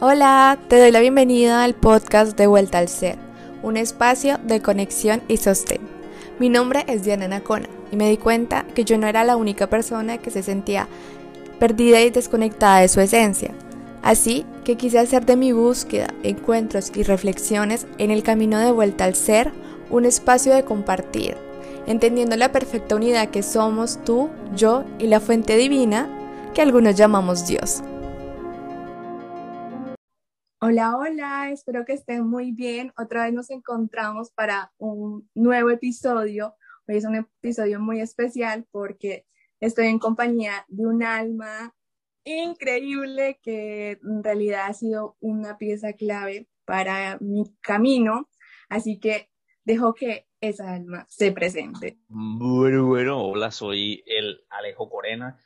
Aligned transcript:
Hola, 0.00 0.60
te 0.68 0.78
doy 0.78 0.92
la 0.92 1.00
bienvenida 1.00 1.64
al 1.64 1.74
podcast 1.74 2.38
de 2.38 2.46
Vuelta 2.46 2.78
al 2.78 2.86
Ser, 2.86 3.18
un 3.64 3.76
espacio 3.76 4.38
de 4.44 4.62
conexión 4.62 5.22
y 5.26 5.38
sostén. 5.38 5.80
Mi 6.38 6.48
nombre 6.48 6.84
es 6.86 7.02
Diana 7.02 7.26
Nacona 7.26 7.68
y 7.90 7.96
me 7.96 8.08
di 8.08 8.16
cuenta 8.16 8.64
que 8.76 8.84
yo 8.84 8.96
no 8.96 9.08
era 9.08 9.24
la 9.24 9.34
única 9.34 9.66
persona 9.66 10.18
que 10.18 10.30
se 10.30 10.44
sentía 10.44 10.86
perdida 11.58 12.00
y 12.00 12.10
desconectada 12.10 12.78
de 12.78 12.86
su 12.86 13.00
esencia. 13.00 13.50
Así 14.00 14.46
que 14.62 14.76
quise 14.76 15.00
hacer 15.00 15.26
de 15.26 15.34
mi 15.34 15.50
búsqueda, 15.50 16.14
encuentros 16.22 16.92
y 16.94 17.02
reflexiones 17.02 17.88
en 17.98 18.12
el 18.12 18.22
camino 18.22 18.60
de 18.60 18.70
vuelta 18.70 19.04
al 19.04 19.16
ser 19.16 19.50
un 19.90 20.04
espacio 20.04 20.54
de 20.54 20.62
compartir, 20.62 21.36
entendiendo 21.88 22.36
la 22.36 22.52
perfecta 22.52 22.94
unidad 22.94 23.30
que 23.30 23.42
somos 23.42 23.98
tú, 24.04 24.30
yo 24.54 24.84
y 25.00 25.08
la 25.08 25.18
fuente 25.18 25.56
divina 25.56 26.08
que 26.54 26.62
algunos 26.62 26.94
llamamos 26.94 27.48
Dios. 27.48 27.82
Hola, 30.60 30.96
hola, 30.96 31.52
espero 31.52 31.84
que 31.84 31.92
estén 31.92 32.26
muy 32.26 32.50
bien. 32.50 32.92
Otra 32.98 33.22
vez 33.24 33.32
nos 33.32 33.48
encontramos 33.48 34.32
para 34.32 34.72
un 34.76 35.30
nuevo 35.32 35.70
episodio. 35.70 36.56
Hoy 36.88 36.96
es 36.96 37.04
un 37.04 37.14
episodio 37.14 37.78
muy 37.78 38.00
especial 38.00 38.66
porque 38.72 39.24
estoy 39.60 39.86
en 39.86 40.00
compañía 40.00 40.64
de 40.66 40.84
un 40.84 41.04
alma 41.04 41.76
increíble 42.24 43.38
que 43.40 44.00
en 44.02 44.24
realidad 44.24 44.66
ha 44.66 44.74
sido 44.74 45.16
una 45.20 45.58
pieza 45.58 45.92
clave 45.92 46.48
para 46.64 47.18
mi 47.20 47.44
camino. 47.60 48.28
Así 48.68 48.98
que 48.98 49.30
dejo 49.62 49.94
que 49.94 50.26
esa 50.40 50.74
alma 50.74 51.06
se 51.08 51.30
presente. 51.30 52.00
Bueno, 52.08 52.84
bueno, 52.86 53.22
hola, 53.22 53.52
soy 53.52 54.02
el 54.06 54.44
Alejo 54.50 54.90
Corena 54.90 55.38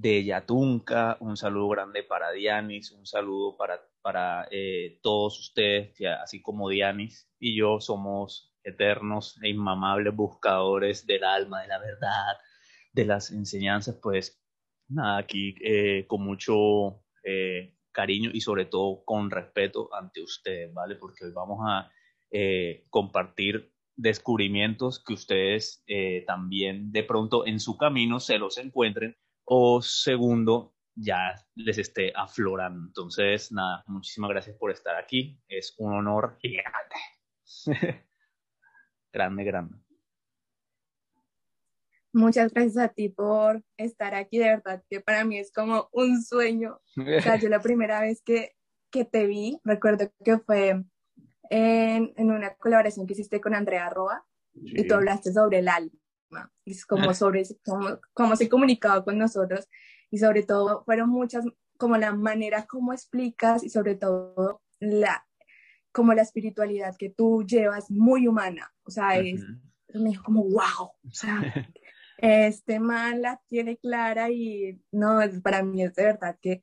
de 0.00 0.24
Yatunca. 0.24 1.16
Un 1.20 1.36
saludo 1.36 1.68
grande 1.68 2.02
para 2.02 2.30
Dianis, 2.32 2.92
un 2.92 3.06
saludo 3.06 3.56
para 3.56 3.80
para 4.06 4.46
eh, 4.52 5.00
todos 5.02 5.36
ustedes, 5.40 5.98
así 6.22 6.40
como 6.40 6.68
Dianis 6.68 7.28
y 7.40 7.58
yo 7.58 7.80
somos 7.80 8.54
eternos 8.62 9.36
e 9.42 9.48
inmamables 9.48 10.14
buscadores 10.14 11.08
del 11.08 11.24
alma, 11.24 11.62
de 11.62 11.66
la 11.66 11.80
verdad, 11.80 12.36
de 12.92 13.04
las 13.04 13.32
enseñanzas, 13.32 13.98
pues 14.00 14.40
nada, 14.86 15.18
aquí 15.18 15.56
eh, 15.60 16.06
con 16.06 16.22
mucho 16.22 17.02
eh, 17.24 17.74
cariño 17.90 18.30
y 18.32 18.42
sobre 18.42 18.66
todo 18.66 19.02
con 19.04 19.28
respeto 19.28 19.92
ante 19.92 20.22
ustedes, 20.22 20.72
¿vale? 20.72 20.94
Porque 20.94 21.24
hoy 21.24 21.32
vamos 21.32 21.58
a 21.68 21.90
compartir 22.90 23.72
descubrimientos 23.96 25.02
que 25.02 25.14
ustedes 25.14 25.82
también 26.26 26.92
de 26.92 27.02
pronto 27.02 27.46
en 27.46 27.58
su 27.58 27.76
camino 27.76 28.20
se 28.20 28.38
los 28.38 28.58
encuentren 28.58 29.16
o 29.46 29.80
segundo, 29.80 30.74
ya 30.94 31.34
les 31.54 31.78
esté 31.78 32.12
aflorando. 32.14 32.86
Entonces, 32.86 33.52
nada, 33.52 33.84
muchísimas 33.86 34.30
gracias 34.30 34.56
por 34.56 34.70
estar 34.70 34.96
aquí. 34.96 35.40
Es 35.48 35.74
un 35.78 35.92
honor 35.94 36.36
gigante. 36.40 36.96
grande, 39.12 39.44
grande. 39.44 39.76
Muchas 42.12 42.50
gracias 42.52 42.78
a 42.78 42.88
ti 42.88 43.10
por 43.10 43.62
estar 43.76 44.14
aquí, 44.14 44.38
de 44.38 44.48
verdad 44.48 44.82
que 44.88 45.00
para 45.00 45.22
mí 45.24 45.38
es 45.38 45.52
como 45.52 45.90
un 45.92 46.22
sueño. 46.22 46.80
O 46.96 47.20
sea, 47.20 47.36
yo 47.36 47.50
la 47.50 47.60
primera 47.60 48.00
vez 48.00 48.22
que, 48.22 48.52
que 48.90 49.04
te 49.04 49.26
vi, 49.26 49.60
recuerdo 49.64 50.10
que 50.24 50.38
fue 50.38 50.82
en, 51.50 52.14
en, 52.16 52.30
una 52.30 52.54
colaboración 52.54 53.06
que 53.06 53.12
hiciste 53.12 53.38
con 53.42 53.54
Andrea 53.54 53.90
Roa 53.90 54.24
y 54.54 54.86
tú 54.86 54.94
hablaste 54.94 55.30
sobre 55.30 55.58
el 55.58 55.68
alma, 55.68 55.92
es 56.64 56.84
como 56.84 57.14
sobre 57.14 57.42
cómo, 57.64 58.00
cómo 58.12 58.36
se 58.36 58.48
comunicaba 58.48 59.04
con 59.04 59.18
nosotros 59.18 59.68
y 60.10 60.18
sobre 60.18 60.42
todo 60.42 60.84
fueron 60.84 61.10
muchas, 61.10 61.44
como 61.76 61.96
la 61.96 62.12
manera 62.12 62.66
como 62.66 62.92
explicas 62.92 63.62
y 63.64 63.70
sobre 63.70 63.94
todo 63.94 64.62
la, 64.80 65.26
como 65.92 66.14
la 66.14 66.22
espiritualidad 66.22 66.96
que 66.96 67.10
tú 67.10 67.44
llevas 67.44 67.90
muy 67.90 68.26
humana, 68.26 68.72
o 68.84 68.90
sea, 68.90 69.18
es, 69.18 69.42
me 69.94 70.10
dijo 70.10 70.24
como, 70.24 70.42
wow, 70.44 70.90
o 71.04 71.10
sea, 71.10 71.40
este 72.18 72.80
man 72.80 73.22
la 73.22 73.40
tiene 73.48 73.76
clara 73.76 74.30
y 74.30 74.80
no, 74.92 75.20
para 75.42 75.62
mí 75.62 75.82
es 75.82 75.94
de 75.94 76.04
verdad 76.04 76.38
que 76.40 76.62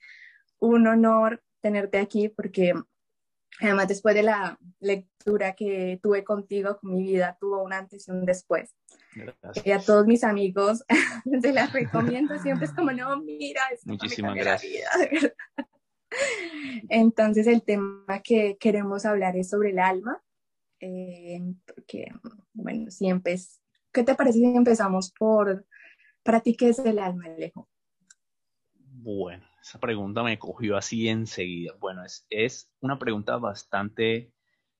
un 0.60 0.88
honor 0.88 1.44
tenerte 1.62 1.98
aquí 1.98 2.30
porque 2.30 2.74
además 3.62 3.88
después 3.88 4.16
de 4.16 4.24
la 4.24 4.58
lectura 4.80 5.54
que 5.54 6.00
tuve 6.02 6.24
contigo, 6.24 6.78
con 6.80 6.94
mi 6.94 7.04
vida 7.04 7.38
tuvo 7.40 7.64
un 7.64 7.74
antes 7.74 8.08
y 8.08 8.12
un 8.12 8.26
después. 8.26 8.76
Y 9.64 9.72
a 9.72 9.80
todos 9.80 10.06
mis 10.06 10.24
amigos 10.24 10.84
se 11.42 11.54
las 11.54 11.72
recomiendo, 11.72 12.38
siempre 12.40 12.66
es 12.66 12.74
como, 12.74 12.92
no, 12.92 13.22
mira, 13.22 13.62
es 13.72 13.86
Muchísimas 13.86 14.36
gracias. 14.36 14.90
Entonces 16.90 17.48
el 17.48 17.64
tema 17.64 18.22
que 18.24 18.58
queremos 18.60 19.06
hablar 19.06 19.36
es 19.36 19.50
sobre 19.50 19.72
el 19.72 19.80
alma, 19.80 20.22
eh, 20.80 21.42
porque, 21.66 22.08
bueno, 22.54 22.92
siempre 22.92 23.34
es, 23.34 23.62
¿qué 23.92 24.04
te 24.04 24.16
parece 24.16 24.40
si 24.40 24.46
empezamos 24.46 25.12
por, 25.12 25.66
para 26.24 26.42
ti, 26.42 26.56
qué 26.56 26.70
es 26.70 26.80
el 26.80 27.00
alma, 27.00 27.26
Alejo? 27.26 27.70
Bueno, 28.76 29.46
esa 29.64 29.80
pregunta 29.80 30.24
me 30.24 30.38
cogió 30.38 30.76
así 30.76 31.08
enseguida. 31.08 31.74
Bueno, 31.80 32.04
es, 32.04 32.28
es 32.30 32.70
una 32.82 33.00
pregunta 33.00 33.38
bastante 33.38 34.34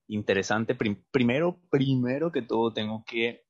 interesante. 0.08 0.76
primero, 0.76 1.62
primero 1.72 2.32
que 2.32 2.42
todo 2.42 2.74
tengo 2.74 3.04
que 3.06 3.46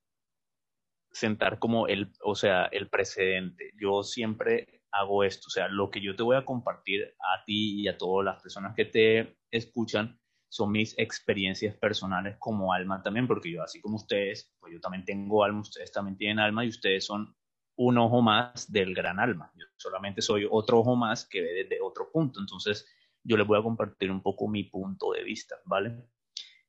sentar 1.11 1.57
como 1.57 1.87
el, 1.87 2.11
o 2.23 2.35
sea, 2.35 2.65
el 2.65 2.87
precedente. 2.87 3.71
Yo 3.81 4.03
siempre 4.03 4.83
hago 4.91 5.23
esto, 5.23 5.47
o 5.47 5.49
sea, 5.49 5.67
lo 5.69 5.89
que 5.89 6.01
yo 6.01 6.15
te 6.15 6.21
voy 6.21 6.35
a 6.35 6.45
compartir 6.45 7.15
a 7.19 7.43
ti 7.45 7.81
y 7.81 7.87
a 7.87 7.97
todas 7.97 8.25
las 8.25 8.41
personas 8.41 8.75
que 8.75 8.85
te 8.85 9.37
escuchan 9.49 10.19
son 10.49 10.71
mis 10.71 10.93
experiencias 10.99 11.75
personales 11.77 12.35
como 12.37 12.73
alma 12.73 13.01
también, 13.01 13.25
porque 13.27 13.51
yo 13.51 13.63
así 13.63 13.81
como 13.81 13.95
ustedes, 13.95 14.53
pues 14.59 14.71
yo 14.71 14.79
también 14.79 15.03
tengo 15.03 15.43
alma, 15.43 15.61
ustedes 15.61 15.91
también 15.91 16.15
tienen 16.15 16.37
alma 16.37 16.63
y 16.63 16.69
ustedes 16.69 17.05
son 17.05 17.35
un 17.75 17.97
ojo 17.97 18.21
más 18.21 18.71
del 18.71 18.93
gran 18.93 19.19
alma. 19.19 19.51
Yo 19.55 19.65
solamente 19.77 20.21
soy 20.21 20.47
otro 20.49 20.79
ojo 20.79 20.95
más 20.95 21.27
que 21.27 21.41
ve 21.41 21.53
desde 21.63 21.81
otro 21.81 22.11
punto. 22.11 22.39
Entonces, 22.39 22.87
yo 23.23 23.37
les 23.37 23.47
voy 23.47 23.59
a 23.59 23.63
compartir 23.63 24.11
un 24.11 24.21
poco 24.21 24.47
mi 24.47 24.63
punto 24.63 25.11
de 25.11 25.23
vista, 25.23 25.55
¿vale? 25.65 26.05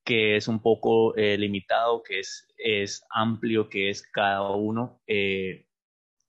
que 0.04 0.36
es 0.36 0.48
un 0.48 0.60
poco 0.60 1.16
eh, 1.16 1.38
limitado, 1.38 2.02
que 2.02 2.20
es, 2.20 2.46
es 2.58 3.04
amplio, 3.10 3.70
que 3.70 3.88
es 3.88 4.02
cada 4.02 4.50
uno 4.50 5.00
eh, 5.06 5.66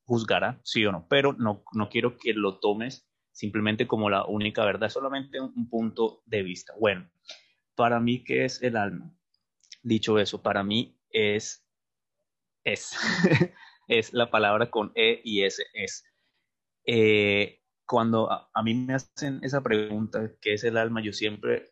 juzgará, 0.05 0.61
sí 0.63 0.85
o 0.85 0.91
no, 0.91 1.07
pero 1.09 1.33
no, 1.33 1.63
no 1.73 1.89
quiero 1.89 2.17
que 2.17 2.33
lo 2.33 2.59
tomes 2.59 3.05
simplemente 3.31 3.85
como 3.85 4.09
la 4.09 4.25
única 4.25 4.63
verdad, 4.63 4.89
solamente 4.89 5.41
un, 5.41 5.69
punto 5.69 6.23
de 6.25 6.41
vista. 6.41 6.73
Bueno, 6.79 7.09
para 7.75 7.99
mí, 7.99 8.23
¿qué 8.23 8.45
es 8.45 8.61
el 8.61 8.77
alma? 8.77 9.13
Dicho 9.83 10.19
eso, 10.19 10.41
para 10.41 10.63
mí 10.63 10.97
es, 11.09 11.67
es, 12.63 12.95
es 13.87 14.13
la 14.13 14.29
palabra 14.31 14.69
con 14.69 14.91
E 14.95 15.21
y 15.23 15.43
S, 15.43 15.63
es. 15.73 16.05
Eh, 16.85 17.61
cuando 17.85 18.31
a, 18.31 18.63
mí 18.63 18.73
me 18.73 18.95
hacen 18.95 19.39
esa 19.43 19.61
pregunta, 19.61 20.31
¿qué 20.41 20.53
es 20.53 20.63
el 20.63 20.77
alma? 20.77 21.01
Yo 21.01 21.13
siempre 21.13 21.71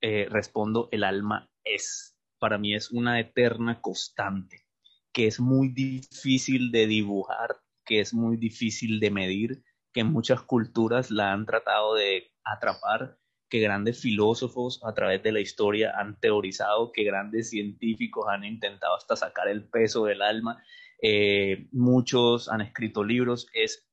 eh, 0.00 0.26
respondo, 0.30 0.88
el 0.92 1.04
alma 1.04 1.50
es. 1.64 2.16
Para 2.38 2.58
mí 2.58 2.74
es 2.74 2.90
una 2.90 3.20
eterna 3.20 3.80
constante, 3.80 4.66
que 5.12 5.26
es 5.26 5.40
muy 5.40 5.68
difícil 5.68 6.72
de 6.72 6.86
dibujar, 6.86 7.56
que 7.84 8.00
es 8.00 8.12
muy 8.12 8.36
difícil 8.36 9.00
de 9.00 9.10
medir, 9.10 9.62
que 9.92 10.04
muchas 10.04 10.42
culturas 10.42 11.10
la 11.10 11.32
han 11.32 11.46
tratado 11.46 11.94
de 11.94 12.32
atrapar, 12.42 13.18
que 13.48 13.60
grandes 13.60 14.00
filósofos 14.00 14.80
a 14.84 14.92
través 14.92 15.22
de 15.22 15.30
la 15.30 15.40
historia 15.40 15.92
han 15.96 16.18
teorizado, 16.18 16.90
que 16.92 17.04
grandes 17.04 17.50
científicos 17.50 18.26
han 18.28 18.44
intentado 18.44 18.96
hasta 18.96 19.14
sacar 19.14 19.48
el 19.48 19.68
peso 19.68 20.06
del 20.06 20.22
alma, 20.22 20.62
eh, 21.06 21.68
muchos 21.70 22.48
han 22.48 22.62
escrito 22.62 23.04
libros, 23.04 23.46
es 23.52 23.86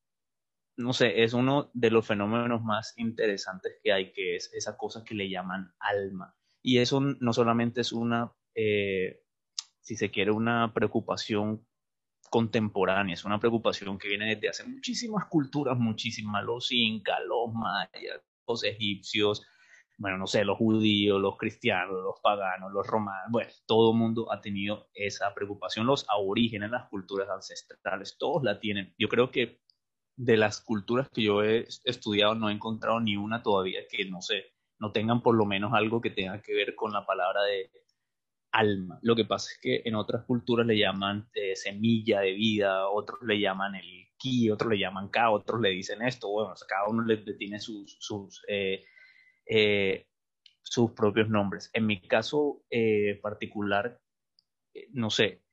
no 0.78 0.94
sé, 0.94 1.24
es 1.24 1.34
uno 1.34 1.70
de 1.74 1.92
los 1.92 2.08
fenómenos 2.08 2.64
más 2.64 2.94
interesantes 2.96 3.74
que 3.84 3.92
hay, 3.92 4.14
que 4.14 4.38
es 4.38 4.50
esa 4.54 4.78
cosa 4.78 5.04
que 5.04 5.13
le 5.13 5.30
llaman 5.30 5.74
alma. 5.78 6.34
Y 6.62 6.78
eso 6.78 7.02
no 7.02 7.34
solamente 7.34 7.81
es 7.81 7.92
una, 7.92 8.31
eh, 8.56 9.24
si 9.81 9.98
se 9.98 10.10
quiere, 10.10 10.31
una 10.31 10.74
preocupación 10.74 11.68
contemporánea, 12.30 13.16
es 13.16 13.25
una 13.25 13.42
preocupación 13.42 13.98
que 13.98 14.07
viene 14.07 14.34
desde 14.34 14.48
hace 14.48 14.64
muchísimas 14.64 15.25
culturas, 15.25 15.78
muchísimas, 15.78 16.46
los 16.46 16.72
incas, 16.72 17.19
los 17.28 17.54
mayas, 17.54 18.22
los 18.48 18.64
egipcios, 18.64 19.46
bueno, 20.01 20.18
no 20.18 20.25
sé, 20.25 20.44
los 20.44 20.57
judíos, 20.57 21.21
los 21.21 21.38
cristianos, 21.38 21.94
los 22.01 22.19
paganos, 22.24 22.71
los 22.71 22.88
romanos, 22.88 23.27
bueno, 23.30 23.51
todo 23.68 23.92
el 23.92 24.00
mundo 24.00 24.31
ha 24.33 24.42
tenido 24.42 24.89
esa 24.95 25.31
preocupación, 25.36 25.86
los 25.86 26.07
aborígenes, 26.09 26.71
las 26.71 26.89
culturas 26.89 27.30
ancestrales, 27.30 28.18
todos 28.18 28.42
la 28.42 28.59
tienen. 28.59 28.95
Yo 28.98 29.07
creo 29.09 29.30
que 29.30 29.62
de 30.18 30.38
las 30.38 30.59
culturas 30.59 31.07
que 31.13 31.21
yo 31.21 31.44
he 31.44 31.68
estudiado 31.83 32.33
no 32.33 32.50
he 32.50 32.53
encontrado 32.53 33.00
ni 33.00 33.15
una 33.15 33.44
todavía 33.44 33.81
que 33.88 34.09
no 34.09 34.21
sé, 34.21 34.45
no 34.80 34.92
tengan 34.92 35.21
por 35.21 35.36
lo 35.36 35.45
menos 35.45 35.71
algo 35.71 36.01
que 36.01 36.09
tenga 36.09 36.42
que 36.42 36.56
ver 36.56 36.74
con 36.74 36.92
la 36.92 37.06
palabra 37.06 37.44
de 37.44 37.69
alma. 38.51 38.97
Lo 39.04 39.15
que 39.15 39.25
pasa 39.25 39.51
es 39.51 39.59
que 39.62 39.81
en 39.86 39.94
otras 39.94 40.25
culturas 40.25 40.65
le 40.65 40.80
llaman 40.80 41.30
eh, 41.36 41.56
semilla 41.56 42.21
de 42.21 42.31
vida, 42.31 42.88
otros 42.89 43.19
le 43.21 43.39
llaman 43.39 43.75
el 43.75 44.07
ki, 44.18 44.50
otros 44.50 44.71
le 44.71 44.80
llaman 44.80 45.09
ka, 45.09 45.30
otros 45.30 45.62
le 45.62 45.69
dicen 45.69 46.01
esto, 46.01 46.27
bueno, 46.27 46.56
cada 46.68 46.88
uno 46.88 47.04
le, 47.04 47.18
tiene 47.18 47.59
sus, 47.59 47.97
sus, 48.00 48.44
eh, 48.47 48.83
eh, 49.46 50.08
sus 50.62 50.92
propios 50.92 51.30
nombres. 51.30 51.70
En 51.74 51.86
mi 51.86 52.02
caso 52.02 52.64
eh, 52.70 53.20
particular, 53.22 54.00
eh, 54.74 54.88
no 54.92 55.10
sé, 55.10 55.44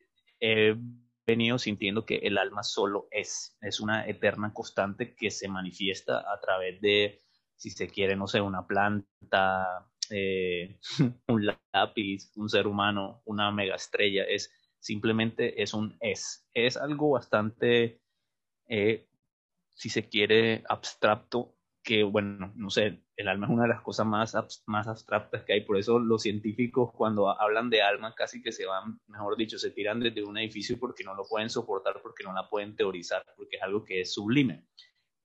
he 0.40 0.76
venido 1.26 1.58
sintiendo 1.58 2.06
que 2.06 2.16
el 2.16 2.38
alma 2.38 2.62
solo 2.62 3.08
es, 3.10 3.56
es 3.60 3.80
una 3.80 4.06
eterna 4.06 4.52
constante 4.54 5.14
que 5.14 5.30
se 5.30 5.48
manifiesta 5.48 6.20
a 6.32 6.40
través 6.40 6.80
de, 6.80 7.20
si 7.56 7.70
se 7.70 7.88
quiere, 7.88 8.16
no 8.16 8.26
sé, 8.26 8.40
una 8.40 8.66
planta, 8.66 9.90
un 11.28 11.46
lápiz, 11.72 12.30
un 12.36 12.48
ser 12.48 12.66
humano, 12.66 13.22
una 13.26 13.50
mega 13.50 13.74
estrella, 13.74 14.24
es 14.24 14.50
simplemente 14.78 15.62
es 15.62 15.74
un 15.74 15.96
es. 16.00 16.48
Es 16.54 16.78
algo 16.78 17.10
bastante, 17.10 18.00
si 18.66 19.90
se 19.90 20.08
quiere, 20.08 20.64
abstracto 20.66 21.57
que, 21.82 22.02
bueno, 22.02 22.52
no 22.56 22.70
sé, 22.70 23.02
el 23.16 23.28
alma 23.28 23.46
es 23.46 23.52
una 23.52 23.62
de 23.62 23.68
las 23.70 23.82
cosas 23.82 24.06
más, 24.06 24.36
más 24.66 24.88
abstractas 24.88 25.44
que 25.44 25.54
hay, 25.54 25.60
por 25.62 25.78
eso 25.78 25.98
los 25.98 26.22
científicos 26.22 26.90
cuando 26.92 27.28
hablan 27.40 27.70
de 27.70 27.82
alma 27.82 28.14
casi 28.14 28.42
que 28.42 28.52
se 28.52 28.66
van, 28.66 29.00
mejor 29.06 29.36
dicho, 29.36 29.58
se 29.58 29.70
tiran 29.70 30.00
desde 30.00 30.22
un 30.22 30.38
edificio 30.38 30.78
porque 30.78 31.04
no 31.04 31.14
lo 31.14 31.24
pueden 31.24 31.50
soportar, 31.50 32.00
porque 32.02 32.24
no 32.24 32.32
la 32.32 32.48
pueden 32.48 32.76
teorizar, 32.76 33.24
porque 33.36 33.56
es 33.56 33.62
algo 33.62 33.84
que 33.84 34.00
es 34.02 34.12
sublime. 34.12 34.66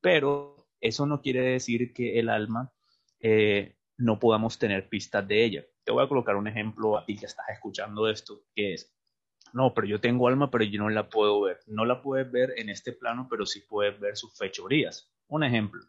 Pero 0.01 0.67
eso 0.79 1.05
no 1.05 1.21
quiere 1.21 1.41
decir 1.41 1.93
que 1.93 2.19
el 2.19 2.29
alma 2.29 2.71
eh, 3.19 3.75
no 3.97 4.19
podamos 4.19 4.59
tener 4.59 4.89
pistas 4.89 5.27
de 5.27 5.43
ella. 5.43 5.65
Te 5.83 5.91
voy 5.91 6.03
a 6.03 6.09
colocar 6.09 6.35
un 6.35 6.47
ejemplo 6.47 6.97
a 6.97 7.05
ti 7.05 7.17
que 7.17 7.25
estás 7.25 7.45
escuchando 7.49 8.09
esto, 8.09 8.43
que 8.55 8.73
es, 8.73 8.93
no, 9.53 9.73
pero 9.73 9.87
yo 9.87 10.01
tengo 10.01 10.27
alma, 10.27 10.49
pero 10.49 10.63
yo 10.63 10.79
no 10.79 10.89
la 10.89 11.09
puedo 11.09 11.41
ver. 11.41 11.59
No 11.67 11.85
la 11.85 12.01
puedes 12.01 12.31
ver 12.31 12.53
en 12.57 12.69
este 12.69 12.91
plano, 12.91 13.27
pero 13.29 13.45
sí 13.45 13.61
puedes 13.61 13.99
ver 13.99 14.17
sus 14.17 14.35
fechorías. 14.37 15.13
Un 15.27 15.43
ejemplo, 15.43 15.85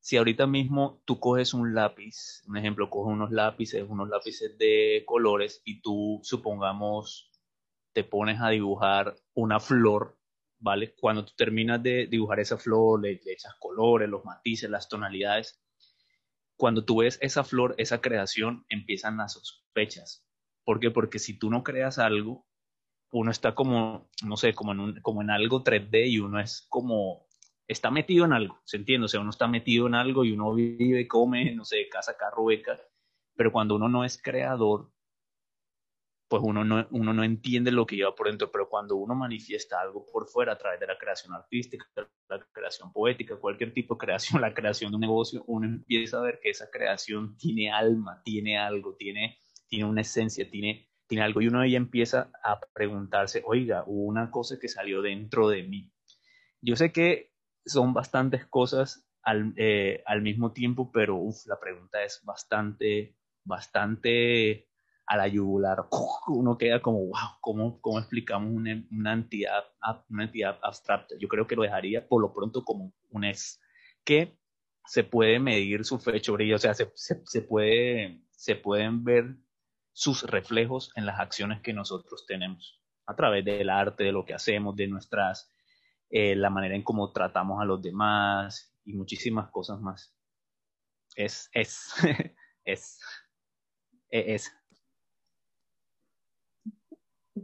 si 0.00 0.16
ahorita 0.16 0.46
mismo 0.46 1.02
tú 1.04 1.20
coges 1.20 1.52
un 1.52 1.74
lápiz, 1.74 2.42
un 2.48 2.56
ejemplo, 2.56 2.88
coges 2.88 3.12
unos 3.12 3.30
lápices, 3.30 3.84
unos 3.86 4.08
lápices 4.08 4.56
de 4.58 5.04
colores 5.06 5.60
y 5.64 5.82
tú, 5.82 6.20
supongamos, 6.22 7.30
te 7.92 8.02
pones 8.02 8.40
a 8.40 8.48
dibujar 8.48 9.14
una 9.34 9.60
flor, 9.60 10.18
¿vale? 10.58 10.94
Cuando 10.98 11.24
tú 11.24 11.32
terminas 11.36 11.82
de 11.82 12.06
dibujar 12.06 12.40
esa 12.40 12.56
flor, 12.56 13.02
le, 13.02 13.20
echas 13.26 13.54
colores, 13.58 14.08
los 14.08 14.24
matices, 14.24 14.70
las 14.70 14.88
tonalidades, 14.88 15.60
cuando 16.56 16.84
tú 16.84 16.98
ves 16.98 17.18
esa 17.20 17.44
flor, 17.44 17.74
esa 17.76 18.00
creación, 18.00 18.64
empiezan 18.68 19.18
las 19.18 19.34
sospechas. 19.34 20.26
¿Por 20.64 20.80
qué? 20.80 20.90
Porque 20.90 21.18
si 21.18 21.38
tú 21.38 21.50
no 21.50 21.62
creas 21.62 21.98
algo, 21.98 22.46
uno 23.12 23.30
está 23.30 23.54
como, 23.54 24.08
no 24.24 24.36
sé, 24.36 24.54
como 24.54 24.72
en, 24.72 24.80
un, 24.80 25.00
como 25.02 25.20
en 25.20 25.30
algo 25.30 25.62
3D 25.62 26.08
y 26.08 26.20
uno 26.20 26.40
es 26.40 26.66
como 26.70 27.26
está 27.70 27.90
metido 27.90 28.24
en 28.24 28.32
algo, 28.32 28.60
¿se 28.64 28.76
entiende? 28.78 29.04
O 29.04 29.08
sea, 29.08 29.20
uno 29.20 29.30
está 29.30 29.46
metido 29.46 29.86
en 29.86 29.94
algo 29.94 30.24
y 30.24 30.32
uno 30.32 30.52
vive, 30.52 31.06
come, 31.06 31.54
no 31.54 31.64
sé, 31.64 31.88
casa, 31.88 32.16
carro, 32.16 32.44
beca, 32.46 32.80
pero 33.36 33.52
cuando 33.52 33.76
uno 33.76 33.88
no 33.88 34.04
es 34.04 34.20
creador, 34.20 34.90
pues 36.28 36.42
uno 36.44 36.64
no, 36.64 36.86
uno 36.90 37.12
no 37.12 37.22
entiende 37.22 37.70
lo 37.70 37.86
que 37.86 37.96
lleva 37.96 38.14
por 38.14 38.26
dentro, 38.26 38.50
pero 38.50 38.68
cuando 38.68 38.96
uno 38.96 39.14
manifiesta 39.14 39.80
algo 39.80 40.04
por 40.12 40.26
fuera 40.26 40.52
a 40.52 40.58
través 40.58 40.80
de 40.80 40.88
la 40.88 40.98
creación 40.98 41.32
artística, 41.32 41.86
la 42.28 42.44
creación 42.52 42.92
poética, 42.92 43.36
cualquier 43.36 43.72
tipo 43.72 43.94
de 43.94 43.98
creación, 43.98 44.40
la 44.42 44.52
creación 44.52 44.90
de 44.90 44.96
un 44.96 45.02
negocio, 45.02 45.44
uno 45.46 45.66
empieza 45.66 46.18
a 46.18 46.22
ver 46.22 46.40
que 46.42 46.50
esa 46.50 46.70
creación 46.70 47.36
tiene 47.36 47.70
alma, 47.70 48.20
tiene 48.24 48.58
algo, 48.58 48.96
tiene, 48.96 49.38
tiene 49.68 49.84
una 49.84 50.00
esencia, 50.00 50.48
tiene, 50.50 50.88
tiene 51.06 51.22
algo, 51.22 51.40
y 51.40 51.46
uno 51.46 51.60
ahí 51.60 51.76
empieza 51.76 52.32
a 52.42 52.58
preguntarse, 52.72 53.42
oiga, 53.44 53.84
hubo 53.86 54.06
una 54.06 54.30
cosa 54.32 54.58
que 54.60 54.68
salió 54.68 55.02
dentro 55.02 55.48
de 55.48 55.62
mí. 55.62 55.92
Yo 56.60 56.76
sé 56.76 56.92
que 56.92 57.29
son 57.64 57.92
bastantes 57.92 58.46
cosas 58.46 59.06
al, 59.22 59.52
eh, 59.56 60.02
al 60.06 60.22
mismo 60.22 60.52
tiempo, 60.52 60.90
pero 60.92 61.22
la 61.46 61.58
pregunta 61.60 62.02
es 62.02 62.22
bastante, 62.24 63.16
bastante 63.44 64.68
a 65.06 65.16
la 65.16 65.28
yugular. 65.28 65.86
Uno 66.28 66.56
queda 66.56 66.80
como, 66.80 67.00
wow, 67.00 67.38
¿cómo, 67.40 67.80
cómo 67.80 67.98
explicamos 67.98 68.52
una, 68.52 68.82
una, 68.90 69.12
entidad, 69.12 69.64
una 70.08 70.24
entidad 70.24 70.58
abstracta? 70.62 71.16
Yo 71.18 71.28
creo 71.28 71.46
que 71.46 71.56
lo 71.56 71.62
dejaría 71.62 72.06
por 72.06 72.22
lo 72.22 72.32
pronto 72.32 72.64
como 72.64 72.92
un 73.10 73.24
es, 73.24 73.60
que 74.04 74.38
se 74.86 75.04
puede 75.04 75.38
medir 75.38 75.84
su 75.84 75.98
fechoría, 75.98 76.56
o 76.56 76.58
sea, 76.58 76.74
se, 76.74 76.90
se, 76.94 77.22
se, 77.26 77.42
puede, 77.42 78.22
se 78.30 78.56
pueden 78.56 79.04
ver 79.04 79.36
sus 79.92 80.22
reflejos 80.22 80.90
en 80.96 81.06
las 81.06 81.20
acciones 81.20 81.60
que 81.60 81.72
nosotros 81.72 82.24
tenemos 82.26 82.80
a 83.06 83.14
través 83.14 83.44
del 83.44 83.70
arte, 83.70 84.04
de 84.04 84.12
lo 84.12 84.24
que 84.24 84.34
hacemos, 84.34 84.76
de 84.76 84.86
nuestras 84.86 85.52
eh, 86.10 86.34
la 86.34 86.50
manera 86.50 86.74
en 86.74 86.82
cómo 86.82 87.12
tratamos 87.12 87.62
a 87.62 87.64
los 87.64 87.80
demás 87.80 88.74
y 88.84 88.94
muchísimas 88.94 89.48
cosas 89.50 89.80
más. 89.80 90.12
Es, 91.14 91.48
es, 91.52 91.92
es, 92.64 92.98
e, 94.10 94.34
es. 94.34 94.52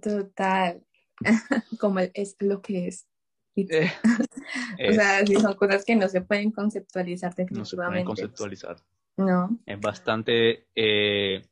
Total, 0.03 0.85
como 1.81 2.01
es 2.01 2.37
lo 2.41 2.61
que 2.61 2.89
es. 2.89 3.09
Eh, 3.55 3.91
o 4.91 4.93
sea, 4.93 5.25
son 5.25 5.55
cosas 5.55 5.85
que 5.85 5.95
no 5.95 6.09
se 6.09 6.21
pueden 6.21 6.51
conceptualizar 6.51 7.35
definitivamente. 7.35 7.59
No 7.59 7.65
se 7.65 7.77
pueden 7.77 8.05
conceptualizar. 8.05 8.77
No. 9.17 9.59
Es 9.65 9.81
bastante 9.81 10.67
eh, 10.75 11.49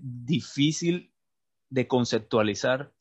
difícil 0.00 1.12
de 1.68 1.86
conceptualizar, 1.86 2.92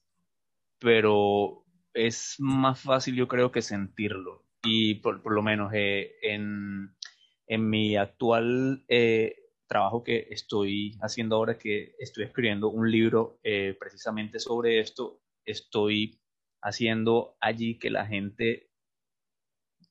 pero 0.78 1.64
es 1.98 2.36
más 2.40 2.80
fácil 2.80 3.16
yo 3.16 3.28
creo 3.28 3.52
que 3.52 3.62
sentirlo. 3.62 4.46
Y 4.64 4.96
por, 4.96 5.32
lo 5.32 5.42
menos 5.42 5.72
eh, 5.74 6.16
en, 6.22 6.96
en, 7.48 7.70
mi 7.70 7.96
actual 7.96 8.84
eh, 8.88 9.36
trabajo 9.68 10.04
que 10.04 10.28
estoy 10.30 10.98
haciendo 11.02 11.36
ahora, 11.36 11.58
que 11.58 11.96
estoy 12.00 12.26
escribiendo 12.26 12.70
un 12.70 12.92
libro 12.92 13.40
eh, 13.44 13.76
precisamente 13.80 14.40
sobre 14.40 14.80
esto, 14.80 15.22
estoy 15.46 16.20
haciendo 16.62 17.38
allí 17.40 17.78
que 17.80 17.90
la 17.90 18.06
gente 18.06 18.72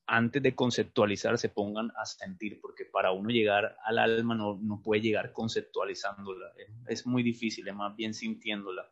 antes 0.08 0.42
de 0.42 0.54
conceptualizar 0.54 1.36
se 1.38 1.48
pongan 1.48 1.90
a 1.96 2.04
sentir, 2.04 2.60
porque 2.60 2.84
para 2.84 3.12
uno 3.12 3.30
llegar 3.30 3.76
al 3.84 3.98
alma 3.98 4.34
no, 4.36 4.58
no 4.62 4.80
puede 4.82 5.00
llegar 5.02 5.32
conceptualizándola, 5.32 6.52
es, 6.56 7.00
es 7.00 7.06
muy 7.06 7.24
difícil, 7.24 7.66
es 7.66 7.74
más 7.74 7.96
bien 7.96 8.14
sintiéndola, 8.14 8.88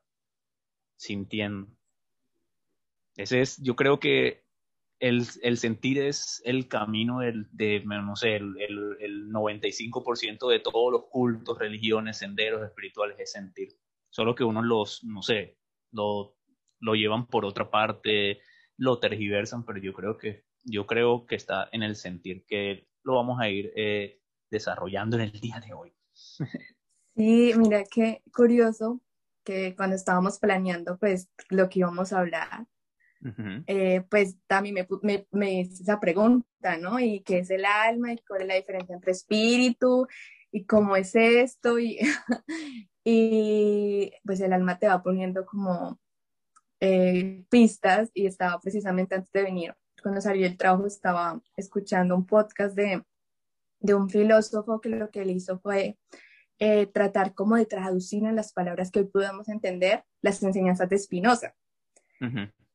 sintiendo. 0.97 1.69
Ese 3.17 3.41
es, 3.41 3.63
yo 3.63 3.77
creo 3.77 4.01
que 4.01 4.45
el, 4.99 5.27
el 5.43 5.59
sentir 5.59 5.99
es 5.99 6.41
el 6.45 6.69
camino 6.69 7.21
del, 7.21 7.47
de, 7.53 7.83
no 7.85 8.17
sé, 8.17 8.37
el, 8.37 8.57
el, 8.59 8.97
el 9.01 9.29
95% 9.31 10.49
de 10.49 10.61
todos 10.61 10.93
los 10.93 11.05
cultos, 11.11 11.59
religiones, 11.59 12.19
senderos 12.19 12.65
espirituales 12.65 13.19
es 13.19 13.33
sentir. 13.33 13.69
Solo 14.11 14.35
que 14.35 14.45
unos 14.45 14.65
los, 14.65 15.05
no 15.05 15.23
sé, 15.23 15.59
lo, 15.91 16.37
lo 16.81 16.95
llevan 16.95 17.27
por 17.27 17.45
otra 17.45 17.71
parte, 17.71 18.41
lo 18.77 18.99
tergiversan, 18.99 19.65
pero 19.65 19.79
yo 19.79 19.93
creo 19.93 20.17
que, 20.17 20.45
yo 20.65 20.87
creo 20.87 21.27
que 21.27 21.37
está 21.37 21.69
en 21.73 21.83
el 21.83 21.97
sentir, 21.97 22.45
que 22.47 22.89
lo 23.03 23.17
vamos 23.17 23.41
a 23.41 23.49
ir 23.49 23.73
eh, 23.77 24.21
desarrollando 24.51 25.17
en 25.17 25.23
el 25.23 25.41
día 25.41 25.61
de 25.61 25.75
hoy. 25.75 25.93
Sí, 27.17 27.53
mira 27.57 27.85
qué 27.85 28.23
curioso 28.35 29.01
que 29.45 29.77
cuando 29.77 29.95
estábamos 29.95 30.39
planeando 30.39 30.99
pues 30.99 31.29
lo 31.49 31.69
que 31.69 31.81
íbamos 31.81 32.13
a 32.13 32.21
hablar, 32.21 32.67
eh, 33.67 34.03
pues 34.11 34.37
también 34.47 34.75
me, 34.75 34.87
me, 35.03 35.27
me 35.31 35.61
hice 35.61 35.83
esa 35.83 35.99
pregunta, 35.99 36.77
¿no? 36.79 37.01
¿Y 37.01 37.21
qué 37.21 37.39
es 37.39 37.51
el 37.51 37.65
alma? 37.65 38.13
¿Y 38.13 38.19
cuál 38.19 38.43
es 38.43 38.49
la 38.49 38.55
diferencia 38.55 38.95
entre 38.95 39.13
espíritu? 39.13 40.07
¿Y 40.51 40.65
cómo 40.65 40.97
es 40.97 41.15
esto? 41.15 41.79
Y, 41.79 41.99
y 43.05 44.13
pues 44.25 44.41
el 44.41 44.53
alma 44.53 44.79
te 44.79 44.89
va 44.89 45.03
poniendo 45.03 45.45
como 45.47 45.99
eh, 46.81 47.45
pistas 47.49 48.11
y 48.15 48.27
estaba 48.27 48.61
precisamente 48.61 49.15
antes 49.15 49.33
de 49.33 49.43
venir, 49.43 49.75
cuando 50.03 50.21
salió 50.21 50.47
el 50.47 50.59
trabajo, 50.59 50.87
estaba 50.87 51.41
escuchando 51.57 52.15
un 52.15 52.27
podcast 52.27 52.77
de, 52.77 53.03
de 53.81 53.95
un 53.95 54.11
filósofo 54.11 54.81
que 54.81 54.91
lo 54.91 55.11
que 55.11 55.23
él 55.23 55.31
hizo 55.31 55.59
fue 55.59 55.99
eh, 56.59 56.87
tratar 56.87 57.35
como 57.35 57.57
de 57.57 57.67
traducir 57.67 58.25
en 58.25 58.37
las 58.37 58.53
palabras 58.53 58.91
que 58.91 59.01
hoy 59.01 59.07
podamos 59.07 59.49
entender 59.49 60.05
las 60.21 60.43
enseñanzas 60.43 60.89
de 60.89 60.99
Spinoza. 60.99 61.55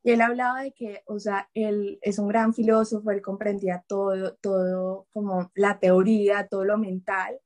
Y 0.03 0.11
él 0.11 0.21
hablaba 0.21 0.63
de 0.63 0.71
que, 0.71 1.03
o 1.05 1.19
sea, 1.19 1.49
él 1.53 1.99
es 2.01 2.19
un 2.19 2.29
gran 2.29 2.53
filósofo, 2.53 3.11
él 3.11 3.21
comprendía 3.21 3.83
todo, 3.87 4.35
todo 4.35 5.07
como 5.11 5.51
la 5.55 5.79
teoría, 5.79 6.47
todo 6.47 6.63
lo 6.63 6.77
mental, 6.77 7.39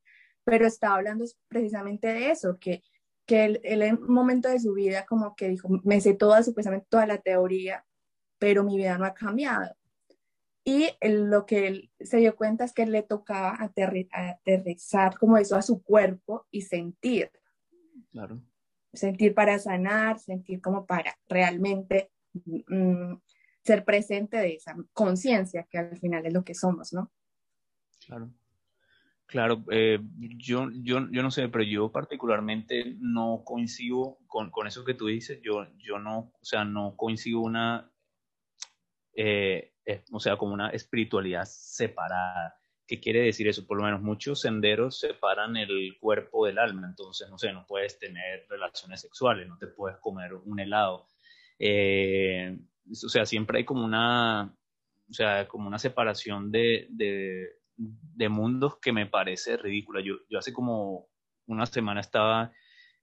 pero 0.44 0.68
estaba 0.68 0.96
hablando 0.96 1.26
precisamente 1.48 2.08
de 2.08 2.32
eso, 2.32 2.60
que, 2.60 2.84
que 3.26 3.46
él, 3.46 3.62
en 3.64 3.98
un 3.98 4.14
momento 4.14 4.50
de 4.50 4.60
su 4.60 4.74
vida 4.74 5.06
como 5.06 5.36
que 5.36 5.50
dijo, 5.50 5.70
me 5.84 6.00
sé 6.00 6.14
toda, 6.14 6.44
supuestamente 6.44 6.88
toda 6.90 7.08
la 7.08 7.18
teoría, 7.18 7.86
pero 8.38 8.64
mi 8.64 8.78
vida 8.78 8.98
no 8.98 9.06
ha 9.06 9.14
cambiado. 9.14 9.76
Y 10.66 10.90
lo 11.02 11.46
que 11.46 11.68
él 11.68 11.92
se 12.00 12.18
dio 12.18 12.36
cuenta 12.36 12.64
es 12.64 12.72
que 12.72 12.86
le 12.86 13.04
tocaba 13.04 13.58
aterrizar 13.60 15.18
como 15.18 15.38
eso 15.38 15.58
a 15.58 15.62
su 15.62 15.84
cuerpo 15.84 16.48
y 16.52 16.62
sentir. 16.62 17.32
Claro. 18.12 18.42
Sentir 18.94 19.34
para 19.34 19.60
sanar, 19.60 20.20
sentir 20.20 20.62
como 20.62 20.86
para 20.86 21.18
realmente 21.28 22.13
Mm, 22.34 23.16
ser 23.64 23.86
presente 23.86 24.38
de 24.38 24.56
esa 24.56 24.76
conciencia 24.92 25.68
que 25.70 25.78
al 25.78 25.98
final 25.98 26.26
es 26.26 26.34
lo 26.34 26.44
que 26.44 26.54
somos, 26.54 26.94
¿no? 26.94 27.12
Claro. 28.06 28.32
Claro, 29.26 29.64
eh, 29.72 30.00
yo, 30.38 30.70
yo, 30.84 31.10
yo 31.10 31.24
no 31.24 31.32
sé, 31.32 31.48
pero 31.48 31.64
yo 31.64 31.92
particularmente 31.92 32.96
no 33.00 33.42
coincido 33.44 34.20
con, 34.28 34.52
con, 34.52 34.68
eso 34.68 34.84
que 34.84 34.94
tú 34.94 35.08
dices. 35.08 35.40
Yo, 35.42 35.66
yo 35.78 35.98
no, 35.98 36.32
o 36.40 36.46
sea, 36.46 36.66
no 36.66 36.96
coincido 36.96 37.40
una, 37.40 37.92
eh, 39.16 39.74
o 40.12 40.20
sea, 40.20 40.38
como 40.38 40.54
una 40.54 40.70
espiritualidad 40.70 41.46
separada. 41.46 42.60
¿Qué 42.86 43.00
quiere 43.00 43.22
decir 43.22 43.48
eso? 43.48 43.66
Por 43.66 43.78
lo 43.78 43.86
menos 43.86 44.02
muchos 44.02 44.42
senderos 44.42 45.00
separan 45.00 45.56
el 45.56 45.98
cuerpo 46.00 46.46
del 46.46 46.60
alma. 46.60 46.86
Entonces, 46.88 47.30
no 47.30 47.38
sé, 47.38 47.54
no 47.54 47.66
puedes 47.66 47.98
tener 47.98 48.46
relaciones 48.50 49.02
sexuales, 49.02 49.48
no 49.48 49.58
te 49.58 49.68
puedes 49.68 49.98
comer 50.00 50.34
un 50.34 50.60
helado. 50.60 51.08
Eh, 51.60 52.58
o 52.90 53.10
sea, 53.10 53.26
siempre 53.26 53.60
hay 53.60 53.66
como 53.66 53.86
una, 53.86 54.56
o 55.10 55.14
sea, 55.14 55.48
como 55.48 55.68
una 55.68 55.80
separación 55.80 56.52
de, 56.52 56.88
de 57.76 58.30
mundos 58.30 58.78
que 58.80 58.92
me 58.92 59.06
parece 59.06 59.58
ridícula. 59.58 60.02
Yo, 60.02 60.16
yo 60.30 60.40
hace 60.40 60.54
como 60.54 61.08
una 61.48 61.66
semana 61.66 62.02
estaba 62.02 62.54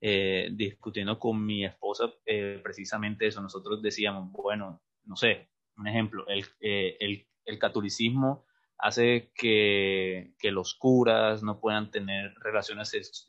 eh, 0.02 0.48
discutiendo 0.52 1.18
con 1.18 1.44
mi 1.44 1.64
esposa 1.64 2.10
eh, 2.24 2.58
precisamente 2.62 3.26
eso. 3.26 3.42
Nosotros 3.42 3.82
decíamos, 3.82 4.30
bueno, 4.32 4.82
no 5.04 5.16
sé, 5.16 5.50
un 5.76 5.88
ejemplo, 5.88 6.26
el, 6.28 6.44
eh, 6.60 6.96
el, 7.00 7.26
el 7.44 7.58
catolicismo 7.58 8.46
hace 8.78 9.30
que, 9.34 10.32
que, 10.38 10.50
los 10.52 10.74
curas 10.74 11.42
no 11.42 11.60
puedan 11.60 11.90
tener 11.90 12.32
relaciones, 12.36 13.26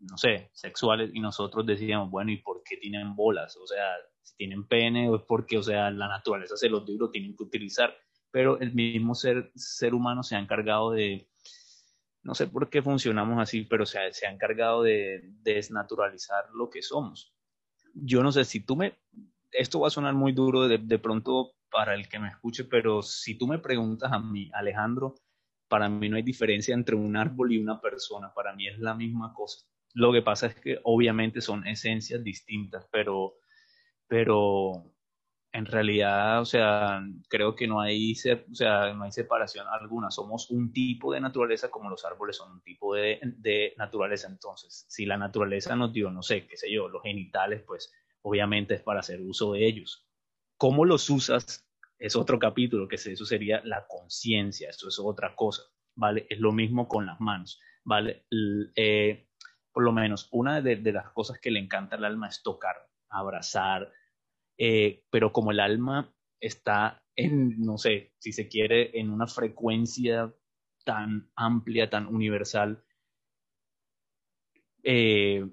no 0.00 0.16
sé, 0.16 0.50
sexuales 0.52 1.10
y 1.14 1.20
nosotros 1.20 1.64
decíamos, 1.64 2.10
bueno, 2.10 2.32
¿y 2.32 2.38
por 2.38 2.64
qué 2.64 2.76
tienen 2.76 3.14
bolas? 3.14 3.56
O 3.56 3.66
sea, 3.68 3.84
si 4.28 4.36
tienen 4.36 4.66
pene 4.66 5.08
o 5.08 5.16
es 5.16 5.22
porque, 5.22 5.58
o 5.58 5.62
sea, 5.62 5.90
la 5.90 6.08
naturaleza 6.08 6.56
se 6.56 6.68
los 6.68 6.84
dio 6.84 6.94
y 6.94 6.98
lo 6.98 7.10
tienen 7.10 7.36
que 7.36 7.42
utilizar 7.42 7.94
pero 8.30 8.58
el 8.60 8.74
mismo 8.74 9.14
ser, 9.14 9.50
ser 9.54 9.94
humano 9.94 10.22
se 10.22 10.36
ha 10.36 10.38
encargado 10.38 10.90
de, 10.90 11.28
no 12.22 12.34
sé 12.34 12.46
por 12.46 12.68
qué 12.68 12.82
funcionamos 12.82 13.40
así, 13.40 13.62
pero 13.62 13.86
se 13.86 13.98
ha, 13.98 14.12
se 14.12 14.26
ha 14.26 14.30
encargado 14.30 14.82
de, 14.82 15.22
desnaturalizar 15.42 16.50
lo 16.54 16.70
que 16.70 16.82
somos. 16.82 17.34
Yo 17.94 18.22
no 18.22 18.32
sé 18.32 18.44
si 18.44 18.60
tú 18.60 18.76
me, 18.76 18.98
esto 19.50 19.80
va 19.80 19.88
a 19.88 19.90
sonar 19.90 20.14
muy 20.14 20.32
duro 20.32 20.68
de, 20.68 20.78
de 20.78 20.98
pronto 20.98 21.52
para 21.70 21.94
el 21.94 22.08
que 22.08 22.18
me 22.18 22.28
escuche, 22.28 22.64
pero 22.64 23.02
si 23.02 23.36
tú 23.36 23.46
me 23.46 23.58
preguntas 23.58 24.12
a 24.12 24.18
mí, 24.18 24.50
Alejandro, 24.54 25.14
para 25.68 25.88
mí 25.88 26.08
no 26.08 26.16
hay 26.16 26.22
diferencia 26.22 26.74
entre 26.74 26.96
un 26.96 27.16
árbol 27.16 27.52
y 27.52 27.58
una 27.58 27.80
persona, 27.80 28.32
para 28.34 28.54
mí 28.54 28.68
es 28.68 28.78
la 28.78 28.94
misma 28.94 29.32
cosa. 29.34 29.66
Lo 29.94 30.12
que 30.12 30.22
pasa 30.22 30.46
es 30.46 30.54
que 30.54 30.78
obviamente 30.84 31.40
son 31.40 31.66
esencias 31.66 32.22
distintas, 32.22 32.86
pero, 32.90 33.34
pero 34.08 34.88
en 35.52 35.66
realidad, 35.66 36.40
o 36.40 36.44
sea, 36.44 37.02
creo 37.28 37.54
que 37.54 37.66
no 37.66 37.80
hay, 37.80 38.12
o 38.12 38.54
sea, 38.54 38.92
no 38.92 39.04
hay 39.04 39.12
separación 39.12 39.66
alguna. 39.68 40.10
Somos 40.10 40.50
un 40.50 40.72
tipo 40.72 41.12
de 41.12 41.20
naturaleza 41.20 41.70
como 41.70 41.88
los 41.88 42.04
árboles 42.04 42.36
son 42.36 42.52
un 42.52 42.62
tipo 42.62 42.94
de, 42.94 43.18
de, 43.22 43.74
naturaleza. 43.78 44.28
Entonces, 44.28 44.84
si 44.88 45.06
la 45.06 45.16
naturaleza 45.16 45.74
nos 45.74 45.92
dio, 45.92 46.10
no 46.10 46.22
sé, 46.22 46.46
qué 46.46 46.56
sé 46.56 46.70
yo, 46.70 46.88
los 46.88 47.02
genitales, 47.02 47.62
pues 47.66 47.92
obviamente 48.22 48.74
es 48.74 48.82
para 48.82 49.00
hacer 49.00 49.20
uso 49.20 49.52
de 49.52 49.66
ellos. 49.66 50.06
¿Cómo 50.58 50.84
los 50.84 51.08
usas? 51.08 51.66
Es 51.98 52.14
otro 52.14 52.38
capítulo, 52.38 52.86
que 52.86 52.96
eso 52.96 53.24
sería 53.24 53.60
la 53.64 53.86
conciencia, 53.88 54.70
eso 54.70 54.88
es 54.88 55.00
otra 55.00 55.34
cosa, 55.34 55.62
¿vale? 55.96 56.26
Es 56.30 56.38
lo 56.38 56.52
mismo 56.52 56.86
con 56.86 57.06
las 57.06 57.20
manos, 57.20 57.60
¿vale? 57.84 58.26
Eh, 58.76 59.28
por 59.72 59.82
lo 59.82 59.90
menos, 59.92 60.28
una 60.30 60.60
de, 60.60 60.76
de 60.76 60.92
las 60.92 61.10
cosas 61.10 61.40
que 61.40 61.50
le 61.50 61.58
encanta 61.58 61.96
al 61.96 62.04
alma 62.04 62.28
es 62.28 62.42
tocar, 62.42 62.76
abrazar, 63.08 63.92
eh, 64.58 65.04
pero 65.10 65.32
como 65.32 65.52
el 65.52 65.60
alma 65.60 66.12
está 66.40 67.02
en, 67.16 67.60
no 67.60 67.78
sé, 67.78 68.12
si 68.18 68.32
se 68.32 68.48
quiere, 68.48 68.98
en 68.98 69.10
una 69.10 69.26
frecuencia 69.26 70.34
tan 70.84 71.30
amplia, 71.36 71.88
tan 71.88 72.06
universal, 72.06 72.84
eh, 74.82 75.48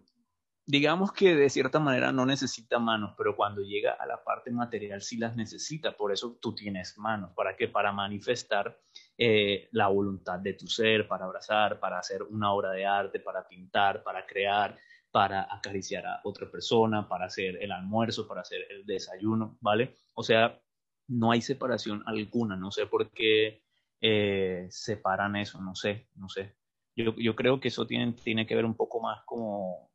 digamos 0.66 1.12
que 1.12 1.36
de 1.36 1.50
cierta 1.50 1.80
manera 1.80 2.12
no 2.12 2.26
necesita 2.26 2.80
manos, 2.80 3.14
pero 3.18 3.36
cuando 3.36 3.62
llega 3.62 3.94
a 3.94 4.06
la 4.06 4.24
parte 4.24 4.52
material 4.52 5.02
sí 5.02 5.18
las 5.18 5.36
necesita, 5.36 5.96
por 5.96 6.12
eso 6.12 6.38
tú 6.42 6.56
tienes 6.56 6.98
manos, 6.98 7.32
¿para 7.36 7.56
qué? 7.56 7.68
Para 7.68 7.92
manifestar 7.92 8.80
eh, 9.18 9.70
la 9.72 9.88
voluntad 9.88 10.40
de 10.40 10.54
tu 10.54 10.68
ser, 10.68 11.08
para 11.08 11.26
abrazar, 11.26 11.80
para 11.80 12.00
hacer 12.00 12.24
una 12.24 12.52
obra 12.52 12.72
de 12.72 12.86
arte, 12.86 13.20
para 13.20 13.48
pintar, 13.48 14.04
para 14.04 14.26
crear, 14.26 14.78
para 15.16 15.48
acariciar 15.50 16.06
a 16.06 16.20
otra 16.26 16.52
persona, 16.52 17.08
para 17.08 17.28
hacer 17.28 17.56
el 17.64 17.72
almuerzo, 17.72 18.28
para 18.28 18.42
hacer 18.42 18.68
el 18.70 18.86
desayuno, 18.86 19.58
¿vale? 19.62 19.96
O 20.14 20.24
sea, 20.24 20.62
no 21.08 21.32
hay 21.32 21.40
separación 21.40 22.04
alguna, 22.06 22.58
no 22.58 22.70
sé 22.70 22.86
por 22.86 23.10
qué 23.12 23.64
eh, 24.02 24.68
separan 24.70 25.38
eso, 25.38 25.62
no 25.62 25.74
sé, 25.74 26.10
no 26.16 26.28
sé. 26.28 26.58
Yo, 26.98 27.16
yo 27.16 27.34
creo 27.34 27.62
que 27.62 27.70
eso 27.70 27.88
tiene, 27.88 28.12
tiene 28.12 28.46
que 28.46 28.56
ver 28.56 28.66
un 28.66 28.76
poco 28.76 29.00
más 29.00 29.24
como, 29.26 29.90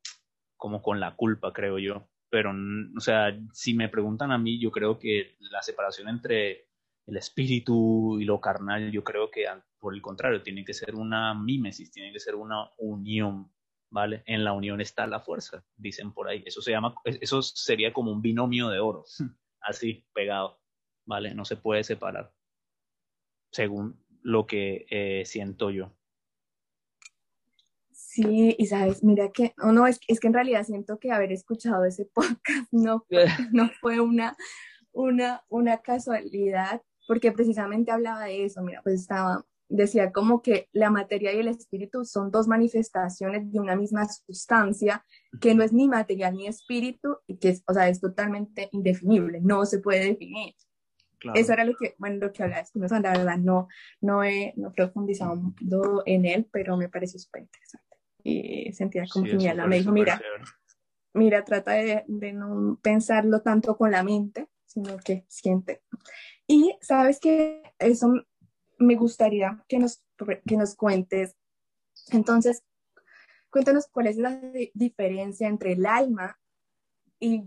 como 0.56 0.80
con 0.80 1.00
la 1.00 1.14
culpa, 1.16 1.52
creo 1.52 1.78
yo. 1.78 2.08
Pero, 2.30 2.54
o 2.96 3.00
sea, 3.00 3.38
si 3.52 3.74
me 3.74 3.90
preguntan 3.90 4.32
a 4.32 4.38
mí, 4.38 4.58
yo 4.58 4.70
creo 4.70 4.98
que 4.98 5.36
la 5.50 5.60
separación 5.60 6.08
entre 6.08 6.70
el 7.06 7.18
espíritu 7.18 8.18
y 8.18 8.24
lo 8.24 8.40
carnal, 8.40 8.90
yo 8.90 9.04
creo 9.04 9.30
que 9.30 9.44
por 9.78 9.94
el 9.94 10.00
contrario, 10.00 10.42
tiene 10.42 10.64
que 10.64 10.72
ser 10.72 10.94
una 10.94 11.34
mímesis, 11.34 11.90
tiene 11.90 12.10
que 12.10 12.20
ser 12.20 12.36
una 12.36 12.70
unión 12.78 13.50
¿vale? 13.90 14.22
En 14.26 14.44
la 14.44 14.52
unión 14.52 14.80
está 14.80 15.06
la 15.06 15.20
fuerza, 15.20 15.64
dicen 15.76 16.12
por 16.12 16.28
ahí. 16.28 16.42
Eso 16.46 16.62
se 16.62 16.70
llama, 16.70 16.94
eso 17.04 17.42
sería 17.42 17.92
como 17.92 18.12
un 18.12 18.22
binomio 18.22 18.68
de 18.68 18.78
oro, 18.78 19.04
así, 19.60 20.06
pegado, 20.14 20.60
¿vale? 21.04 21.34
No 21.34 21.44
se 21.44 21.56
puede 21.56 21.84
separar, 21.84 22.32
según 23.50 24.02
lo 24.22 24.46
que 24.46 24.86
eh, 24.90 25.24
siento 25.26 25.70
yo. 25.70 25.92
Sí, 27.90 28.56
y 28.58 28.66
sabes, 28.66 29.04
mira 29.04 29.30
que, 29.30 29.54
oh, 29.62 29.72
no, 29.72 29.86
es, 29.86 30.00
es 30.08 30.18
que 30.18 30.26
en 30.26 30.34
realidad 30.34 30.64
siento 30.64 30.98
que 30.98 31.12
haber 31.12 31.30
escuchado 31.32 31.84
ese 31.84 32.06
podcast 32.06 32.68
no, 32.72 33.06
no 33.52 33.70
fue 33.80 34.00
una, 34.00 34.36
una, 34.92 35.44
una 35.48 35.78
casualidad, 35.78 36.82
porque 37.06 37.32
precisamente 37.32 37.90
hablaba 37.90 38.24
de 38.24 38.44
eso, 38.44 38.62
mira, 38.62 38.82
pues 38.82 39.00
estaba 39.00 39.44
decía 39.70 40.10
como 40.12 40.42
que 40.42 40.68
la 40.72 40.90
materia 40.90 41.32
y 41.32 41.38
el 41.38 41.48
espíritu 41.48 42.04
son 42.04 42.30
dos 42.30 42.48
manifestaciones 42.48 43.50
de 43.50 43.60
una 43.60 43.76
misma 43.76 44.06
sustancia 44.08 45.04
que 45.40 45.54
no 45.54 45.62
es 45.62 45.72
ni 45.72 45.88
material 45.88 46.34
ni 46.34 46.48
espíritu 46.48 47.18
y 47.26 47.38
que 47.38 47.50
es, 47.50 47.62
o 47.66 47.72
sea, 47.72 47.88
es 47.88 48.00
totalmente 48.00 48.68
indefinible, 48.72 49.40
no 49.40 49.64
se 49.64 49.78
puede 49.78 50.04
definir. 50.04 50.54
Eso 51.34 51.52
era 51.52 51.64
lo 51.64 51.74
que, 51.76 51.94
bueno, 51.98 52.16
lo 52.16 52.32
que 52.32 52.42
hablaba 52.42 52.66
la 52.74 53.12
verdad 53.12 53.38
no, 53.38 53.68
no 54.00 54.24
he 54.24 54.54
no 54.56 54.72
profundizado 54.72 55.36
mucho 55.36 56.02
en 56.06 56.24
él, 56.24 56.48
pero 56.50 56.76
me 56.76 56.88
pareció 56.88 57.20
súper 57.20 57.42
interesante. 57.42 57.96
Y 58.24 58.72
sentía 58.72 59.04
como 59.10 59.26
que 59.26 59.36
mi 59.36 59.46
alma 59.46 59.66
me 59.66 59.76
dijo, 59.76 59.92
mira, 59.92 60.20
mira, 61.12 61.44
trata 61.44 61.72
de, 61.72 62.04
de 62.08 62.32
no 62.32 62.78
pensarlo 62.82 63.42
tanto 63.42 63.76
con 63.76 63.90
la 63.90 64.02
mente, 64.02 64.48
sino 64.64 64.96
que 64.98 65.26
siente. 65.28 65.82
Y 66.46 66.74
sabes 66.80 67.20
que 67.20 67.62
eso 67.78 68.12
me 68.80 68.96
gustaría 68.96 69.62
que 69.68 69.78
nos, 69.78 70.02
que 70.46 70.56
nos 70.56 70.74
cuentes. 70.74 71.36
Entonces, 72.10 72.64
cuéntanos 73.50 73.86
cuál 73.92 74.08
es 74.08 74.16
la 74.16 74.40
diferencia 74.74 75.46
entre 75.46 75.72
el 75.72 75.86
alma 75.86 76.40
y 77.20 77.44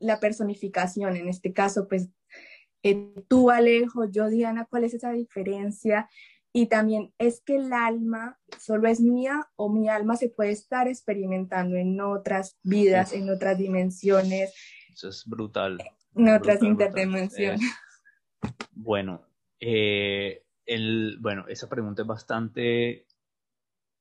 la 0.00 0.18
personificación. 0.18 1.16
En 1.16 1.28
este 1.28 1.52
caso, 1.52 1.86
pues 1.88 2.10
eh, 2.82 3.14
tú, 3.28 3.50
Alejo, 3.50 4.04
yo, 4.10 4.28
Diana, 4.28 4.66
¿cuál 4.68 4.84
es 4.84 4.94
esa 4.94 5.12
diferencia? 5.12 6.10
Y 6.52 6.66
también, 6.66 7.14
¿es 7.16 7.40
que 7.40 7.56
el 7.56 7.72
alma 7.72 8.38
solo 8.58 8.88
es 8.88 9.00
mía 9.00 9.48
o 9.56 9.70
mi 9.70 9.88
alma 9.88 10.16
se 10.16 10.28
puede 10.28 10.50
estar 10.50 10.88
experimentando 10.88 11.76
en 11.76 11.98
otras 12.00 12.58
vidas, 12.62 13.12
en 13.12 13.30
otras 13.30 13.56
dimensiones? 13.56 14.52
Eso 14.92 15.08
es 15.08 15.24
brutal. 15.24 15.78
En 16.14 16.28
otras 16.28 16.62
interdimensiones. 16.62 17.60
bueno, 18.72 19.24
eh, 19.60 20.41
bueno, 21.20 21.46
esa 21.48 21.68
pregunta 21.68 22.02
es 22.02 22.08
bastante 22.08 23.06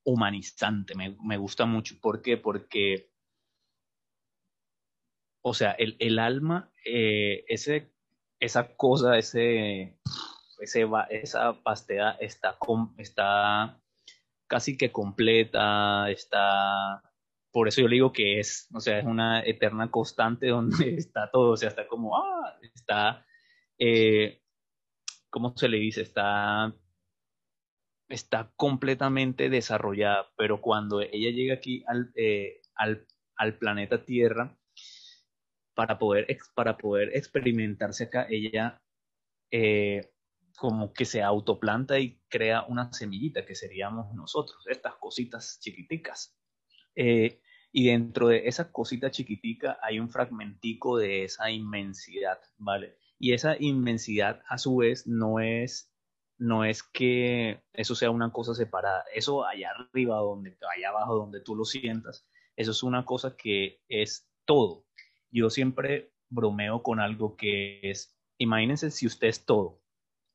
humanizante, 0.04 0.94
me, 0.96 1.38
gusta 1.38 1.66
mucho. 1.66 2.00
¿Por 2.00 2.22
qué? 2.22 2.38
Porque, 2.38 3.12
o 5.44 5.54
sea, 5.54 5.72
el, 5.72 6.20
alma, 6.20 6.72
eh, 6.86 7.46
ese, 7.48 7.92
esa 8.40 8.76
cosa, 8.76 9.18
ese, 9.18 9.98
ese, 10.60 10.88
esa 11.10 11.62
pasteda 11.62 12.12
está, 12.20 12.58
está 12.98 13.82
casi 14.48 14.78
que 14.78 14.92
completa, 14.92 16.10
está... 16.10 17.04
Por 17.52 17.68
eso 17.68 17.82
yo 17.82 17.90
le 17.90 17.96
digo 17.96 18.14
que 18.14 18.40
es, 18.40 18.70
o 18.74 18.80
sea, 18.80 19.00
es 19.00 19.06
una 19.06 19.42
eterna 19.44 19.92
constante 19.92 20.48
donde 20.50 20.96
está 20.96 21.30
todo, 21.32 21.52
o 21.52 21.58
sea, 21.58 21.70
está 21.70 21.88
como, 21.88 22.18
ah, 22.18 22.58
está 22.74 23.26
eh, 23.78 24.41
¿cómo 25.32 25.58
se 25.58 25.68
le 25.68 25.78
dice? 25.78 26.02
Está, 26.02 26.76
está 28.08 28.52
completamente 28.56 29.50
desarrollada, 29.50 30.32
pero 30.38 30.62
cuando 30.62 31.02
ella 31.02 31.32
llega 31.32 31.56
aquí 31.56 31.84
al, 31.88 32.12
eh, 32.16 32.62
al, 32.76 33.08
al 33.38 33.58
planeta 33.58 34.06
Tierra, 34.06 34.56
para 35.74 35.98
poder, 35.98 36.28
para 36.54 36.78
poder 36.78 37.16
experimentarse 37.16 38.04
acá, 38.04 38.28
ella, 38.30 38.82
eh, 39.50 40.12
como 40.58 40.94
que 40.94 41.06
se 41.06 41.24
autoplanta 41.24 41.98
y 41.98 42.22
crea 42.28 42.64
una 42.68 42.94
semillita 42.94 43.46
que 43.46 43.56
seríamos 43.56 44.14
nosotros, 44.14 44.64
estas 44.68 44.96
cositas 44.96 45.60
chiquiticas. 45.60 46.38
Eh, 46.96 47.42
y 47.72 47.88
dentro 47.88 48.28
de 48.28 48.48
esa 48.48 48.72
cosita 48.72 49.10
chiquitica 49.12 49.80
hay 49.82 49.98
un 50.00 50.10
fragmentico 50.10 50.98
de 50.98 51.24
esa 51.24 51.50
inmensidad, 51.50 52.40
¿vale? 52.58 52.98
Y 53.22 53.34
esa 53.34 53.56
inmensidad 53.60 54.42
a 54.50 54.58
su 54.58 54.78
vez 54.78 55.06
no 55.06 55.40
es, 55.40 55.94
no 56.40 56.66
es 56.66 56.82
que 56.82 57.62
eso 57.74 57.94
sea 57.94 58.10
una 58.10 58.32
cosa 58.32 58.56
separada, 58.56 59.06
eso 59.14 59.46
allá 59.46 59.70
arriba, 59.72 60.18
donde, 60.18 60.58
allá 60.76 60.90
abajo 60.90 61.16
donde 61.16 61.40
tú 61.40 61.56
lo 61.56 61.66
sientas, 61.66 62.28
eso 62.56 62.72
es 62.72 62.82
una 62.82 63.06
cosa 63.06 63.38
que 63.38 63.80
es 63.88 64.28
todo. 64.46 64.86
Yo 65.30 65.52
siempre 65.52 66.14
bromeo 66.30 66.82
con 66.82 67.00
algo 67.00 67.36
que 67.38 67.80
es, 67.84 68.18
imagínense 68.40 68.90
si 68.90 69.06
usted 69.06 69.28
es 69.28 69.46
todo, 69.46 69.82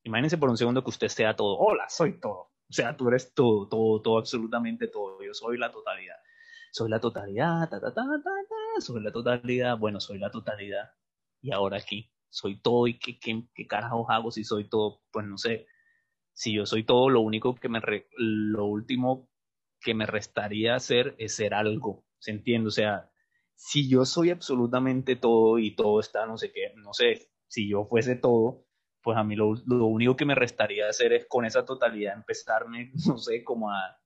Imagínense 0.07 0.38
por 0.38 0.49
un 0.49 0.57
segundo 0.57 0.85
que 0.85 0.90
usted 0.90 1.09
sea 1.09 1.35
todo. 1.35 1.59
Hola, 1.59 1.88
soy 1.88 2.21
todo. 2.21 2.52
O 2.71 2.73
sea, 2.73 2.97
tú 2.97 3.09
eres 3.09 3.35
todo, 3.35 3.69
todo, 3.69 4.00
todo, 4.00 4.19
absolutamente 4.19 4.87
todo. 4.87 5.21
Yo 5.21 5.35
soy 5.35 5.59
la 5.59 5.73
totalidad. 5.73 6.14
Soy 6.71 6.88
la 6.88 7.00
totalidad, 7.00 7.69
ta, 7.69 7.81
ta, 7.81 7.93
ta, 7.93 8.05
ta, 8.05 8.23
ta. 8.23 8.81
Soy 8.81 9.02
la 9.02 9.11
totalidad. 9.11 9.76
Bueno, 9.76 9.99
soy 9.99 10.19
la 10.19 10.31
totalidad. 10.31 10.93
Y 11.43 11.50
ahora 11.50 11.78
aquí, 11.78 12.12
soy 12.30 12.61
todo. 12.61 12.87
¿Y 12.87 12.99
qué, 12.99 13.18
qué, 13.18 13.66
carajos 13.66 14.06
hago 14.09 14.30
si 14.30 14.45
soy 14.45 14.68
todo? 14.68 15.02
Pues 15.11 15.26
no 15.26 15.38
sé. 15.38 15.66
Si 16.33 16.52
yo 16.52 16.66
soy 16.66 16.85
todo, 16.85 17.09
lo 17.09 17.21
único 17.21 17.54
que 17.54 17.68
me, 17.68 17.80
lo 18.18 18.66
último 18.66 19.28
que 19.80 19.95
me 19.95 20.06
restaría 20.06 20.75
hacer 20.75 21.14
es 21.18 21.35
ser 21.37 21.54
algo. 21.54 22.04
¿Se 22.18 22.30
entiende? 22.30 22.68
O 22.68 22.73
sea, 22.73 23.11
si 23.54 23.88
yo 23.88 24.04
soy 24.04 24.30
absolutamente 24.30 25.16
todo 25.16 25.59
y 25.59 25.75
todo 25.75 26.00
está, 26.00 26.26
no 26.26 26.37
sé 26.37 26.52
qué, 26.52 26.73
no 26.76 26.92
sé, 26.92 27.30
si 27.49 27.68
yo 27.68 27.87
fuese 27.87 28.16
todo, 28.16 28.66
pues 29.02 29.16
a 29.16 29.25
mí 29.25 29.35
lo, 29.35 29.49
único 29.49 30.16
que 30.16 30.25
me 30.25 30.35
restaría 30.35 30.88
hacer 30.88 31.12
es 31.12 31.26
con 31.26 31.45
esa 31.45 31.64
totalidad 31.64 32.14
empezarme, 32.14 32.92
no 33.06 33.18
sé, 33.18 33.42
como 33.42 33.71
a, 33.71 33.99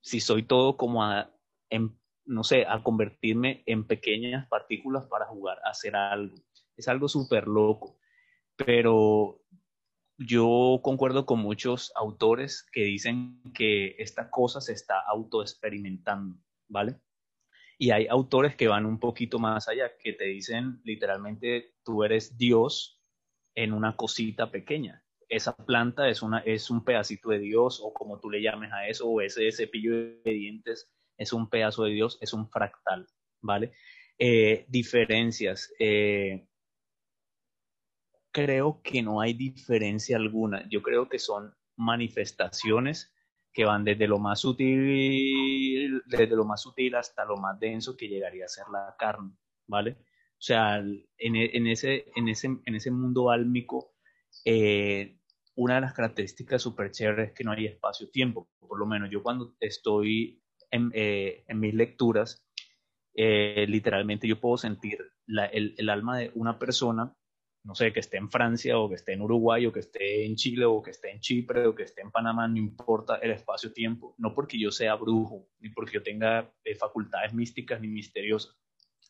si 0.00 0.20
soy 0.20 0.42
todo, 0.42 0.76
como 0.76 1.02
a, 1.04 1.32
no 2.26 2.44
sé, 2.44 2.66
a 2.66 2.82
convertirme 2.82 3.62
en 3.66 3.86
pequeñas 3.86 4.46
partículas 4.48 5.06
para 5.06 5.26
jugar, 5.26 5.58
a 5.64 5.70
hacer 5.70 5.96
algo. 5.96 6.36
Es 6.80 6.88
algo 6.88 7.08
súper 7.08 7.46
loco, 7.46 7.98
pero 8.56 9.42
yo 10.16 10.80
concuerdo 10.82 11.26
con 11.26 11.40
muchos 11.40 11.92
autores 11.94 12.66
que 12.72 12.84
dicen 12.84 13.42
que 13.52 13.96
esta 13.98 14.30
cosa 14.30 14.62
se 14.62 14.72
está 14.72 14.98
autoexperimentando, 15.06 16.38
¿vale? 16.68 16.98
Y 17.76 17.90
hay 17.90 18.06
autores 18.06 18.56
que 18.56 18.66
van 18.66 18.86
un 18.86 18.98
poquito 18.98 19.38
más 19.38 19.68
allá, 19.68 19.92
que 20.02 20.14
te 20.14 20.24
dicen 20.24 20.80
literalmente, 20.84 21.74
tú 21.84 22.02
eres 22.02 22.38
Dios 22.38 22.98
en 23.54 23.74
una 23.74 23.94
cosita 23.94 24.50
pequeña. 24.50 25.04
Esa 25.28 25.54
planta 25.54 26.08
es, 26.08 26.22
una, 26.22 26.38
es 26.38 26.70
un 26.70 26.82
pedacito 26.82 27.28
de 27.28 27.40
Dios, 27.40 27.78
o 27.82 27.92
como 27.92 28.18
tú 28.20 28.30
le 28.30 28.40
llames 28.40 28.72
a 28.72 28.88
eso, 28.88 29.06
o 29.06 29.20
ese 29.20 29.52
cepillo 29.52 29.92
de 29.92 30.32
dientes 30.32 30.90
es 31.18 31.34
un 31.34 31.50
pedazo 31.50 31.84
de 31.84 31.90
Dios, 31.90 32.16
es 32.22 32.32
un 32.32 32.48
fractal, 32.48 33.06
¿vale? 33.42 33.74
Eh, 34.18 34.64
diferencias. 34.68 35.70
Eh, 35.78 36.46
creo 38.32 38.80
que 38.82 39.02
no 39.02 39.20
hay 39.20 39.34
diferencia 39.34 40.16
alguna. 40.16 40.68
Yo 40.68 40.82
creo 40.82 41.08
que 41.08 41.18
son 41.18 41.54
manifestaciones 41.76 43.12
que 43.52 43.64
van 43.64 43.84
desde 43.84 44.06
lo 44.06 44.18
más 44.18 44.40
sutil, 44.40 46.02
desde 46.06 46.36
lo 46.36 46.44
más 46.44 46.62
sutil 46.62 46.94
hasta 46.94 47.24
lo 47.24 47.36
más 47.36 47.58
denso 47.58 47.96
que 47.96 48.08
llegaría 48.08 48.44
a 48.44 48.48
ser 48.48 48.64
la 48.72 48.94
carne, 48.98 49.32
¿vale? 49.66 49.96
O 50.40 50.42
sea, 50.42 50.78
en, 50.78 51.36
e, 51.36 51.72
ese, 51.72 52.06
en, 52.14 52.28
ese, 52.28 52.46
en 52.64 52.74
ese 52.74 52.90
mundo 52.90 53.30
álmico, 53.30 53.94
eh, 54.44 55.18
una 55.56 55.74
de 55.74 55.80
las 55.82 55.92
características 55.92 56.62
súper 56.62 56.92
chéveres 56.92 57.28
es 57.28 57.34
que 57.34 57.44
no 57.44 57.52
hay 57.52 57.66
espacio-tiempo. 57.66 58.48
Por 58.58 58.78
lo 58.78 58.86
menos 58.86 59.10
yo 59.10 59.22
cuando 59.22 59.54
estoy 59.60 60.42
en, 60.70 60.90
eh, 60.94 61.44
en 61.48 61.60
mis 61.60 61.74
lecturas, 61.74 62.46
eh, 63.14 63.66
literalmente 63.68 64.28
yo 64.28 64.40
puedo 64.40 64.56
sentir 64.56 64.98
el, 65.26 65.90
alma 65.90 66.18
de 66.18 66.30
una 66.34 66.58
persona, 66.58 67.14
no 67.62 67.74
sé, 67.74 67.92
que 67.92 68.00
esté 68.00 68.16
en 68.16 68.30
Francia 68.30 68.78
o 68.78 68.88
que 68.88 68.94
esté 68.94 69.12
en 69.12 69.20
Uruguay 69.20 69.66
o 69.66 69.72
que 69.72 69.80
esté 69.80 70.24
en 70.24 70.36
Chile 70.36 70.64
o 70.64 70.80
que 70.82 70.90
esté 70.90 71.10
en 71.10 71.20
Chipre 71.20 71.66
o 71.66 71.74
que 71.74 71.82
esté 71.82 72.00
en 72.00 72.10
Panamá, 72.10 72.48
no 72.48 72.56
importa 72.56 73.16
el 73.16 73.32
espacio-tiempo, 73.32 74.14
no 74.18 74.34
porque 74.34 74.58
yo 74.58 74.70
sea 74.70 74.94
brujo, 74.94 75.46
ni 75.60 75.68
porque 75.68 75.94
yo 75.94 76.02
tenga 76.02 76.50
facultades 76.78 77.34
místicas 77.34 77.80
ni 77.80 77.88
misteriosas, 77.88 78.56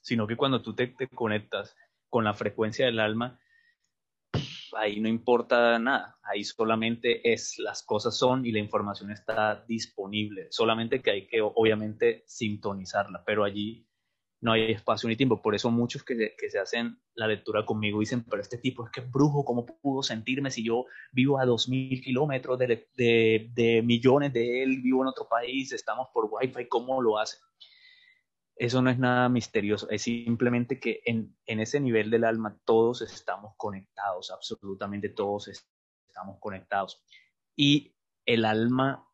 sino 0.03 0.27
que 0.27 0.37
cuando 0.37 0.63
tú 0.63 0.75
te, 0.75 0.95
conectas 1.15 1.77
con 2.09 2.25
la 2.25 2.35
frecuencia 2.35 2.87
del 2.87 2.99
alma, 2.99 3.39
ahí 4.77 5.01
no 5.01 5.09
importa 5.09 5.79
nada, 5.79 6.19
ahí 6.23 6.43
solamente 6.43 7.33
es, 7.33 7.57
las 7.59 7.85
cosas 7.85 8.17
son 8.17 8.45
y 8.45 8.53
la 8.53 8.59
información 8.59 9.13
está 9.13 9.65
disponible, 9.67 10.49
solamente 10.51 11.01
que 11.01 11.11
hay 11.11 11.27
que 11.29 11.41
obviamente 11.41 12.25
sintonizarla, 12.27 13.23
pero 13.25 13.45
allí 13.45 13.87
no 14.40 14.53
hay 14.53 14.72
espacio 14.72 15.09
ni 15.09 15.16
tiempo, 15.16 15.42
por 15.42 15.55
eso 15.55 15.70
muchos 15.70 16.03
que, 16.03 16.35
que 16.37 16.50
se 16.50 16.59
hacen 16.59 16.98
la 17.14 17.26
lectura 17.26 17.66
conmigo 17.66 18.00
dicen, 18.00 18.24
pero 18.24 18.40
este 18.40 18.59
tipo 18.59 18.87
es 18.87 18.90
que 18.90 19.00
es 19.00 19.11
brujo, 19.11 19.44
¿cómo 19.44 19.66
pudo 19.66 20.03
sentirme 20.03 20.50
si 20.50 20.64
yo 20.64 20.87
vivo 21.12 21.38
a 21.38 21.44
dos 21.44 21.68
mil 21.68 22.00
kilómetros 22.00 22.59
de, 22.59 22.88
de, 22.96 23.50
de 23.53 23.83
millones 23.83 24.33
de 24.33 24.62
él, 24.62 24.81
vivo 24.83 25.03
en 25.03 25.09
otro 25.09 25.29
país, 25.29 25.72
estamos 25.72 26.09
por 26.12 26.29
wifi, 26.31 26.68
¿cómo 26.68 27.03
lo 27.03 27.18
hace? 27.18 27.37
eso 28.61 28.83
no 28.83 28.90
es 28.90 28.98
nada 28.98 29.31
misterioso, 29.31 29.88
es 29.88 30.03
simplemente 30.03 30.79
que 30.79 31.00
en, 31.07 31.35
ese 31.46 31.81
nivel 31.81 32.11
del 32.11 32.24
alma 32.24 32.61
todos 32.66 33.00
estamos 33.00 33.55
conectados, 33.57 34.31
absolutamente 34.31 35.09
todos 35.09 35.48
estamos 35.48 36.37
conectados. 36.38 37.03
Y 37.57 37.96
el 38.26 38.44
alma, 38.44 39.10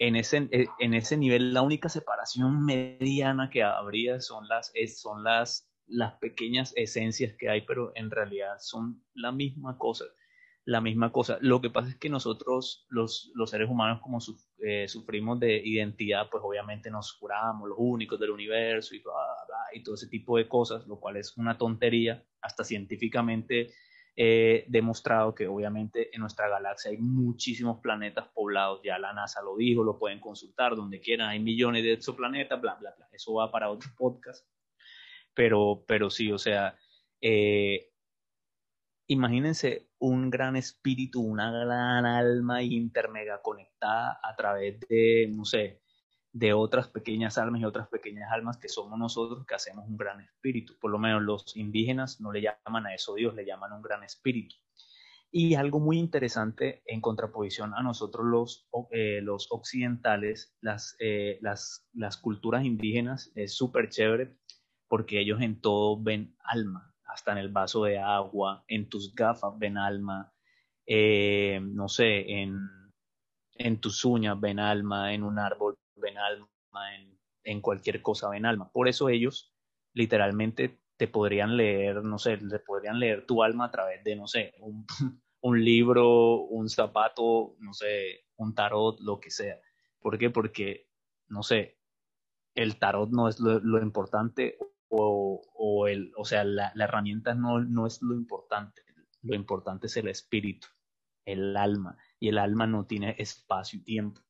en 0.00 0.16
ese, 0.16 0.48
en 0.78 0.94
ese 0.94 1.16
nivel, 1.16 1.54
la 1.54 1.62
única 1.62 1.88
separación 1.88 2.64
mediana 2.64 3.50
que 3.50 3.62
habría 3.62 4.20
son 4.20 4.48
las, 4.48 4.72
son 4.96 5.22
las, 5.22 5.70
las 5.86 6.14
pequeñas 6.14 6.72
esencias 6.74 7.36
que 7.38 7.48
hay, 7.48 7.60
pero 7.60 7.92
en 7.94 8.10
realidad 8.10 8.56
son 8.58 9.04
la 9.14 9.30
misma 9.30 9.78
cosa 9.78 10.06
la 10.64 10.80
misma 10.80 11.10
cosa. 11.10 11.38
Lo 11.40 11.60
que 11.60 11.70
pasa 11.70 11.88
es 11.90 11.96
que 11.96 12.08
nosotros, 12.08 12.86
los, 12.90 13.32
los 13.34 13.50
seres 13.50 13.68
humanos, 13.68 14.00
como 14.02 14.18
eh, 14.58 14.86
sufrimos 14.88 15.40
de 15.40 15.60
identidad, 15.64 16.28
pues 16.30 16.42
obviamente 16.44 16.90
nos 16.90 17.12
juramos 17.18 17.68
los 17.68 17.78
únicos 17.78 18.20
del 18.20 18.30
universo 18.30 18.94
y, 18.94 19.02
y 19.72 19.82
todo 19.82 19.94
ese 19.94 20.08
tipo 20.08 20.36
de 20.36 20.48
cosas, 20.48 20.86
lo 20.86 21.00
cual 21.00 21.16
es 21.16 21.36
una 21.36 21.56
tontería, 21.58 22.24
hasta 22.40 22.62
científicamente 22.62 23.72
eh, 24.22 24.66
demostrado 24.68 25.34
que 25.34 25.48
obviamente 25.48 26.14
en 26.14 26.20
nuestra 26.20 26.46
galaxia 26.46 26.90
hay 26.90 26.98
muchísimos 26.98 27.80
planetas 27.80 28.28
poblados, 28.34 28.82
ya 28.84 28.98
la 28.98 29.14
NASA 29.14 29.40
lo 29.40 29.56
dijo, 29.56 29.82
lo 29.82 29.98
pueden 29.98 30.20
consultar 30.20 30.76
donde 30.76 31.00
quieran, 31.00 31.30
hay 31.30 31.40
millones 31.40 31.84
de 31.84 31.94
exoplanetas, 31.94 32.60
bla, 32.60 32.74
bla, 32.74 32.92
bla, 32.98 33.08
eso 33.12 33.32
va 33.32 33.50
para 33.50 33.70
otro 33.70 33.88
podcast, 33.96 34.46
pero, 35.32 35.84
pero 35.88 36.10
sí, 36.10 36.30
o 36.30 36.36
sea, 36.36 36.76
eh, 37.22 37.94
imagínense 39.06 39.88
un 39.98 40.28
gran 40.28 40.54
espíritu, 40.54 41.22
una 41.22 41.50
gran 41.50 42.04
alma 42.04 42.62
intermega 42.62 43.40
conectada 43.40 44.20
a 44.22 44.36
través 44.36 44.80
de, 44.80 45.32
no 45.34 45.46
sé, 45.46 45.80
de 46.32 46.52
otras 46.52 46.88
pequeñas 46.88 47.38
almas 47.38 47.60
y 47.60 47.64
otras 47.64 47.88
pequeñas 47.88 48.30
almas 48.30 48.58
que 48.58 48.68
somos 48.68 48.98
nosotros 48.98 49.44
que 49.46 49.54
hacemos 49.54 49.86
un 49.88 49.96
gran 49.96 50.20
espíritu. 50.20 50.78
Por 50.78 50.90
lo 50.90 50.98
menos 50.98 51.22
los 51.22 51.56
indígenas 51.56 52.20
no 52.20 52.32
le 52.32 52.42
llaman 52.42 52.86
a 52.86 52.94
eso 52.94 53.14
Dios, 53.14 53.34
le 53.34 53.44
llaman 53.44 53.72
un 53.72 53.82
gran 53.82 54.04
espíritu. 54.04 54.56
Y 55.32 55.54
algo 55.54 55.78
muy 55.78 55.98
interesante 55.98 56.82
en 56.86 57.00
contraposición 57.00 57.72
a 57.74 57.82
nosotros 57.82 58.26
los, 58.26 58.68
eh, 58.90 59.20
los 59.22 59.46
occidentales, 59.50 60.56
las, 60.60 60.96
eh, 60.98 61.38
las, 61.40 61.88
las 61.92 62.16
culturas 62.16 62.64
indígenas 62.64 63.30
es 63.36 63.54
súper 63.54 63.90
chévere 63.90 64.36
porque 64.88 65.20
ellos 65.20 65.40
en 65.40 65.60
todo 65.60 66.02
ven 66.02 66.34
alma, 66.42 66.92
hasta 67.04 67.30
en 67.30 67.38
el 67.38 67.50
vaso 67.50 67.84
de 67.84 67.98
agua, 67.98 68.64
en 68.66 68.88
tus 68.88 69.14
gafas 69.14 69.56
ven 69.56 69.78
alma, 69.78 70.32
eh, 70.84 71.60
no 71.62 71.88
sé, 71.88 72.40
en, 72.42 72.58
en, 73.54 73.80
tus 73.80 74.04
uñas 74.04 74.40
ven 74.40 74.58
alma, 74.58 75.14
en 75.14 75.22
un 75.22 75.38
árbol 75.38 75.76
ven 76.00 76.18
alma, 76.18 76.48
en, 76.94 77.18
en, 77.44 77.60
cualquier 77.60 78.02
cosa 78.02 78.28
ven 78.28 78.46
alma. 78.46 78.70
Por 78.72 78.88
eso 78.88 79.08
ellos 79.08 79.54
literalmente 79.92 80.80
te 80.96 81.08
podrían 81.08 81.56
leer, 81.56 82.04
no 82.04 82.18
sé, 82.18 82.36
te 82.36 82.58
podrían 82.58 82.98
leer 82.98 83.26
tu 83.26 83.42
alma 83.42 83.66
a 83.66 83.70
través 83.70 84.04
de, 84.04 84.16
no 84.16 84.26
sé, 84.26 84.54
un, 85.40 85.64
libro, 85.64 86.42
un 86.42 86.68
zapato, 86.68 87.56
no 87.58 87.72
sé, 87.72 88.26
un 88.36 88.54
tarot, 88.54 89.00
lo 89.00 89.18
que 89.18 89.30
sea. 89.30 89.58
¿Por 89.98 90.18
qué? 90.18 90.30
Porque, 90.30 90.88
no 91.28 91.42
sé, 91.42 91.78
el 92.54 92.78
tarot 92.78 93.10
no 93.10 93.28
es 93.28 93.40
lo, 93.40 93.60
lo 93.60 93.80
importante 93.82 94.58
o, 94.88 95.40
o, 95.54 95.86
el, 95.86 96.12
o 96.16 96.24
sea, 96.24 96.44
la, 96.44 96.72
la 96.74 96.84
herramienta 96.84 97.34
no, 97.34 97.60
no 97.60 97.86
es 97.86 98.02
lo 98.02 98.14
importante, 98.14 98.82
lo 99.22 99.34
importante 99.34 99.86
es 99.86 99.96
el 99.96 100.08
espíritu, 100.08 100.68
el 101.24 101.56
alma, 101.56 101.96
y 102.18 102.28
el 102.28 102.38
alma 102.38 102.66
no 102.66 102.86
tiene 102.86 103.14
espacio 103.18 103.78
y 103.78 103.84
tiempo. 103.84 104.20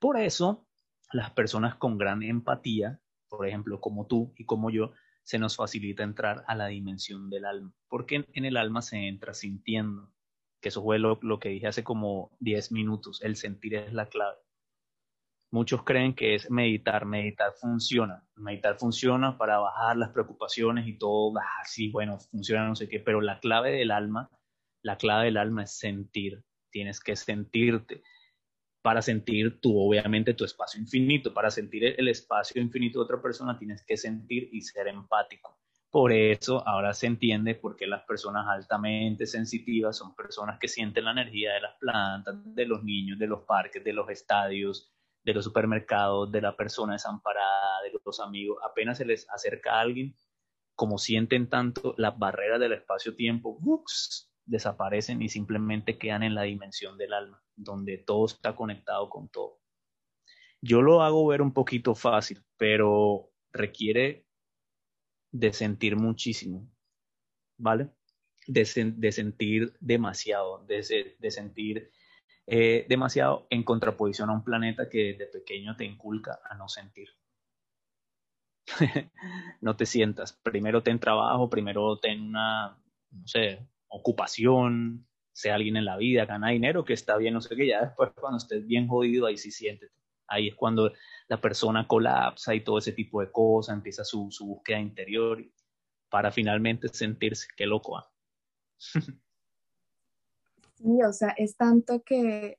Por 0.00 0.18
eso, 0.18 0.65
las 1.12 1.30
personas 1.30 1.76
con 1.76 1.98
gran 1.98 2.22
empatía, 2.22 3.00
por 3.28 3.46
ejemplo, 3.46 3.80
como 3.80 4.06
tú 4.06 4.32
y 4.36 4.44
como 4.44 4.70
yo, 4.70 4.92
se 5.22 5.38
nos 5.38 5.56
facilita 5.56 6.04
entrar 6.04 6.44
a 6.46 6.54
la 6.54 6.66
dimensión 6.68 7.30
del 7.30 7.44
alma, 7.44 7.72
porque 7.88 8.24
en, 8.32 8.44
el 8.44 8.56
alma 8.56 8.80
se 8.80 9.08
entra 9.08 9.34
sintiendo, 9.34 10.12
que 10.60 10.68
eso 10.68 10.82
fue 10.82 10.98
lo, 10.98 11.18
lo 11.22 11.40
que 11.40 11.48
dije 11.48 11.66
hace 11.66 11.82
como 11.82 12.36
10 12.40 12.72
minutos, 12.72 13.20
el 13.22 13.36
sentir 13.36 13.74
es 13.74 13.92
la 13.92 14.06
clave. 14.06 14.38
Muchos 15.50 15.82
creen 15.84 16.14
que 16.14 16.34
es 16.34 16.50
meditar, 16.50 17.06
meditar 17.06 17.52
funciona, 17.60 18.24
meditar 18.36 18.78
funciona 18.78 19.36
para 19.38 19.58
bajar 19.58 19.96
las 19.96 20.10
preocupaciones 20.10 20.86
y 20.86 20.98
todo, 20.98 21.36
ah, 21.38 21.64
sí, 21.64 21.90
bueno, 21.90 22.18
funciona 22.18 22.68
no 22.68 22.76
sé 22.76 22.88
qué, 22.88 23.00
pero 23.00 23.20
la 23.20 23.40
clave 23.40 23.72
del 23.72 23.90
alma, 23.90 24.30
la 24.82 24.96
clave 24.96 25.26
del 25.26 25.38
alma 25.38 25.64
es 25.64 25.76
sentir, 25.76 26.44
tienes 26.70 27.00
que 27.00 27.16
sentirte 27.16 28.02
para 28.86 29.02
sentir 29.02 29.60
tú, 29.60 29.76
obviamente, 29.76 30.32
tu 30.32 30.44
espacio 30.44 30.80
infinito, 30.80 31.34
para 31.34 31.50
sentir 31.50 31.96
el 31.98 32.06
espacio 32.06 32.62
infinito 32.62 33.00
de 33.00 33.04
otra 33.06 33.20
persona 33.20 33.58
tienes 33.58 33.82
que 33.84 33.96
sentir 33.96 34.48
y 34.52 34.60
ser 34.60 34.86
empático. 34.86 35.58
Por 35.90 36.12
eso 36.12 36.62
ahora 36.64 36.94
se 36.94 37.08
entiende 37.08 37.56
por 37.56 37.74
qué 37.74 37.88
las 37.88 38.04
personas 38.04 38.46
altamente 38.46 39.26
sensitivas 39.26 39.96
son 39.96 40.14
personas 40.14 40.60
que 40.60 40.68
sienten 40.68 41.04
la 41.04 41.10
energía 41.10 41.54
de 41.54 41.62
las 41.62 41.74
plantas, 41.80 42.36
de 42.54 42.64
los 42.64 42.84
niños, 42.84 43.18
de 43.18 43.26
los 43.26 43.42
parques, 43.42 43.82
de 43.82 43.92
los 43.92 44.08
estadios, 44.08 44.94
de 45.24 45.34
los 45.34 45.42
supermercados, 45.42 46.30
de 46.30 46.42
la 46.42 46.56
persona 46.56 46.92
desamparada, 46.92 47.82
de 47.82 47.98
los 48.04 48.20
amigos. 48.20 48.58
Apenas 48.62 48.98
se 48.98 49.04
les 49.04 49.28
acerca 49.30 49.72
a 49.72 49.80
alguien, 49.80 50.14
como 50.76 50.98
sienten 50.98 51.48
tanto 51.48 51.92
las 51.98 52.16
barreras 52.16 52.60
del 52.60 52.74
espacio-tiempo, 52.74 53.58
desaparecen 54.46 55.20
y 55.20 55.28
simplemente 55.28 55.98
quedan 55.98 56.22
en 56.22 56.34
la 56.34 56.42
dimensión 56.42 56.96
del 56.96 57.12
alma, 57.12 57.42
donde 57.54 57.98
todo 57.98 58.26
está 58.26 58.54
conectado 58.54 59.08
con 59.10 59.28
todo. 59.28 59.60
Yo 60.62 60.82
lo 60.82 61.02
hago 61.02 61.26
ver 61.26 61.42
un 61.42 61.52
poquito 61.52 61.94
fácil, 61.94 62.42
pero 62.56 63.30
requiere 63.52 64.26
de 65.32 65.52
sentir 65.52 65.96
muchísimo, 65.96 66.70
¿vale? 67.58 67.90
De, 68.46 68.64
sentir 68.64 69.76
demasiado, 69.80 70.64
de, 70.66 70.82
sentir 71.30 71.90
eh, 72.46 72.86
demasiado 72.88 73.46
en 73.50 73.64
contraposición 73.64 74.30
a 74.30 74.34
un 74.34 74.44
planeta 74.44 74.88
que 74.88 75.14
desde 75.14 75.26
pequeño 75.26 75.76
te 75.76 75.84
inculca 75.84 76.38
a 76.48 76.54
no 76.54 76.68
sentir. 76.68 77.08
no 79.60 79.76
te 79.76 79.86
sientas. 79.86 80.32
Primero 80.42 80.82
ten 80.82 80.98
trabajo, 80.98 81.50
primero 81.50 81.98
ten 81.98 82.22
una, 82.22 82.78
no 83.10 83.26
sé, 83.26 83.68
ocupación, 83.88 85.06
sea 85.32 85.54
alguien 85.54 85.76
en 85.76 85.84
la 85.84 85.96
vida, 85.96 86.24
gana 86.24 86.50
dinero, 86.50 86.84
que 86.84 86.94
está 86.94 87.16
bien, 87.16 87.34
no 87.34 87.40
sé 87.40 87.54
qué, 87.56 87.66
ya 87.66 87.82
después 87.82 88.10
cuando 88.18 88.38
estés 88.38 88.66
bien 88.66 88.88
jodido, 88.88 89.26
ahí 89.26 89.36
sí 89.36 89.50
siéntete. 89.50 89.92
Ahí 90.28 90.48
es 90.48 90.54
cuando 90.54 90.92
la 91.28 91.40
persona 91.40 91.86
colapsa 91.86 92.54
y 92.54 92.64
todo 92.64 92.78
ese 92.78 92.92
tipo 92.92 93.20
de 93.20 93.30
cosas, 93.30 93.76
empieza 93.76 94.04
su, 94.04 94.28
su 94.30 94.46
búsqueda 94.46 94.80
interior 94.80 95.44
para 96.08 96.32
finalmente 96.32 96.88
sentirse, 96.88 97.48
qué 97.56 97.66
loco. 97.66 97.98
¿ah? 97.98 98.10
Sí, 100.76 101.02
o 101.02 101.12
sea, 101.12 101.30
es 101.38 101.56
tanto 101.56 102.02
que, 102.02 102.58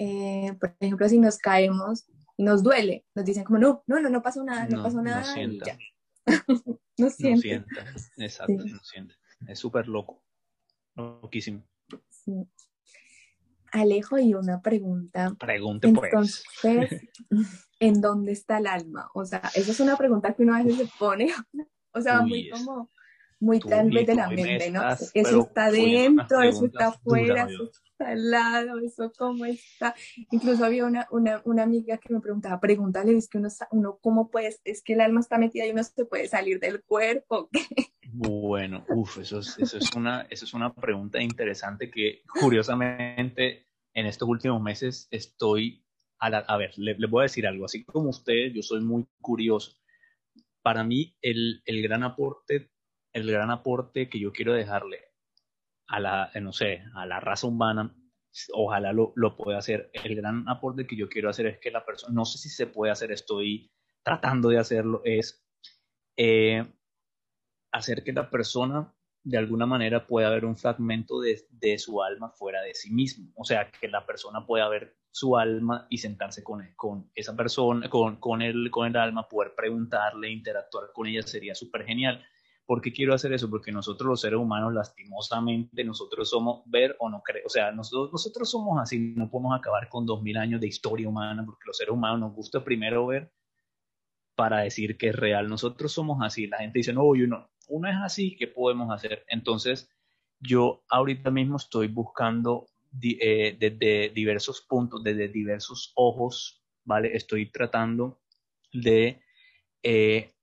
eh, 0.00 0.52
por 0.58 0.74
ejemplo, 0.80 1.08
si 1.08 1.20
nos 1.20 1.38
caemos 1.38 2.04
y 2.36 2.42
nos 2.42 2.64
duele, 2.64 3.04
nos 3.14 3.24
dicen 3.24 3.44
como, 3.44 3.60
no, 3.60 3.84
no, 3.86 4.00
no, 4.00 4.08
no 4.10 4.20
pasó 4.20 4.42
nada, 4.42 4.66
no, 4.68 4.82
pasó 4.82 5.00
nada. 5.00 5.22
No 6.98 7.10
sienta. 7.10 7.28
no 7.28 7.36
sienta. 7.36 7.84
Exacto, 8.16 8.54
no 8.54 8.78
sienta. 8.80 9.14
Es 9.46 9.60
súper 9.60 9.86
loco. 9.86 10.25
Loquísimo. 10.96 11.62
Sí. 12.08 12.48
Alejo, 13.72 14.18
y 14.18 14.34
una 14.34 14.62
pregunta. 14.62 15.34
Pregunte 15.38 15.92
pues. 15.92 16.12
Entonces, 16.62 17.08
¿en 17.80 18.00
dónde 18.00 18.32
está 18.32 18.58
el 18.58 18.66
alma? 18.66 19.10
O 19.14 19.24
sea, 19.24 19.42
esa 19.54 19.70
es 19.70 19.80
una 19.80 19.96
pregunta 19.96 20.34
que 20.34 20.42
uno 20.42 20.54
a 20.54 20.62
veces 20.62 20.88
se 20.88 20.98
pone, 20.98 21.32
o 21.92 22.00
sea, 22.00 22.22
muy 22.22 22.48
como, 22.50 22.90
muy 23.38 23.60
tal 23.60 23.90
vez 23.90 24.06
de 24.06 24.14
la 24.14 24.28
mente, 24.28 24.70
¿no? 24.70 24.82
eso 24.90 25.42
está 25.42 25.70
dentro, 25.70 26.42
eso 26.42 26.66
está 26.66 26.88
afuera, 26.88 27.46
eso 27.48 27.64
está 27.64 28.10
al 28.10 28.30
lado, 28.30 28.78
eso 28.78 29.12
cómo 29.16 29.44
está. 29.44 29.94
Incluso 30.30 30.64
había 30.64 30.86
una, 30.86 31.06
una, 31.10 31.42
una 31.44 31.62
amiga 31.62 31.98
que 31.98 32.12
me 32.12 32.20
preguntaba, 32.20 32.60
pregúntale, 32.60 33.16
es 33.16 33.28
que 33.28 33.38
uno, 33.38 33.48
uno 33.72 33.98
cómo 34.00 34.30
puede, 34.30 34.56
es 34.64 34.82
que 34.82 34.94
el 34.94 35.00
alma 35.00 35.20
está 35.20 35.38
metida 35.38 35.66
y 35.66 35.70
uno 35.70 35.82
se 35.84 36.04
puede 36.04 36.28
salir 36.28 36.60
del 36.60 36.82
cuerpo. 36.82 37.50
Bueno, 38.18 38.86
uff, 38.88 39.18
eso 39.18 39.40
es, 39.40 39.58
eso, 39.58 39.76
es 39.76 39.92
una, 39.94 40.22
eso 40.30 40.44
es 40.46 40.54
una 40.54 40.72
pregunta 40.72 41.20
interesante 41.20 41.90
que 41.90 42.22
curiosamente 42.40 43.66
en 43.92 44.06
estos 44.06 44.28
últimos 44.28 44.62
meses 44.62 45.08
estoy, 45.10 45.84
a, 46.18 46.28
a 46.28 46.56
ver, 46.56 46.70
les 46.78 46.98
le 46.98 47.06
voy 47.08 47.22
a 47.22 47.22
decir 47.24 47.46
algo, 47.46 47.64
así 47.66 47.84
como 47.84 48.10
ustedes, 48.10 48.54
yo 48.54 48.62
soy 48.62 48.80
muy 48.80 49.06
curioso. 49.20 49.76
Para 50.62 50.82
mí, 50.82 51.14
el, 51.20 51.62
el 51.66 51.82
gran 51.82 52.04
aporte, 52.04 52.70
el 53.16 53.30
gran 53.30 53.50
aporte 53.50 54.10
que 54.10 54.20
yo 54.20 54.30
quiero 54.30 54.52
dejarle 54.52 55.00
a 55.86 56.00
la, 56.00 56.30
no 56.40 56.52
sé, 56.52 56.84
a 56.94 57.06
la 57.06 57.18
raza 57.18 57.46
humana, 57.46 57.96
ojalá 58.52 58.92
lo, 58.92 59.12
lo 59.16 59.36
pueda 59.36 59.58
hacer. 59.58 59.90
El 59.94 60.16
gran 60.16 60.46
aporte 60.48 60.86
que 60.86 60.96
yo 60.96 61.08
quiero 61.08 61.30
hacer 61.30 61.46
es 61.46 61.58
que 61.58 61.70
la 61.70 61.84
persona, 61.86 62.12
no 62.14 62.26
sé 62.26 62.36
si 62.36 62.50
se 62.50 62.66
puede 62.66 62.92
hacer, 62.92 63.12
estoy 63.12 63.72
tratando 64.02 64.50
de 64.50 64.58
hacerlo, 64.58 65.00
es 65.04 65.42
eh, 66.18 66.66
hacer 67.72 68.04
que 68.04 68.12
la 68.12 68.28
persona 68.28 68.92
de 69.22 69.38
alguna 69.38 69.64
manera 69.64 70.06
pueda 70.06 70.28
ver 70.28 70.44
un 70.44 70.56
fragmento 70.56 71.20
de, 71.20 71.78
su 71.78 72.02
alma 72.02 72.30
fuera 72.30 72.60
de 72.60 72.74
sí 72.74 72.92
mismo. 72.92 73.32
O 73.34 73.44
sea, 73.44 73.70
que 73.70 73.88
la 73.88 74.04
persona 74.04 74.44
pueda 74.44 74.68
ver 74.68 74.94
su 75.10 75.38
alma 75.38 75.86
y 75.88 75.98
sentarse 75.98 76.44
con, 76.44 76.62
con 76.76 77.10
esa 77.14 77.34
persona, 77.34 77.88
con, 77.88 78.16
con, 78.16 78.42
el, 78.42 78.70
con 78.70 78.86
el 78.86 78.96
alma, 78.96 79.26
poder 79.26 79.54
preguntarle, 79.56 80.30
interactuar 80.30 80.92
con 80.92 81.06
ella, 81.06 81.22
sería 81.22 81.54
súper 81.54 81.86
genial. 81.86 82.22
¿Por 82.66 82.82
qué 82.82 82.92
quiero 82.92 83.14
hacer 83.14 83.32
eso? 83.32 83.48
Porque 83.48 83.70
nosotros 83.70 84.08
los 84.08 84.20
seres 84.20 84.40
humanos, 84.40 84.74
lastimosamente, 84.74 85.84
nosotros 85.84 86.28
somos 86.28 86.62
ver 86.66 86.96
o 86.98 87.08
no 87.08 87.22
creer. 87.22 87.46
O 87.46 87.48
sea, 87.48 87.70
nosotros, 87.70 88.12
nosotros 88.12 88.50
somos 88.50 88.80
así, 88.80 89.14
no 89.16 89.30
podemos 89.30 89.56
acabar 89.56 89.88
con 89.88 90.04
dos 90.04 90.20
mil 90.22 90.36
años 90.36 90.60
de 90.60 90.66
historia 90.66 91.08
humana, 91.08 91.44
porque 91.46 91.62
los 91.66 91.76
seres 91.76 91.92
humanos 91.92 92.18
nos 92.18 92.34
gusta 92.34 92.64
primero 92.64 93.06
ver 93.06 93.32
para 94.34 94.60
decir 94.60 94.98
que 94.98 95.08
es 95.08 95.16
real. 95.16 95.48
Nosotros 95.48 95.92
somos 95.92 96.18
así. 96.22 96.48
La 96.48 96.58
gente 96.58 96.80
dice, 96.80 96.92
no, 96.92 97.04
uno, 97.04 97.48
uno 97.68 97.88
es 97.88 97.96
así, 97.96 98.36
¿qué 98.36 98.48
podemos 98.48 98.90
hacer? 98.92 99.24
Entonces, 99.28 99.88
yo 100.40 100.82
ahorita 100.88 101.30
mismo 101.30 101.56
estoy 101.56 101.88
buscando 101.88 102.66
eh, 103.02 103.56
desde 103.58 104.10
diversos 104.10 104.60
puntos, 104.62 105.02
desde 105.02 105.28
diversos 105.28 105.92
ojos, 105.94 106.62
¿vale? 106.84 107.16
Estoy 107.16 107.50
tratando 107.50 108.20
de, 108.72 109.20
eh, 109.82 110.35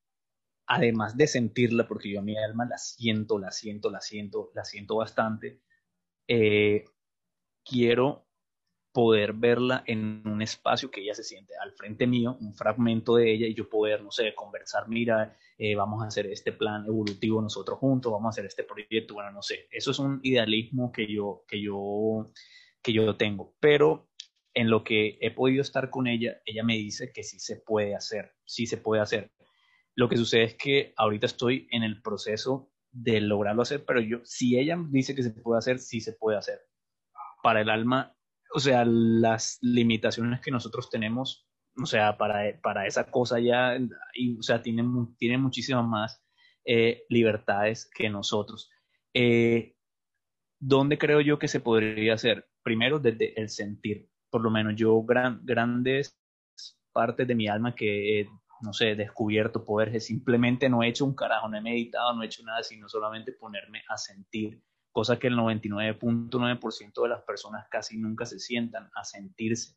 además 0.66 1.18
de 1.18 1.28
sentirla, 1.28 1.88
porque 1.88 2.12
yo 2.12 2.20
a 2.20 2.24
mi 2.24 2.38
alma 2.38 2.66
la 2.66 2.78
siento, 2.78 3.40
la 3.40 3.52
siento, 3.52 3.90
la 3.90 4.02
siento, 4.02 4.52
la 4.54 4.64
siento 4.64 4.96
bastante, 4.98 5.62
eh, 6.28 6.86
quiero 7.64 8.28
poder 8.94 9.34
verla 9.34 9.84
en 9.88 10.22
un 10.28 10.42
espacio 10.42 10.92
que 10.92 11.02
ella 11.02 11.16
se 11.16 11.24
siente 11.24 11.54
al 11.62 11.74
frente 11.74 12.06
mío, 12.06 12.38
un 12.40 12.54
fragmento 12.54 13.16
de 13.16 13.34
ella 13.34 13.48
y 13.48 13.56
yo 13.56 13.68
poder, 13.68 14.04
no 14.04 14.12
sé, 14.12 14.36
conversar, 14.36 14.88
mira, 14.88 15.36
eh, 15.58 15.76
vamos 15.76 16.04
a 16.04 16.08
hacer 16.08 16.28
este 16.28 16.52
plan 16.52 16.86
evolutivo 16.86 17.42
nosotros 17.42 17.80
juntos, 17.80 18.12
vamos 18.12 18.28
a 18.28 18.30
hacer 18.30 18.46
este 18.46 18.64
proyecto, 18.64 19.16
bueno, 19.16 19.32
no 19.32 19.42
sé, 19.42 19.68
eso 19.72 19.92
es 19.92 20.00
un 20.00 20.20
idealismo 20.22 20.92
que 20.92 21.12
yo, 21.12 21.44
que 21.48 21.60
yo, 21.60 22.32
que 22.84 22.94
yo 22.94 23.18
tengo, 23.18 23.56
pero 23.60 24.10
en 24.54 24.70
lo 24.70 24.84
que 24.84 25.18
he 25.22 25.32
podido 25.32 25.64
estar 25.64 25.90
con 25.90 26.06
ella, 26.06 26.40
ella 26.46 26.64
me 26.64 26.76
dice 26.76 27.12
que 27.12 27.24
sí 27.24 27.40
se 27.40 27.58
puede 27.58 27.96
hacer, 27.96 28.36
sí 28.46 28.68
se 28.68 28.78
puede 28.78 29.02
hacer. 29.02 29.32
Lo 29.96 30.10
que 30.10 30.18
sucede 30.18 30.44
es 30.44 30.56
que 30.56 30.94
ahorita 30.98 31.26
estoy 31.28 31.68
en 31.72 31.84
el 31.84 32.02
proceso 32.02 32.72
de 32.92 33.22
lograrlo 33.22 33.62
hacer, 33.62 33.86
pero 33.86 34.00
yo, 34.02 34.20
si 34.24 34.58
ella 34.58 34.78
dice 34.90 35.16
que 35.16 35.24
se 35.24 35.32
puede 35.32 35.60
hacer, 35.60 35.80
sí 35.80 36.00
se 36.00 36.14
puede 36.14 36.38
hacer. 36.38 36.60
Para 37.42 37.62
el 37.62 37.70
alma 37.70 38.16
o 38.54 38.60
sea, 38.60 38.86
las 38.86 39.58
limitaciones 39.62 40.40
que 40.40 40.52
nosotros 40.52 40.90
tenemos, 40.90 41.48
o 41.82 41.88
sea, 41.88 42.18
para, 42.18 42.60
para 42.62 42.86
esa 42.86 43.10
cosa 43.10 43.40
ya, 43.40 43.78
y, 44.14 44.38
o 44.38 44.44
sea, 44.44 44.62
tienen, 44.62 45.16
tienen 45.18 45.42
muchísimas 45.42 45.86
más 45.86 46.24
eh, 46.64 47.04
libertades 47.10 47.90
que 47.94 48.10
nosotros. 48.10 48.70
Eh, 49.14 49.76
¿Dónde 50.60 50.98
creo 50.98 51.20
yo 51.20 51.40
que 51.40 51.48
se 51.48 51.60
podría 51.60 52.14
hacer? 52.14 52.48
Primero, 52.62 53.00
desde 53.00 53.40
el 53.40 53.50
sentir. 53.50 54.08
Por 54.30 54.42
lo 54.42 54.52
menos 54.52 54.76
yo, 54.76 55.02
gran, 55.04 55.42
grandes 55.44 56.18
partes 56.94 57.28
de 57.28 57.36
mi 57.36 57.48
alma 57.48 57.74
que 57.74 58.28
no 58.64 58.72
sé, 58.72 58.96
descubierto 58.96 59.66
poder, 59.66 60.00
simplemente 60.00 60.70
no 60.70 60.84
he 60.84 60.88
hecho 60.88 61.06
un 61.06 61.14
carajo, 61.14 61.50
no 61.50 61.58
he 61.58 61.62
meditado, 61.62 62.14
no 62.14 62.24
he 62.24 62.28
hecho 62.28 62.44
nada, 62.44 62.64
sino 62.64 62.88
solamente 62.88 63.34
ponerme 63.34 63.84
a 63.90 63.98
sentir 63.98 64.64
cosa 64.92 65.20
que 65.20 65.28
el 65.28 65.36
99.9% 65.36 67.04
de 67.04 67.10
las 67.10 67.24
personas 67.24 67.68
casi 67.70 67.98
nunca 67.98 68.26
se 68.26 68.40
sientan 68.40 68.90
a 68.96 69.04
sentirse. 69.04 69.76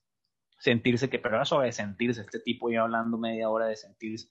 Sentirse, 0.58 1.10
que 1.10 1.18
pero 1.18 1.42
eso 1.42 1.60
de 1.60 1.72
sentirse, 1.72 2.20
este 2.20 2.38
tipo 2.38 2.70
ya 2.70 2.82
hablando 2.82 3.18
media 3.18 3.50
hora 3.50 3.66
de 3.66 3.76
sentirse, 3.76 4.30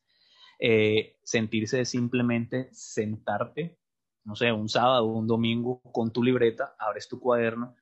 eh, 0.59 1.17
sentirse 1.23 1.81
es 1.81 1.89
simplemente 1.89 2.69
sentarte, 2.71 3.77
no 4.23 4.35
sé, 4.35 4.51
un 4.51 4.69
sábado, 4.69 5.05
un 5.05 5.27
domingo 5.27 5.81
con 5.81 6.13
tu 6.13 6.23
libreta, 6.23 6.75
abres 6.79 7.09
tu 7.09 7.19
cuaderno 7.19 7.75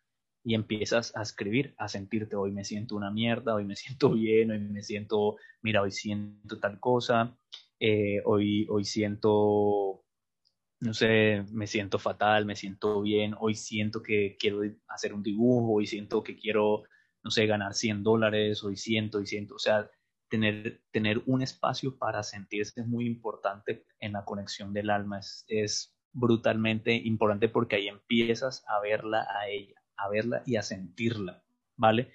y 0.44 0.56
empiezas 0.56 1.16
a 1.16 1.22
escribir, 1.22 1.74
a 1.78 1.88
sentirte, 1.88 2.36
hoy 2.36 2.52
me 2.52 2.64
siento 2.64 2.96
una 2.96 3.12
mierda, 3.12 3.56
hoy 3.56 3.66
me 3.66 3.76
siento 3.76 4.12
bien, 4.12 4.52
hoy 4.52 4.60
me 4.60 4.84
siento, 4.84 5.38
mira, 5.62 5.82
hoy 5.82 5.92
siento 5.92 6.60
tal 6.60 6.80
cosa, 6.80 7.38
eh, 7.80 8.22
hoy, 8.26 8.68
hoy 8.70 8.86
siento 8.86 10.04
no 10.84 10.94
sé, 10.94 11.46
me 11.52 11.66
siento 11.66 11.98
fatal, 11.98 12.46
me 12.46 12.58
siento 12.58 13.02
bien, 13.02 13.36
hoy 13.40 13.56
siento 13.56 14.04
que 14.04 14.36
quiero 14.38 14.62
hacer 14.90 15.14
un 15.14 15.24
dibujo, 15.24 15.76
hoy 15.76 15.88
siento 15.88 16.22
que 16.24 16.36
quiero, 16.36 16.84
no 17.24 17.32
sé, 17.32 17.46
ganar 17.48 17.74
100 17.74 18.04
dólares, 18.04 18.64
hoy 18.64 18.76
siento 18.76 19.22
y 19.22 19.26
siento, 19.26 19.56
o 19.56 19.60
sea, 19.60 19.90
tener, 20.30 20.82
tener 20.92 21.24
un 21.26 21.42
espacio 21.42 21.98
para 21.98 22.22
sentirse 22.22 22.82
es 22.82 22.88
muy 22.88 23.06
importante 23.08 23.86
en 24.00 24.12
la 24.12 24.26
conexión 24.26 24.74
del 24.74 24.90
alma, 24.90 25.20
es, 25.20 25.46
es 25.48 25.96
brutalmente 26.12 26.94
importante 26.94 27.48
porque 27.48 27.78
ahí 27.78 27.88
empiezas 27.88 28.66
a 28.68 28.82
verla 28.82 29.26
a 29.40 29.48
ella, 29.48 29.82
a 29.98 30.10
verla 30.10 30.44
y 30.46 30.56
a 30.56 30.62
sentirla, 30.62 31.44
¿vale? 31.76 32.12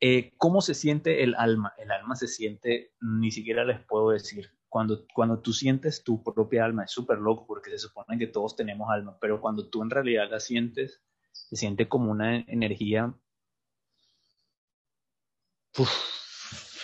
Eh, 0.00 0.32
¿Cómo 0.36 0.60
se 0.60 0.74
siente 0.74 1.22
el 1.22 1.34
alma? 1.36 1.74
El 1.78 1.90
alma 1.90 2.16
se 2.16 2.26
siente, 2.26 2.92
ni 3.00 3.30
siquiera 3.30 3.64
les 3.64 3.80
puedo 3.80 4.10
decir, 4.10 4.50
cuando, 4.68 5.06
cuando 5.14 5.40
tú 5.40 5.52
sientes 5.52 6.02
tu 6.02 6.22
propia 6.24 6.64
alma, 6.64 6.84
es 6.84 6.90
súper 6.90 7.18
loco 7.18 7.46
porque 7.46 7.70
se 7.70 7.78
supone 7.78 8.18
que 8.18 8.26
todos 8.26 8.56
tenemos 8.56 8.90
alma, 8.90 9.16
pero 9.20 9.40
cuando 9.40 9.68
tú 9.68 9.82
en 9.82 9.90
realidad 9.90 10.30
la 10.30 10.40
sientes, 10.40 11.02
se 11.30 11.56
siente 11.56 11.88
como 11.88 12.10
una 12.10 12.38
energía... 12.38 13.14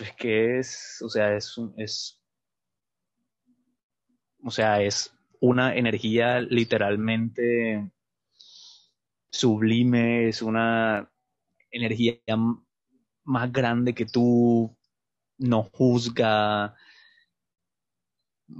es 0.01 0.13
que 0.17 0.59
es, 0.59 1.03
o 1.03 1.09
sea, 1.09 1.35
es, 1.35 1.57
es, 1.77 2.23
o 4.45 4.51
sea, 4.51 4.83
es 4.83 5.13
una 5.41 5.75
energía 5.75 6.41
literalmente 6.41 7.91
sublime, 9.31 10.29
es 10.29 10.43
una 10.43 11.11
energía 11.71 12.19
más 13.25 13.53
grande 13.53 13.95
que 13.95 14.07
tú, 14.07 14.77
no 15.39 15.63
juzga, 15.63 16.75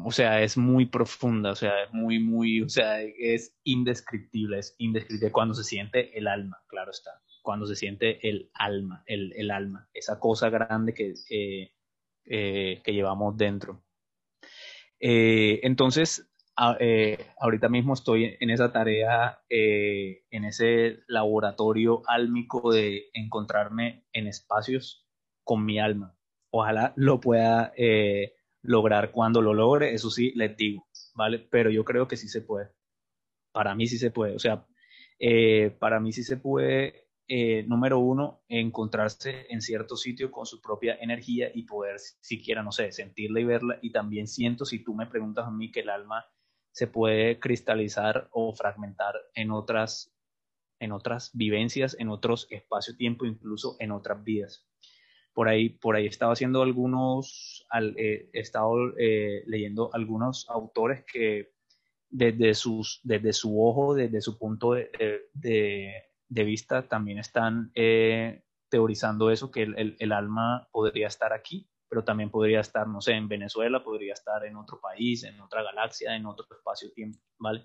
o 0.05 0.13
sea, 0.13 0.43
es 0.43 0.57
muy 0.57 0.87
profunda, 0.87 1.53
o 1.53 1.57
sea, 1.57 1.85
es 1.85 1.93
muy, 1.93 2.19
muy, 2.19 2.63
o 2.63 2.69
sea, 2.69 3.01
es 3.01 3.55
indescriptible, 3.65 4.59
es 4.59 4.75
indescriptible 4.79 5.33
cuando 5.33 5.55
se 5.55 5.65
siente 5.65 6.17
el 6.17 6.29
alma, 6.29 6.63
claro 6.69 6.91
está, 6.91 7.23
cuando 7.43 7.67
se 7.67 7.77
siente 7.77 8.29
el 8.29 8.51
alma, 8.55 9.03
el, 9.07 9.33
el 9.37 9.51
alma, 9.51 9.89
esa 9.95 10.21
cosa 10.21 10.51
grande 10.51 10.93
que, 10.93 11.15
eh, 11.31 11.73
eh, 12.27 12.81
que 12.85 12.93
llevamos 12.93 13.37
dentro. 13.37 13.83
Eh, 15.01 15.61
entonces, 15.63 16.29
eh, 16.81 17.27
ahorita 17.39 17.69
mismo 17.69 17.95
estoy 17.95 18.37
en 18.41 18.51
esa 18.51 18.73
tarea, 18.73 19.41
eh, 19.49 20.25
en 20.31 20.45
ese 20.45 21.01
laboratorio 21.07 22.03
álmico 22.07 22.73
de 22.73 23.11
encontrarme 23.13 24.07
en 24.13 24.27
espacios 24.27 25.07
con 25.45 25.65
mi 25.65 25.79
alma. 25.79 26.17
Ojalá 26.51 26.95
lo 26.97 27.21
pueda 27.21 27.73
eh, 27.77 28.35
lograr 28.63 29.13
cuando 29.13 29.41
lo 29.41 29.55
logre, 29.55 29.95
eso 29.95 30.11
sí, 30.11 30.33
les 30.35 30.57
digo, 30.57 30.89
¿vale? 31.15 31.39
Pero 31.39 31.71
yo 31.71 31.85
creo 31.85 32.09
que 32.09 32.17
sí 32.17 32.29
se 32.29 32.43
puede. 32.43 32.71
Para 33.53 33.75
mí 33.75 33.87
sí 33.87 33.99
se 33.99 34.11
puede. 34.11 34.35
O 34.35 34.39
sea, 34.39 34.67
para 35.79 36.01
mí 36.01 36.13
sí 36.13 36.23
se 36.25 36.37
puede, 36.37 37.09
número 37.67 37.99
uno, 37.99 38.43
encontrarse 38.49 39.47
en 39.51 39.61
cierto 39.61 39.97
sitio 39.97 40.31
con 40.31 40.47
su 40.47 40.61
propia 40.61 40.97
energía 41.01 41.51
y 41.55 41.65
poder 41.65 41.99
siquiera, 41.99 42.63
no 42.63 42.73
sé, 42.73 42.93
sentirla 42.93 43.41
y 43.41 43.45
verla. 43.45 43.79
Y 43.83 43.93
también 43.93 44.27
siento, 44.27 44.65
si 44.65 44.83
tú 44.83 44.95
me 44.95 45.07
preguntas 45.07 45.47
a 45.47 45.51
mí, 45.51 45.71
que 45.71 45.81
el 45.81 45.91
alma 45.91 46.25
se 46.79 46.87
puede 46.87 47.41
cristalizar 47.41 48.29
o 48.31 48.55
fragmentar 48.55 49.17
en 49.35 49.51
otras, 49.51 50.15
en 50.79 50.93
otras 50.93 51.33
vivencias, 51.35 51.97
en 51.99 52.09
otros 52.09 52.47
espacio-tiempo, 52.51 53.27
incluso 53.27 53.75
en 53.81 53.91
otras 53.91 54.23
vidas. 54.23 54.65
Por 55.33 55.49
ahí, 55.49 55.71
por 55.71 55.97
ahí 55.97 56.05
he 56.05 56.09
estado 56.09 56.31
haciendo 56.31 56.63
algunos, 56.63 57.67
eh, 57.97 58.31
he 58.33 58.39
estado 58.39 58.97
eh, 58.97 59.43
leyendo 59.47 59.91
algunos 59.93 60.49
autores 60.49 61.05
que 61.13 61.51
desde, 62.11 62.55
sus, 62.55 63.01
desde 63.03 63.33
su 63.33 63.61
ojo, 63.61 63.97
desde 63.97 64.21
su 64.21 64.39
punto 64.39 64.75
de, 64.75 64.89
de, 65.35 66.45
vista, 66.45 66.87
también 66.87 67.19
están 67.19 67.73
eh, 67.75 68.45
teorizando 68.69 69.33
eso, 69.33 69.51
que 69.51 69.63
el, 69.65 70.13
alma 70.13 70.69
podría 70.71 71.09
estar 71.09 71.33
aquí 71.33 71.69
pero 71.89 72.05
también 72.05 72.31
podría 72.31 72.61
estar, 72.61 72.87
no 72.87 73.01
sé, 73.01 73.13
en 73.13 73.29
Venezuela, 73.29 73.83
podría 73.83 74.13
estar 74.13 74.45
en 74.45 74.57
otro 74.57 74.81
país, 74.81 75.25
en 75.25 75.41
otra 75.41 75.63
galaxia, 75.63 76.15
en 76.15 76.27
otro 76.27 76.47
espacio-tiempo, 76.51 77.19
¿vale? 77.39 77.65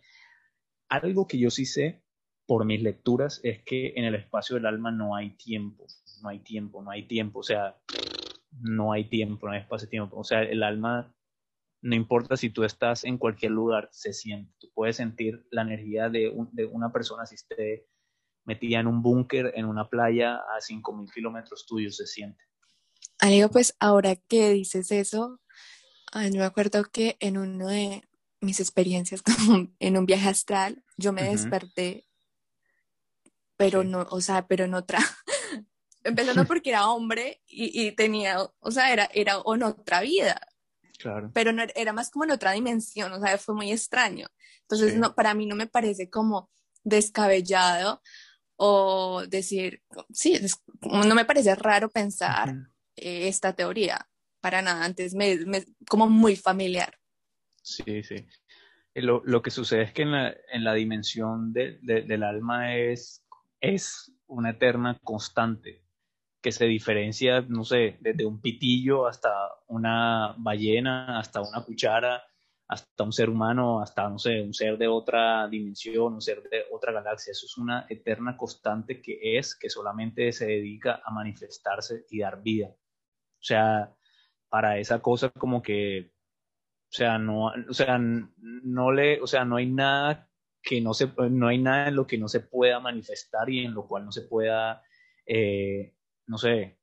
Algo 0.90 1.28
que 1.28 1.38
yo 1.38 1.50
sí 1.50 1.66
sé 1.66 2.04
por 2.46 2.66
mis 2.66 2.82
lecturas 2.82 3.42
es 3.44 3.64
que 3.64 3.94
en 3.96 4.06
el 4.06 4.16
espacio 4.16 4.56
del 4.56 4.66
alma 4.66 4.92
no 4.92 5.16
hay 5.16 5.36
tiempo, 5.36 5.86
no 6.22 6.30
hay 6.30 6.40
tiempo, 6.40 6.82
no 6.82 6.92
hay 6.92 7.08
tiempo, 7.08 7.40
o 7.40 7.44
sea, 7.44 7.78
no 8.52 8.94
hay 8.94 9.10
tiempo, 9.10 9.48
no 9.48 9.54
hay 9.54 9.62
espacio-tiempo, 9.62 10.18
o 10.18 10.24
sea, 10.24 10.44
el 10.44 10.64
alma, 10.64 11.14
no 11.82 11.96
importa 11.96 12.38
si 12.38 12.50
tú 12.50 12.64
estás 12.64 13.04
en 13.04 13.18
cualquier 13.18 13.52
lugar, 13.52 13.90
se 13.92 14.14
siente, 14.14 14.54
tú 14.60 14.70
puedes 14.74 14.96
sentir 14.96 15.46
la 15.52 15.64
energía 15.64 16.10
de, 16.10 16.30
una 16.30 16.92
persona 16.94 17.26
si 17.26 17.36
esté 17.36 17.88
metida 18.46 18.80
en 18.80 18.88
un 18.88 19.02
búnker, 19.02 19.52
en 19.56 19.66
una 19.66 19.90
playa 19.90 20.36
a 20.36 20.60
5.000 20.60 21.12
kilómetros 21.14 21.66
tuyos, 21.66 21.98
se 21.98 22.06
siente 22.06 22.44
Amigo, 23.24 23.48
pues 23.48 23.74
ahora 23.80 24.18
que 24.18 24.50
dices 24.50 24.92
eso, 24.92 25.40
yo 26.14 26.40
me 26.40 26.44
acuerdo 26.44 26.84
que 26.92 27.16
en 27.22 27.38
una 27.38 27.68
de 27.68 28.04
mis 28.42 28.60
experiencias 28.60 29.22
como 29.48 29.70
en 29.80 29.98
un 29.98 30.06
viaje 30.06 30.28
astral, 30.28 30.84
yo 30.98 31.14
me 31.14 31.24
desperté, 31.24 32.06
pero 33.56 33.86
no, 33.86 34.06
o 34.10 34.20
sea, 34.20 34.46
pero 34.46 34.66
en 34.66 34.74
otra, 34.74 35.00
empezando 36.04 36.44
porque 36.48 36.72
era 36.72 36.90
hombre 36.90 37.42
y, 37.48 37.94
tenía, 37.94 38.40
o 38.60 38.72
sea, 38.72 38.92
era, 38.92 39.10
era 39.14 39.38
en 39.46 39.64
otra 39.64 40.02
vida. 40.02 40.46
Claro. 41.00 41.32
Pero 41.34 41.54
no, 41.54 41.64
era 41.76 41.94
más 41.94 42.10
como 42.10 42.26
en 42.26 42.32
otra 42.32 42.52
dimensión, 42.52 43.14
o 43.14 43.22
sea, 43.22 43.38
fue 43.38 43.56
muy 43.56 43.72
extraño. 43.72 44.28
Entonces, 44.64 44.98
no, 44.98 45.16
para 45.16 45.34
mí 45.34 45.46
no 45.46 45.56
me 45.56 45.68
parece 45.68 46.10
como 46.10 46.50
descabellado 46.84 48.02
o 48.58 49.24
decir, 49.30 49.82
sí, 50.12 50.42
no 50.82 51.16
me 51.16 51.24
parece 51.24 51.56
raro 51.56 51.90
pensar 51.90 52.54
eh, 52.96 53.28
esta 53.28 53.54
teoría, 53.54 54.08
para 54.42 54.62
nada, 54.62 54.84
antes 54.84 55.14
me, 55.16 55.38
como 55.90 56.10
muy 56.10 56.36
familiar. 56.36 56.98
Sí, 57.62 58.04
sí. 58.04 58.28
Eh, 58.94 59.02
lo, 59.02 59.22
lo, 59.26 59.42
que 59.42 59.52
sucede 59.52 59.84
es 59.84 59.94
que 59.94 60.04
en 60.04 60.12
la, 60.12 60.36
en 60.52 60.64
la 60.64 60.74
dimensión 60.74 61.54
de, 61.54 61.80
del 61.82 62.24
alma 62.24 62.76
es, 62.78 63.26
es 63.60 64.12
una 64.28 64.52
eterna 64.52 65.00
constante 65.04 65.84
que 66.42 66.52
se 66.52 66.66
diferencia, 66.66 67.42
no 67.42 67.64
sé, 67.64 67.98
desde 68.02 68.26
un 68.26 68.42
pitillo 68.42 69.08
hasta 69.08 69.32
una 69.68 70.36
ballena, 70.38 71.18
hasta 71.18 71.42
una 71.42 71.64
cuchara, 71.64 72.22
hasta 72.68 73.04
un 73.04 73.14
ser 73.14 73.30
humano, 73.30 73.82
hasta, 73.82 74.10
no 74.10 74.20
sé, 74.20 74.42
un 74.42 74.54
ser 74.54 74.78
de 74.78 74.90
otra 74.90 75.48
dimensión, 75.48 76.16
un 76.16 76.22
ser 76.22 76.44
de 76.44 76.66
otra 76.72 76.92
galaxia. 76.92 77.32
Eso 77.32 77.46
es 77.46 77.58
una 77.58 77.86
eterna 77.90 78.36
constante 78.36 79.02
que 79.02 79.38
es, 79.38 79.56
que 79.56 79.70
solamente 79.70 80.32
se 80.34 80.48
dedica 80.48 81.02
a 81.06 81.12
manifestarse 81.12 82.06
y 82.10 82.20
dar 82.20 82.42
vida. 82.42 82.76
O 83.44 83.46
sea, 83.46 83.94
para 84.48 84.78
esa 84.78 85.02
cosa 85.02 85.30
como 85.32 85.62
que, 85.62 86.14
o 86.90 86.96
sea, 86.96 87.18
no, 87.18 87.48
o 87.48 87.74
sea, 87.74 87.98
no 88.00 88.92
le, 88.94 89.20
o 89.22 89.28
sea, 89.28 89.44
no 89.44 89.58
hay 89.58 89.70
nada 89.70 90.30
que 90.62 90.80
no 90.80 90.94
se, 90.94 91.12
no 91.30 91.50
hay 91.50 91.58
nada 91.58 91.90
en 91.90 91.98
lo 91.98 92.08
que 92.08 92.18
no 92.18 92.30
se 92.30 92.40
pueda 92.40 92.80
manifestar 92.80 93.50
y 93.50 93.66
en 93.66 93.74
lo 93.74 93.86
cual 93.86 94.06
no 94.06 94.14
se 94.14 94.22
pueda, 94.22 94.82
eh, 95.26 95.94
no 96.26 96.38
sé, 96.38 96.80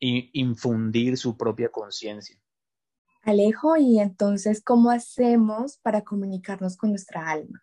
infundir 0.00 1.18
su 1.18 1.36
propia 1.36 1.68
conciencia. 1.68 2.40
Alejo, 3.20 3.76
y 3.76 3.98
entonces, 3.98 4.64
¿cómo 4.64 4.90
hacemos 4.90 5.76
para 5.76 6.04
comunicarnos 6.04 6.78
con 6.78 6.88
nuestra 6.88 7.28
alma? 7.28 7.62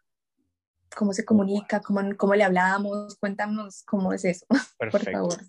¿Cómo 0.95 1.13
se 1.13 1.25
comunica? 1.25 1.81
¿Cómo, 1.81 2.01
cómo 2.15 2.35
le 2.35 2.43
hablamos? 2.43 3.15
Cuéntanos 3.15 3.81
cómo 3.83 4.13
es 4.13 4.23
eso, 4.23 4.45
por 4.91 5.01
favor 5.01 5.39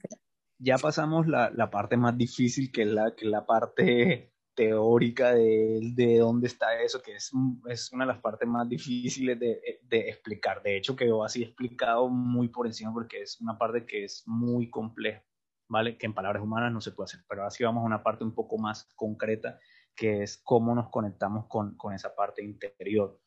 ya 0.64 0.78
pasamos 0.78 1.28
la, 1.28 1.50
la, 1.50 1.70
parte 1.70 1.96
más 1.96 2.16
difícil, 2.16 2.72
que 2.72 2.82
es 2.82 2.88
la, 2.88 3.14
que 3.14 3.26
la 3.26 3.44
parte 3.44 4.32
teórica 4.54 5.34
de, 5.34 5.80
de, 5.94 6.18
dónde 6.18 6.46
está 6.46 6.80
eso, 6.80 7.02
que 7.02 7.16
es, 7.16 7.30
es, 7.68 7.92
una 7.92 8.06
de 8.06 8.12
las 8.12 8.22
partes 8.22 8.48
más 8.48 8.66
difíciles 8.66 9.38
de, 9.38 9.80
de, 9.82 10.08
explicar. 10.08 10.62
De 10.62 10.76
hecho, 10.76 10.96
quedó 10.96 11.22
así 11.22 11.42
explicado 11.42 12.08
muy 12.08 12.48
por 12.48 12.66
encima 12.66 12.92
porque 12.94 13.22
es 13.22 13.40
una 13.40 13.58
parte 13.58 13.84
que 13.84 14.04
es 14.04 14.22
muy 14.26 14.70
compleja, 14.70 15.22
¿vale? 15.68 15.98
Que 15.98 16.06
en 16.06 16.14
palabras 16.14 16.42
humanas 16.42 16.72
no 16.72 16.80
se 16.80 16.92
puede 16.92 17.06
hacer. 17.06 17.20
Pero 17.28 17.44
así 17.44 17.62
vamos 17.62 17.82
a 17.82 17.86
una 17.86 18.02
parte 18.02 18.24
un 18.24 18.34
poco 18.34 18.56
más 18.56 18.84
concreta, 18.96 19.58
que 19.94 20.22
es 20.22 20.38
cómo 20.38 20.74
nos 20.74 20.88
conectamos 20.88 21.46
con, 21.46 21.76
con 21.76 21.92
esa 21.92 22.14
parte 22.14 22.42
interior. 22.42 23.20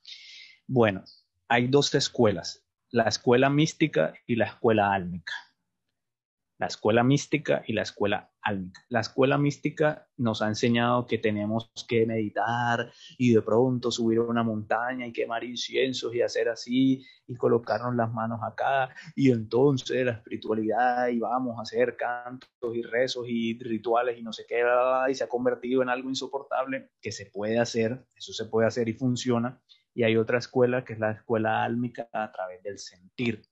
Bueno, 0.65 1.03
hay 1.47 1.67
dos 1.67 1.93
escuelas, 1.93 2.65
la 2.89 3.03
escuela 3.03 3.49
mística 3.51 4.13
y 4.25 4.37
la 4.37 4.45
escuela 4.45 4.91
álmica 4.91 5.33
la 6.59 6.67
escuela 6.67 7.03
mística 7.03 7.63
y 7.67 7.73
la 7.73 7.83
escuela 7.83 8.31
álmica. 8.41 8.81
La 8.89 9.01
escuela 9.01 9.37
mística 9.37 10.07
nos 10.17 10.41
ha 10.41 10.47
enseñado 10.47 11.05
que 11.05 11.19
tenemos 11.19 11.71
que 11.87 12.05
meditar 12.05 12.91
y 13.17 13.33
de 13.33 13.41
pronto 13.41 13.91
subir 13.91 14.19
a 14.19 14.23
una 14.23 14.43
montaña 14.43 15.05
y 15.05 15.13
quemar 15.13 15.43
inciensos 15.43 16.15
y 16.15 16.21
hacer 16.21 16.49
así 16.49 17.05
y 17.27 17.35
colocarnos 17.35 17.95
las 17.95 18.11
manos 18.11 18.39
acá 18.43 18.89
y 19.15 19.31
entonces 19.31 20.05
la 20.05 20.13
espiritualidad 20.13 21.09
y 21.09 21.19
vamos 21.19 21.59
a 21.59 21.61
hacer 21.61 21.95
cantos 21.95 22.49
y 22.73 22.81
rezos 22.81 23.25
y 23.27 23.59
rituales 23.59 24.17
y 24.17 24.23
no 24.23 24.33
sé 24.33 24.45
qué 24.47 24.63
y 25.09 25.13
se 25.13 25.23
ha 25.23 25.29
convertido 25.29 25.83
en 25.83 25.89
algo 25.89 26.09
insoportable 26.09 26.89
que 27.01 27.11
se 27.11 27.27
puede 27.27 27.59
hacer, 27.59 28.03
eso 28.15 28.33
se 28.33 28.45
puede 28.45 28.67
hacer 28.67 28.89
y 28.89 28.93
funciona 28.93 29.61
Y 29.93 30.03
hay 30.03 30.17
otra 30.17 30.39
escuela 30.39 30.83
que 30.83 30.93
es 30.93 30.99
la 30.99 31.11
escuela 31.11 31.63
álmica 31.63 32.09
a 32.13 32.31
través 32.31 32.63
del 32.63 32.79
sentir, 32.79 33.43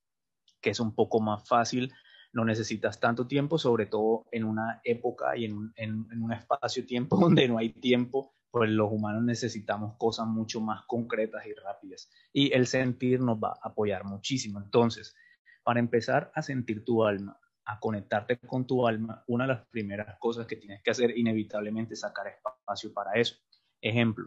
que 0.62 0.72
es 0.72 0.80
un 0.80 0.96
poco 0.96 1.20
más 1.20 1.48
fácil, 1.48 1.92
no 2.36 2.44
necesitas 2.44 3.00
tanto 3.00 3.26
tiempo, 3.28 3.58
sobre 3.58 3.86
todo 3.86 4.26
en 4.30 4.44
una 4.44 4.82
época 4.84 5.38
y 5.38 5.46
en 5.46 5.54
un, 5.54 5.74
en 5.78 6.22
un 6.22 6.34
espacio-tiempo 6.34 7.18
donde 7.20 7.48
no 7.48 7.58
hay 7.58 7.70
tiempo, 7.70 8.36
pues 8.52 8.70
los 8.70 8.92
humanos 8.92 9.24
necesitamos 9.24 9.96
cosas 9.98 10.28
mucho 10.28 10.60
más 10.60 10.84
concretas 10.86 11.46
y 11.46 11.54
rápidas. 11.54 12.12
Y 12.34 12.54
el 12.54 12.68
sentir 12.68 13.22
nos 13.22 13.38
va 13.38 13.50
a 13.62 13.70
apoyar 13.70 14.04
muchísimo. 14.04 14.62
Entonces, 14.62 15.16
para 15.64 15.80
empezar 15.80 16.32
a 16.36 16.42
sentir 16.42 16.84
tu 16.84 17.06
alma, 17.06 17.40
a 17.66 17.80
conectarte 17.80 18.38
con 18.38 18.68
tu 18.68 18.86
alma, 18.86 19.24
una 19.28 19.46
de 19.46 19.54
las 19.54 19.68
primeras 19.68 20.18
cosas 20.20 20.46
que 20.46 20.58
tienes 20.58 20.84
que 20.84 20.92
hacer 20.92 21.18
inevitablemente 21.18 21.94
es 21.94 22.02
sacar 22.02 22.28
espacio 22.28 22.94
para 22.94 23.14
eso. 23.14 23.38
Ejemplo, 23.82 24.26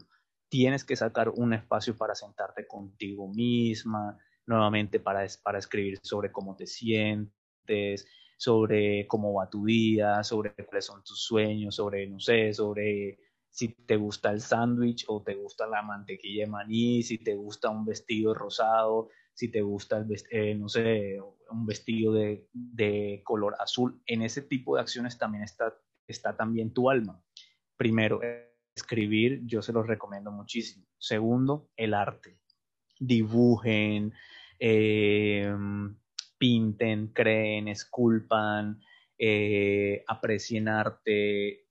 tienes 0.48 0.84
que 0.84 0.96
sacar 0.96 1.28
un 1.28 1.52
espacio 1.52 1.96
para 1.96 2.14
sentarte 2.14 2.66
contigo 2.66 3.28
misma, 3.28 4.18
nuevamente 4.46 4.98
para, 4.98 5.26
para 5.42 5.58
escribir 5.58 5.98
sobre 6.02 6.32
cómo 6.32 6.56
te 6.56 6.66
sientes, 6.66 7.37
sobre 8.36 9.06
cómo 9.08 9.34
va 9.34 9.50
tu 9.50 9.64
día, 9.64 10.22
sobre 10.22 10.54
cuáles 10.54 10.86
son 10.86 11.02
tus 11.02 11.22
sueños, 11.22 11.74
sobre, 11.74 12.06
no 12.06 12.20
sé, 12.20 12.54
sobre 12.54 13.18
si 13.50 13.68
te 13.68 13.96
gusta 13.96 14.30
el 14.30 14.40
sándwich 14.40 15.04
o 15.08 15.22
te 15.22 15.34
gusta 15.34 15.66
la 15.66 15.82
mantequilla 15.82 16.44
de 16.44 16.50
maní, 16.50 17.02
si 17.02 17.18
te 17.18 17.34
gusta 17.34 17.70
un 17.70 17.84
vestido 17.84 18.32
rosado, 18.34 19.08
si 19.34 19.50
te 19.50 19.62
gusta, 19.62 19.98
el, 19.98 20.06
eh, 20.30 20.54
no 20.54 20.68
sé, 20.68 21.18
un 21.50 21.66
vestido 21.66 22.12
de, 22.12 22.48
de, 22.52 23.22
color 23.24 23.56
azul. 23.58 24.00
En 24.06 24.22
ese 24.22 24.42
tipo 24.42 24.76
de 24.76 24.82
acciones 24.82 25.18
también 25.18 25.42
está, 25.44 25.74
está 26.06 26.36
también 26.36 26.72
tu 26.72 26.90
alma. 26.90 27.22
Primero, 27.76 28.20
escribir, 28.74 29.42
yo 29.44 29.62
se 29.62 29.72
los 29.72 29.86
recomiendo 29.86 30.30
muchísimo. 30.30 30.86
Segundo, 30.98 31.68
el 31.76 31.94
arte. 31.94 32.38
Dibujen, 33.00 34.12
eh, 34.58 35.52
pinten, 36.38 37.08
creen, 37.08 37.68
esculpan, 37.68 38.80
eh, 39.18 40.04
aprecien 40.06 40.68
arte. 40.68 41.66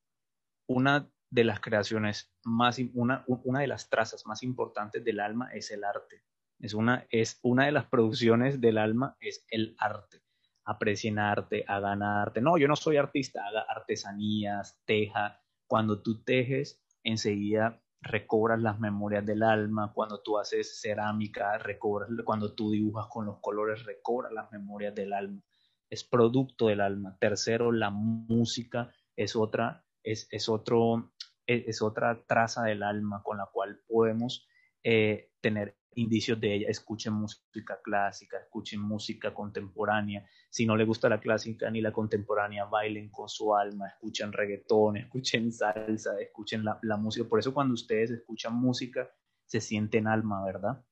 Una 0.67 1.09
de 1.29 1.43
las 1.43 1.59
creaciones 1.59 2.33
más, 2.43 2.79
una, 2.93 3.23
una 3.27 3.61
de 3.61 3.67
las 3.67 3.89
trazas 3.89 4.25
más 4.25 4.43
importantes 4.43 5.03
del 5.03 5.19
alma 5.19 5.49
es 5.53 5.71
el 5.71 5.83
arte 5.83 6.23
es 6.59 6.73
una, 6.73 7.05
es 7.09 7.39
una 7.43 7.65
de 7.65 7.71
las 7.71 7.85
producciones 7.85 8.61
del 8.61 8.77
alma, 8.77 9.15
es 9.19 9.45
el 9.49 9.75
arte. 9.79 10.21
Aprecien 10.65 11.19
arte, 11.19 11.63
hagan 11.67 12.03
arte. 12.03 12.41
No, 12.41 12.57
yo 12.57 12.67
no 12.67 12.75
soy 12.75 12.97
artista, 12.97 13.45
haga 13.47 13.61
artesanías, 13.61 14.81
teja. 14.85 15.41
Cuando 15.67 16.01
tú 16.01 16.23
tejes, 16.23 16.83
enseguida 17.03 17.81
recobras 18.07 18.59
las 18.59 18.79
memorias 18.79 19.25
del 19.25 19.43
alma. 19.43 19.91
Cuando 19.93 20.21
tú 20.21 20.37
haces 20.37 20.79
cerámica, 20.81 21.57
recobras, 21.57 22.09
cuando 22.25 22.53
tú 22.53 22.71
dibujas 22.71 23.07
con 23.07 23.25
los 23.25 23.39
colores, 23.39 23.85
recobras 23.85 24.31
las 24.33 24.51
memorias 24.51 24.95
del 24.95 25.13
alma. 25.13 25.41
Es 25.89 26.03
producto 26.03 26.67
del 26.67 26.81
alma. 26.81 27.17
Tercero, 27.19 27.71
la 27.71 27.89
música 27.89 28.91
es 29.15 29.35
otra, 29.35 29.85
es, 30.03 30.27
es 30.31 30.49
otro, 30.49 31.13
es, 31.45 31.81
otra 31.81 32.25
traza 32.25 32.63
del 32.63 32.83
alma 32.83 33.21
con 33.23 33.37
la 33.37 33.45
cual 33.45 33.81
podemos 33.87 34.47
eh, 34.83 35.31
tener 35.41 35.76
indicios 35.97 36.39
de 36.39 36.53
ella. 36.53 36.67
Escuchen 36.69 37.13
música 37.13 37.79
clásica, 37.83 38.37
escuchen 38.37 38.79
música 38.79 39.33
contemporánea. 39.33 40.25
Si 40.49 40.65
no 40.65 40.75
le 40.75 40.85
gusta 40.85 41.09
la 41.09 41.19
clásica 41.19 41.69
ni 41.69 41.81
la 41.81 41.91
contemporánea, 41.91 42.65
bailen 42.65 43.09
con 43.09 43.27
su 43.27 43.55
alma, 43.55 43.87
escuchen 43.87 44.31
reggaetón, 44.31 44.97
escuchen 45.03 45.51
salsa, 45.51 46.19
escuchen 46.19 46.63
la, 46.63 46.79
la 46.83 46.97
música. 46.97 47.27
Por 47.27 47.39
eso 47.39 47.53
cuando 47.53 47.73
ustedes 47.73 48.11
escuchan 48.11 48.55
música, 48.55 49.09
se 49.45 49.59
sienten 49.59 50.07
alma, 50.07 50.45
¿verdad? 50.45 50.83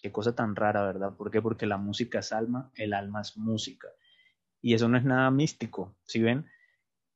Qué 0.00 0.10
cosa 0.12 0.34
tan 0.34 0.56
rara, 0.56 0.82
¿verdad? 0.82 1.16
¿Por 1.16 1.30
qué? 1.30 1.40
Porque 1.42 1.66
la 1.66 1.76
música 1.76 2.20
es 2.20 2.32
alma, 2.32 2.70
el 2.74 2.94
alma 2.94 3.20
es 3.20 3.36
música. 3.36 3.88
Y 4.60 4.74
eso 4.74 4.88
no 4.88 4.96
es 4.96 5.04
nada 5.04 5.30
místico, 5.30 5.96
¿sí 6.04 6.20
ven? 6.20 6.46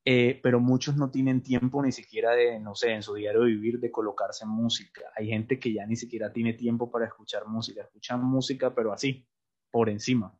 Eh, 0.04 0.40
pero 0.42 0.58
muchos 0.58 0.96
no 0.96 1.10
tienen 1.10 1.42
tiempo 1.42 1.80
ni 1.80 1.92
siquiera 1.92 2.32
de, 2.32 2.58
no 2.58 2.74
sé, 2.74 2.92
en 2.92 3.02
su 3.02 3.14
diario 3.14 3.42
vivir, 3.42 3.78
de 3.78 3.92
colocarse 3.92 4.44
música. 4.44 5.02
Hay 5.14 5.28
gente 5.28 5.60
que 5.60 5.72
ya 5.72 5.86
ni 5.86 5.94
siquiera 5.94 6.32
tiene 6.32 6.54
tiempo 6.54 6.90
para 6.90 7.06
escuchar 7.06 7.46
música, 7.46 7.82
escuchan 7.82 8.22
música, 8.24 8.74
pero 8.74 8.92
así, 8.92 9.28
por 9.70 9.88
encima, 9.88 10.36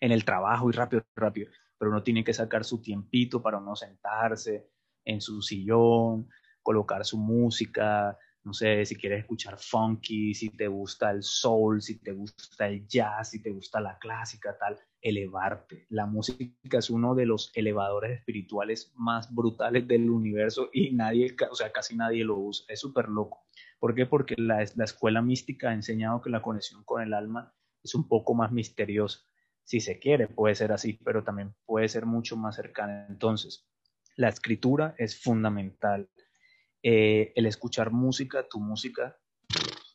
en 0.00 0.10
el 0.10 0.24
trabajo 0.24 0.68
y 0.68 0.72
rápido, 0.72 1.04
rápido. 1.14 1.50
Pero 1.78 1.92
uno 1.92 2.02
tiene 2.02 2.24
que 2.24 2.32
sacar 2.32 2.64
su 2.64 2.82
tiempito 2.82 3.40
para 3.40 3.58
uno 3.58 3.76
sentarse 3.76 4.70
en 5.04 5.20
su 5.20 5.40
sillón, 5.40 6.28
colocar 6.62 7.04
su 7.04 7.16
música, 7.16 8.18
no 8.42 8.54
sé, 8.54 8.84
si 8.86 8.96
quieres 8.96 9.20
escuchar 9.20 9.58
funky, 9.58 10.34
si 10.34 10.50
te 10.50 10.66
gusta 10.66 11.10
el 11.10 11.22
soul, 11.22 11.82
si 11.82 12.00
te 12.00 12.12
gusta 12.12 12.68
el 12.68 12.86
jazz, 12.86 13.30
si 13.30 13.42
te 13.42 13.50
gusta 13.50 13.80
la 13.80 13.98
clásica, 13.98 14.56
tal, 14.58 14.78
elevarte. 15.00 15.86
La 15.90 16.06
música 16.06 16.78
es 16.78 16.88
uno 16.88 17.14
de 17.14 17.26
los 17.26 17.52
elevadores 17.54 18.18
espirituales 18.18 18.92
más 18.96 19.34
brutales 19.34 19.86
del 19.86 20.08
universo 20.08 20.70
y 20.72 20.92
nadie, 20.92 21.36
o 21.50 21.54
sea, 21.54 21.70
casi 21.70 21.96
nadie 21.96 22.24
lo 22.24 22.38
usa. 22.38 22.64
Es 22.68 22.80
súper 22.80 23.08
loco. 23.08 23.46
¿Por 23.78 23.94
qué? 23.94 24.06
Porque 24.06 24.34
la, 24.38 24.64
la 24.74 24.84
escuela 24.84 25.20
mística 25.20 25.70
ha 25.70 25.74
enseñado 25.74 26.22
que 26.22 26.30
la 26.30 26.42
conexión 26.42 26.82
con 26.84 27.02
el 27.02 27.12
alma 27.12 27.54
es 27.82 27.94
un 27.94 28.08
poco 28.08 28.34
más 28.34 28.52
misteriosa. 28.52 29.20
Si 29.64 29.80
se 29.80 29.98
quiere, 29.98 30.28
puede 30.28 30.54
ser 30.54 30.72
así, 30.72 30.94
pero 31.04 31.22
también 31.22 31.54
puede 31.66 31.88
ser 31.88 32.06
mucho 32.06 32.36
más 32.36 32.56
cercana. 32.56 33.06
Entonces, 33.08 33.70
la 34.16 34.28
escritura 34.28 34.94
es 34.98 35.22
fundamental 35.22 36.10
eh, 36.82 37.32
el 37.36 37.46
escuchar 37.46 37.90
música, 37.90 38.48
tu 38.48 38.60
música, 38.60 39.18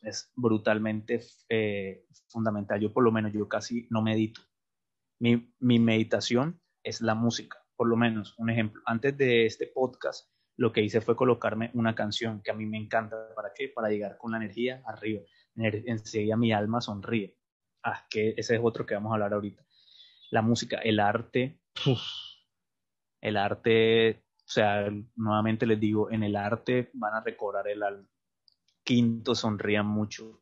es 0.02 0.32
brutalmente 0.36 1.20
eh, 1.48 2.06
fundamental. 2.28 2.80
Yo 2.80 2.92
por 2.92 3.04
lo 3.04 3.12
menos, 3.12 3.32
yo 3.32 3.48
casi 3.48 3.86
no 3.90 4.02
medito. 4.02 4.40
Mi, 5.18 5.52
mi, 5.58 5.78
meditación 5.78 6.60
es 6.82 7.00
la 7.00 7.14
música, 7.14 7.58
por 7.74 7.88
lo 7.88 7.96
menos, 7.96 8.34
un 8.38 8.50
ejemplo. 8.50 8.82
Antes 8.86 9.16
de 9.16 9.46
este 9.46 9.66
podcast, 9.66 10.30
lo 10.56 10.72
que 10.72 10.82
hice 10.82 11.00
fue 11.00 11.16
colocarme 11.16 11.70
una 11.74 11.94
canción 11.94 12.42
que 12.42 12.50
a 12.50 12.54
mí 12.54 12.66
me 12.66 12.78
encanta. 12.78 13.34
¿Para 13.34 13.52
qué? 13.54 13.68
Para 13.68 13.88
llegar 13.88 14.16
con 14.16 14.32
la 14.32 14.38
energía 14.38 14.82
arriba. 14.86 15.22
Enseguida 15.56 16.36
mi 16.36 16.52
alma 16.52 16.80
sonríe. 16.80 17.36
Ah, 17.82 18.06
que 18.10 18.34
ese 18.36 18.56
es 18.56 18.60
otro 18.62 18.86
que 18.86 18.94
vamos 18.94 19.10
a 19.10 19.14
hablar 19.14 19.32
ahorita. 19.32 19.64
La 20.30 20.42
música, 20.42 20.78
el 20.78 21.00
arte. 21.00 21.60
el 23.20 23.36
arte 23.36 24.25
o 24.46 24.48
sea, 24.48 24.88
nuevamente 25.16 25.66
les 25.66 25.80
digo, 25.80 26.08
en 26.08 26.22
el 26.22 26.36
arte 26.36 26.90
van 26.94 27.14
a 27.14 27.20
recobrar 27.20 27.66
el 27.66 27.82
alma. 27.82 28.08
Quinto, 28.84 29.34
sonrían 29.34 29.86
mucho. 29.86 30.40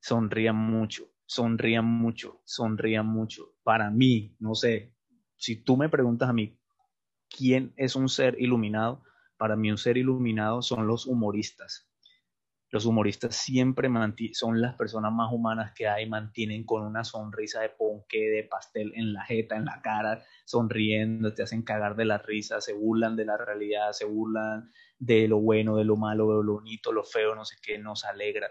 Sonrían 0.00 0.56
mucho, 0.56 1.12
sonrían 1.26 1.84
mucho, 1.84 2.40
sonrían 2.44 3.06
mucho. 3.06 3.54
Para 3.62 3.90
mí, 3.90 4.34
no 4.38 4.54
sé, 4.54 4.94
si 5.36 5.62
tú 5.62 5.76
me 5.76 5.90
preguntas 5.90 6.30
a 6.30 6.32
mí, 6.32 6.58
¿quién 7.28 7.74
es 7.76 7.96
un 7.96 8.08
ser 8.08 8.40
iluminado? 8.40 9.04
Para 9.36 9.56
mí 9.56 9.70
un 9.70 9.76
ser 9.76 9.98
iluminado 9.98 10.62
son 10.62 10.86
los 10.86 11.04
humoristas 11.06 11.89
los 12.70 12.86
humoristas 12.86 13.34
siempre 13.34 13.88
son 14.32 14.60
las 14.60 14.76
personas 14.76 15.12
más 15.12 15.32
humanas 15.32 15.72
que 15.74 15.88
hay, 15.88 16.08
mantienen 16.08 16.64
con 16.64 16.82
una 16.82 17.02
sonrisa 17.02 17.60
de 17.60 17.70
ponque, 17.70 18.30
de 18.30 18.44
pastel 18.44 18.92
en 18.94 19.12
la 19.12 19.24
jeta, 19.24 19.56
en 19.56 19.64
la 19.64 19.80
cara, 19.82 20.24
sonriendo, 20.44 21.34
te 21.34 21.42
hacen 21.42 21.62
cagar 21.62 21.96
de 21.96 22.04
la 22.04 22.18
risa, 22.18 22.60
se 22.60 22.72
burlan 22.72 23.16
de 23.16 23.24
la 23.24 23.36
realidad, 23.36 23.92
se 23.92 24.04
burlan 24.04 24.70
de 24.98 25.26
lo 25.26 25.40
bueno, 25.40 25.76
de 25.76 25.84
lo 25.84 25.96
malo, 25.96 26.28
de 26.38 26.44
lo 26.44 26.54
bonito, 26.54 26.92
lo 26.92 27.02
feo, 27.02 27.34
no 27.34 27.44
sé 27.44 27.56
qué, 27.60 27.78
nos 27.78 28.04
alegra. 28.04 28.48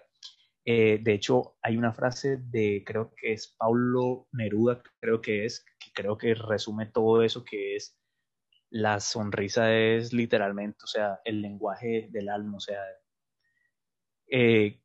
Eh, 0.65 0.99
de 1.01 1.13
hecho, 1.13 1.58
hay 1.62 1.77
una 1.77 1.93
frase 1.93 2.38
de, 2.38 2.84
creo 2.86 3.13
que 3.15 3.32
es 3.34 3.55
Paulo 3.58 4.27
Neruda, 4.34 4.84
creo 4.99 5.21
que 5.21 5.45
es, 5.45 5.65
que 5.79 5.91
creo 5.93 6.17
que 6.17 6.36
resume 6.36 6.88
todo 6.88 7.23
eso, 7.23 7.45
que 7.45 7.77
es, 7.77 7.97
la 8.69 8.99
sonrisa 8.99 9.73
es 9.73 10.13
literalmente, 10.13 10.79
o 10.84 10.88
sea, 10.88 11.21
el 11.23 11.41
lenguaje 11.41 12.10
del 12.12 12.29
alma, 12.29 12.58
o 12.58 12.60
sea, 12.60 12.82
eh, 14.30 14.80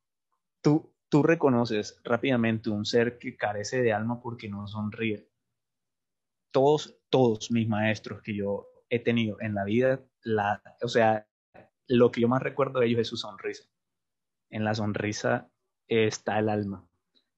tú, 0.60 0.92
tú 1.08 1.22
reconoces 1.22 2.00
rápidamente 2.02 2.70
un 2.70 2.84
ser 2.84 3.18
que 3.18 3.36
carece 3.36 3.82
de 3.82 3.92
alma 3.92 4.20
porque 4.20 4.48
no 4.48 4.66
sonríe. 4.66 5.28
Todos, 6.50 6.98
todos 7.10 7.50
mis 7.50 7.68
maestros 7.68 8.22
que 8.22 8.34
yo 8.34 8.68
he 8.88 9.00
tenido 9.00 9.40
en 9.40 9.54
la 9.54 9.64
vida, 9.64 10.00
o 10.82 10.88
sea, 10.88 11.26
lo 11.88 12.10
que 12.10 12.20
yo 12.20 12.28
más 12.28 12.42
recuerdo 12.42 12.80
de 12.80 12.86
ellos 12.86 13.00
es 13.00 13.08
su 13.08 13.16
sonrisa. 13.16 13.64
En 14.50 14.64
la 14.64 14.74
sonrisa 14.74 15.50
está 15.88 16.38
el 16.38 16.48
alma. 16.48 16.86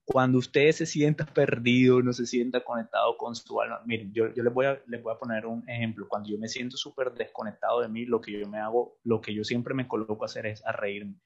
Cuando 0.04 0.38
usted 0.38 0.70
se 0.70 0.86
sienta 0.86 1.26
perdido, 1.26 2.00
no 2.00 2.12
se 2.12 2.26
sienta 2.26 2.62
conectado 2.62 3.16
con 3.16 3.34
su 3.34 3.60
alma, 3.60 3.80
miren, 3.86 4.12
yo, 4.12 4.32
yo 4.34 4.44
les, 4.44 4.54
voy 4.54 4.66
a, 4.66 4.80
les 4.86 5.02
voy 5.02 5.12
a 5.12 5.18
poner 5.18 5.46
un 5.46 5.68
ejemplo. 5.68 6.06
Cuando 6.08 6.28
yo 6.28 6.38
me 6.38 6.46
siento 6.46 6.76
súper 6.76 7.12
desconectado 7.12 7.80
de 7.80 7.88
mí, 7.88 8.04
lo 8.04 8.20
que 8.20 8.38
yo 8.38 8.46
me 8.48 8.58
hago, 8.58 8.98
lo 9.02 9.20
que 9.20 9.34
yo 9.34 9.42
siempre 9.42 9.74
me 9.74 9.88
coloco 9.88 10.22
a 10.22 10.26
hacer 10.26 10.46
es 10.46 10.64
a 10.64 10.72
reírme 10.72 11.16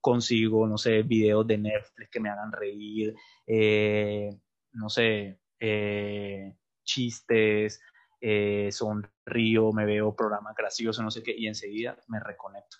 consigo, 0.00 0.66
no 0.66 0.78
sé, 0.78 1.02
videos 1.02 1.46
de 1.46 1.58
Netflix 1.58 2.10
que 2.10 2.20
me 2.20 2.30
hagan 2.30 2.52
reír, 2.52 3.14
eh, 3.46 4.30
no 4.72 4.88
sé, 4.88 5.40
eh, 5.58 6.56
chistes, 6.84 7.80
eh, 8.20 8.70
sonrío, 8.72 9.72
me 9.72 9.84
veo 9.86 10.14
programas 10.14 10.54
graciosos, 10.56 11.02
no 11.04 11.10
sé 11.10 11.22
qué, 11.22 11.34
y 11.36 11.46
enseguida 11.46 11.96
me 12.08 12.20
reconecto. 12.20 12.78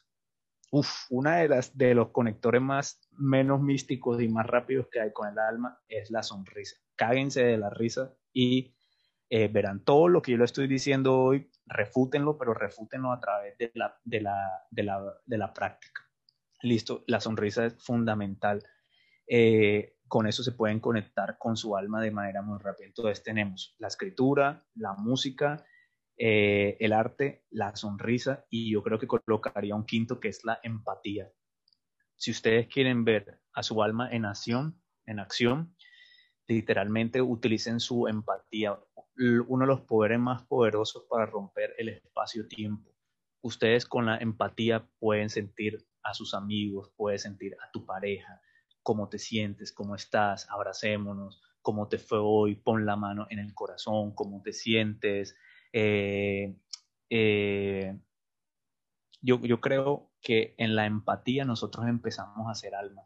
uf, 0.73 0.89
una 1.11 1.39
de 1.39 1.49
las 1.49 1.77
de 1.77 1.95
los 1.95 2.11
conectores 2.11 2.63
más 2.63 3.01
menos 3.13 3.61
místicos 3.61 4.21
y 4.23 4.29
más 4.29 4.47
rápidos 4.47 4.89
que 4.91 5.01
hay 5.01 5.13
con 5.13 5.29
el 5.29 5.39
alma 5.39 5.81
es 5.89 6.11
la 6.11 6.23
sonrisa. 6.23 6.77
Cáguense 6.97 7.43
de 7.45 7.59
la 7.59 7.71
risa 7.71 8.15
y 8.33 8.75
eh, 9.31 9.49
verán 9.49 9.85
todo 9.85 10.09
lo 10.09 10.23
que 10.23 10.33
yo 10.33 10.39
le 10.39 10.45
estoy 10.45 10.67
diciendo 10.69 11.19
hoy, 11.19 11.51
refútenlo, 11.67 12.37
pero 12.39 12.55
refútenlo 12.55 13.13
a 13.13 13.21
través 13.21 13.57
de 13.59 13.71
la, 13.75 13.97
de 14.05 14.21
la, 14.21 14.37
de 14.71 14.83
la, 14.83 15.15
de 15.25 15.39
la 15.39 15.53
práctica. 15.53 16.03
Listo, 16.63 17.05
la 17.07 17.21
sonrisa 17.21 17.67
es 17.67 17.83
fundamental. 17.83 18.63
Eh, 19.27 19.97
con 20.09 20.27
eso 20.27 20.43
se 20.43 20.53
pueden 20.53 20.81
conectar 20.81 21.39
con 21.39 21.57
su 21.57 21.77
alma 21.77 22.03
de 22.03 22.11
manera 22.11 22.43
muy 22.43 22.59
rápida. 22.59 22.87
Entonces 22.87 23.23
tenemos 23.23 23.75
la 23.79 23.89
escritura, 23.89 24.67
la 24.75 24.95
música, 24.95 25.65
eh, 26.17 26.77
el 26.81 26.93
arte, 26.93 27.47
la 27.51 27.75
sonrisa 27.77 28.45
y 28.51 28.73
yo 28.73 28.83
creo 28.83 28.99
que 28.99 29.07
colocaría 29.07 29.75
un 29.75 29.87
quinto 29.87 30.21
que 30.21 30.29
es 30.29 30.45
la 30.45 30.61
empatía. 30.63 31.31
Si 32.17 32.31
ustedes 32.31 32.67
quieren 32.67 33.05
ver 33.05 33.41
a 33.55 33.63
su 33.63 33.83
alma 33.83 34.11
en 34.11 34.27
acción, 34.27 34.83
en 35.07 35.21
acción, 35.21 35.75
literalmente 36.47 37.23
utilicen 37.23 37.81
su 37.81 38.09
empatía, 38.09 38.79
uno 39.47 39.65
de 39.65 39.69
los 39.69 39.81
poderes 39.83 40.19
más 40.19 40.45
poderosos 40.47 41.05
para 41.09 41.25
romper 41.25 41.75
el 41.79 41.89
espacio-tiempo. 41.89 42.91
Ustedes 43.43 43.87
con 43.87 44.07
la 44.07 44.19
empatía 44.19 44.87
pueden 44.99 45.31
sentir 45.31 45.87
a 46.03 46.15
sus 46.15 46.35
amigos, 46.35 46.93
pueden 46.97 47.19
sentir 47.19 47.57
a 47.63 47.71
tu 47.71 47.85
pareja, 47.85 48.41
cómo 48.83 49.09
te 49.09 49.19
sientes, 49.19 49.73
cómo 49.73 49.95
estás, 49.95 50.49
abracémonos, 50.51 51.43
cómo 51.63 51.89
te 51.89 51.99
fue 51.99 52.19
hoy, 52.21 52.57
pon 52.57 52.87
la 52.87 52.97
mano 52.97 53.27
en 53.31 53.39
el 53.39 53.55
corazón, 53.55 54.15
cómo 54.15 54.43
te 54.43 54.53
sientes. 54.53 55.37
Eh, 55.73 56.57
eh, 57.11 57.99
yo, 59.21 59.41
yo 59.41 59.61
creo 59.61 60.11
que 60.21 60.55
en 60.59 60.75
la 60.75 60.87
empatía 60.87 61.45
nosotros 61.45 61.87
empezamos 61.87 62.49
a 62.49 62.53
hacer 62.53 62.75
alma. 62.75 63.03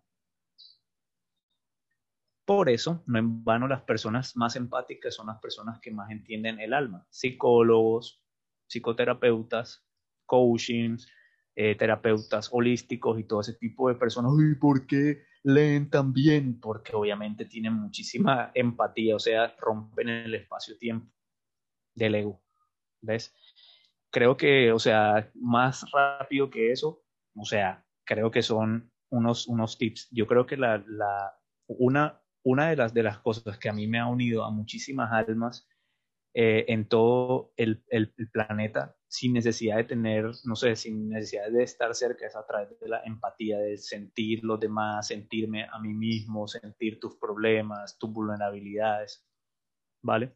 Por 2.45 2.68
eso, 2.68 3.03
no 3.07 3.18
en 3.18 3.42
vano, 3.42 3.66
las 3.68 3.82
personas 3.82 4.36
más 4.36 4.55
empáticas 4.55 5.14
son 5.14 5.28
las 5.28 5.40
personas 5.40 5.80
que 5.80 5.90
más 5.90 6.11
entienden 6.11 6.61
el 6.61 6.74
alma. 6.74 7.07
Psicólogos, 7.09 8.22
psicoterapeutas, 8.66 9.82
coaching, 10.26 10.99
eh, 11.57 11.76
terapeutas 11.76 12.48
holísticos 12.52 13.18
y 13.18 13.24
todo 13.24 13.40
ese 13.40 13.55
tipo 13.55 13.88
de 13.88 13.94
personas. 13.94 14.32
¿Y 14.38 14.55
por 14.57 14.86
qué 14.86 15.22
leen 15.42 15.88
tan 15.90 16.12
bien? 16.12 16.61
Porque 16.61 16.94
obviamente 16.94 17.44
tienen 17.44 17.74
muchísima 17.74 18.50
empatía, 18.55 19.16
o 19.16 19.20
sea, 19.20 19.55
rompen 19.59 20.09
el 20.09 20.34
espacio-tiempo 20.34 21.11
del 21.94 22.14
ego. 22.16 22.42
¿Ves? 23.00 23.34
Creo 24.11 24.36
que, 24.36 24.72
o 24.72 24.78
sea, 24.78 25.30
más 25.34 25.84
rápido 25.92 26.50
que 26.50 26.72
eso, 26.72 27.02
o 27.36 27.44
sea, 27.44 27.84
creo 28.05 28.30
que 28.30 28.42
son 28.42 28.92
unos, 29.11 29.46
unos 29.46 29.78
tips. 29.78 30.09
Yo 30.11 30.26
creo 30.26 30.46
que 30.46 30.57
la, 30.57 30.82
la, 30.86 31.38
una, 31.66 32.22
una 32.42 32.70
de 32.70 32.76
las, 32.76 32.94
de 32.94 33.02
las 33.02 33.18
cosas 33.18 33.59
que 33.59 33.68
a 33.68 33.72
mí 33.72 33.86
me 33.86 33.98
ha 33.98 34.07
unido 34.07 34.44
a 34.44 34.50
muchísimas 34.50 35.12
almas 35.12 35.68
eh, 36.34 36.64
en 36.68 36.88
todo 36.88 37.52
el, 37.57 37.84
el, 37.88 38.12
planeta 38.32 38.96
sin 39.14 39.32
necesidad 39.32 39.76
de 39.76 39.84
tener, 39.84 40.28
no 40.42 40.56
sé, 40.56 40.74
sin 40.74 41.08
necesidad 41.08 41.48
de 41.48 41.62
estar 41.62 41.94
cerca, 41.94 42.26
es 42.26 42.34
a 42.34 42.44
través 42.44 42.80
de 42.80 42.88
la 42.88 43.00
empatía, 43.04 43.58
de 43.58 43.78
sentir 43.78 44.42
los 44.42 44.58
demás, 44.58 45.06
sentirme 45.06 45.68
a 45.70 45.78
mí 45.78 45.94
mismo, 45.94 46.48
sentir 46.48 46.98
tus 46.98 47.14
problemas, 47.14 47.96
tus 47.96 48.12
vulnerabilidades, 48.12 49.24
¿vale? 50.02 50.34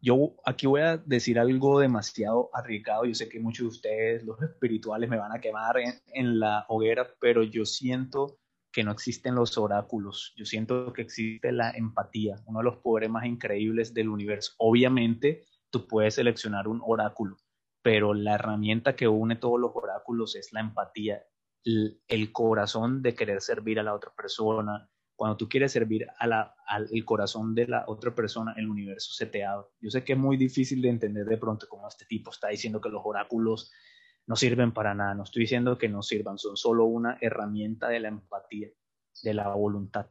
Yo 0.00 0.34
aquí 0.44 0.66
voy 0.66 0.80
a 0.80 0.96
decir 0.96 1.38
algo 1.38 1.78
demasiado 1.78 2.50
arriesgado, 2.52 3.04
yo 3.04 3.14
sé 3.14 3.28
que 3.28 3.38
muchos 3.38 3.62
de 3.62 3.68
ustedes, 3.68 4.24
los 4.24 4.42
espirituales, 4.42 5.08
me 5.08 5.16
van 5.16 5.30
a 5.30 5.40
quemar 5.40 5.76
en, 5.78 6.40
la 6.40 6.66
hoguera, 6.68 7.08
pero 7.20 7.44
yo 7.44 7.64
siento 7.64 8.40
que 8.72 8.82
no 8.82 8.90
existen 8.90 9.36
los 9.36 9.56
oráculos. 9.56 10.34
Yo 10.36 10.44
siento 10.44 10.92
que 10.92 11.02
existe 11.02 11.52
la 11.52 11.70
empatía, 11.70 12.34
uno 12.46 12.58
de 12.58 12.64
los 12.64 12.78
poderes 12.78 13.08
más 13.08 13.24
increíbles 13.24 13.94
del 13.94 14.08
universo. 14.08 14.52
Obviamente, 14.58 15.44
tú 15.70 15.86
puedes 15.86 16.14
seleccionar 16.14 16.68
un 16.68 16.80
oráculo, 16.84 17.36
pero 17.82 18.14
la 18.14 18.34
herramienta 18.34 18.96
que 18.96 19.08
une 19.08 19.36
todos 19.36 19.60
los 19.60 19.72
oráculos 19.74 20.36
es 20.36 20.52
la 20.52 20.60
empatía, 20.60 21.24
el, 21.64 22.32
corazón 22.32 23.02
de 23.02 23.14
querer 23.14 23.40
servir 23.40 23.80
a 23.80 23.82
la 23.82 23.94
otra 23.94 24.12
persona. 24.14 24.88
Cuando 25.16 25.36
tú 25.36 25.48
quieres 25.48 25.72
servir 25.72 26.06
a 26.18 26.26
la, 26.26 26.54
al 26.66 26.88
el 26.92 27.04
corazón 27.04 27.54
de 27.54 27.66
la 27.66 27.84
otra 27.88 28.14
persona, 28.14 28.54
el 28.56 28.68
universo 28.68 29.12
se 29.12 29.26
te 29.26 29.44
abre. 29.44 29.66
Yo 29.80 29.90
sé 29.90 30.04
que 30.04 30.12
es 30.12 30.18
muy 30.18 30.36
difícil 30.36 30.80
de 30.82 30.90
entender 30.90 31.26
de 31.26 31.38
pronto 31.38 31.66
cómo 31.68 31.88
este 31.88 32.04
tipo 32.06 32.30
está 32.30 32.48
diciendo 32.48 32.80
que 32.80 32.88
los 32.88 33.02
oráculos 33.04 33.72
no 34.26 34.36
sirven 34.36 34.72
para 34.72 34.94
nada. 34.94 35.14
No 35.14 35.24
estoy 35.24 35.42
diciendo 35.42 35.78
que 35.78 35.88
no 35.88 36.02
sirvan, 36.02 36.38
son 36.38 36.56
solo 36.56 36.84
una 36.84 37.18
herramienta 37.20 37.88
de 37.88 38.00
la 38.00 38.08
empatía, 38.08 38.68
de 39.22 39.34
la 39.34 39.48
voluntad. 39.48 40.06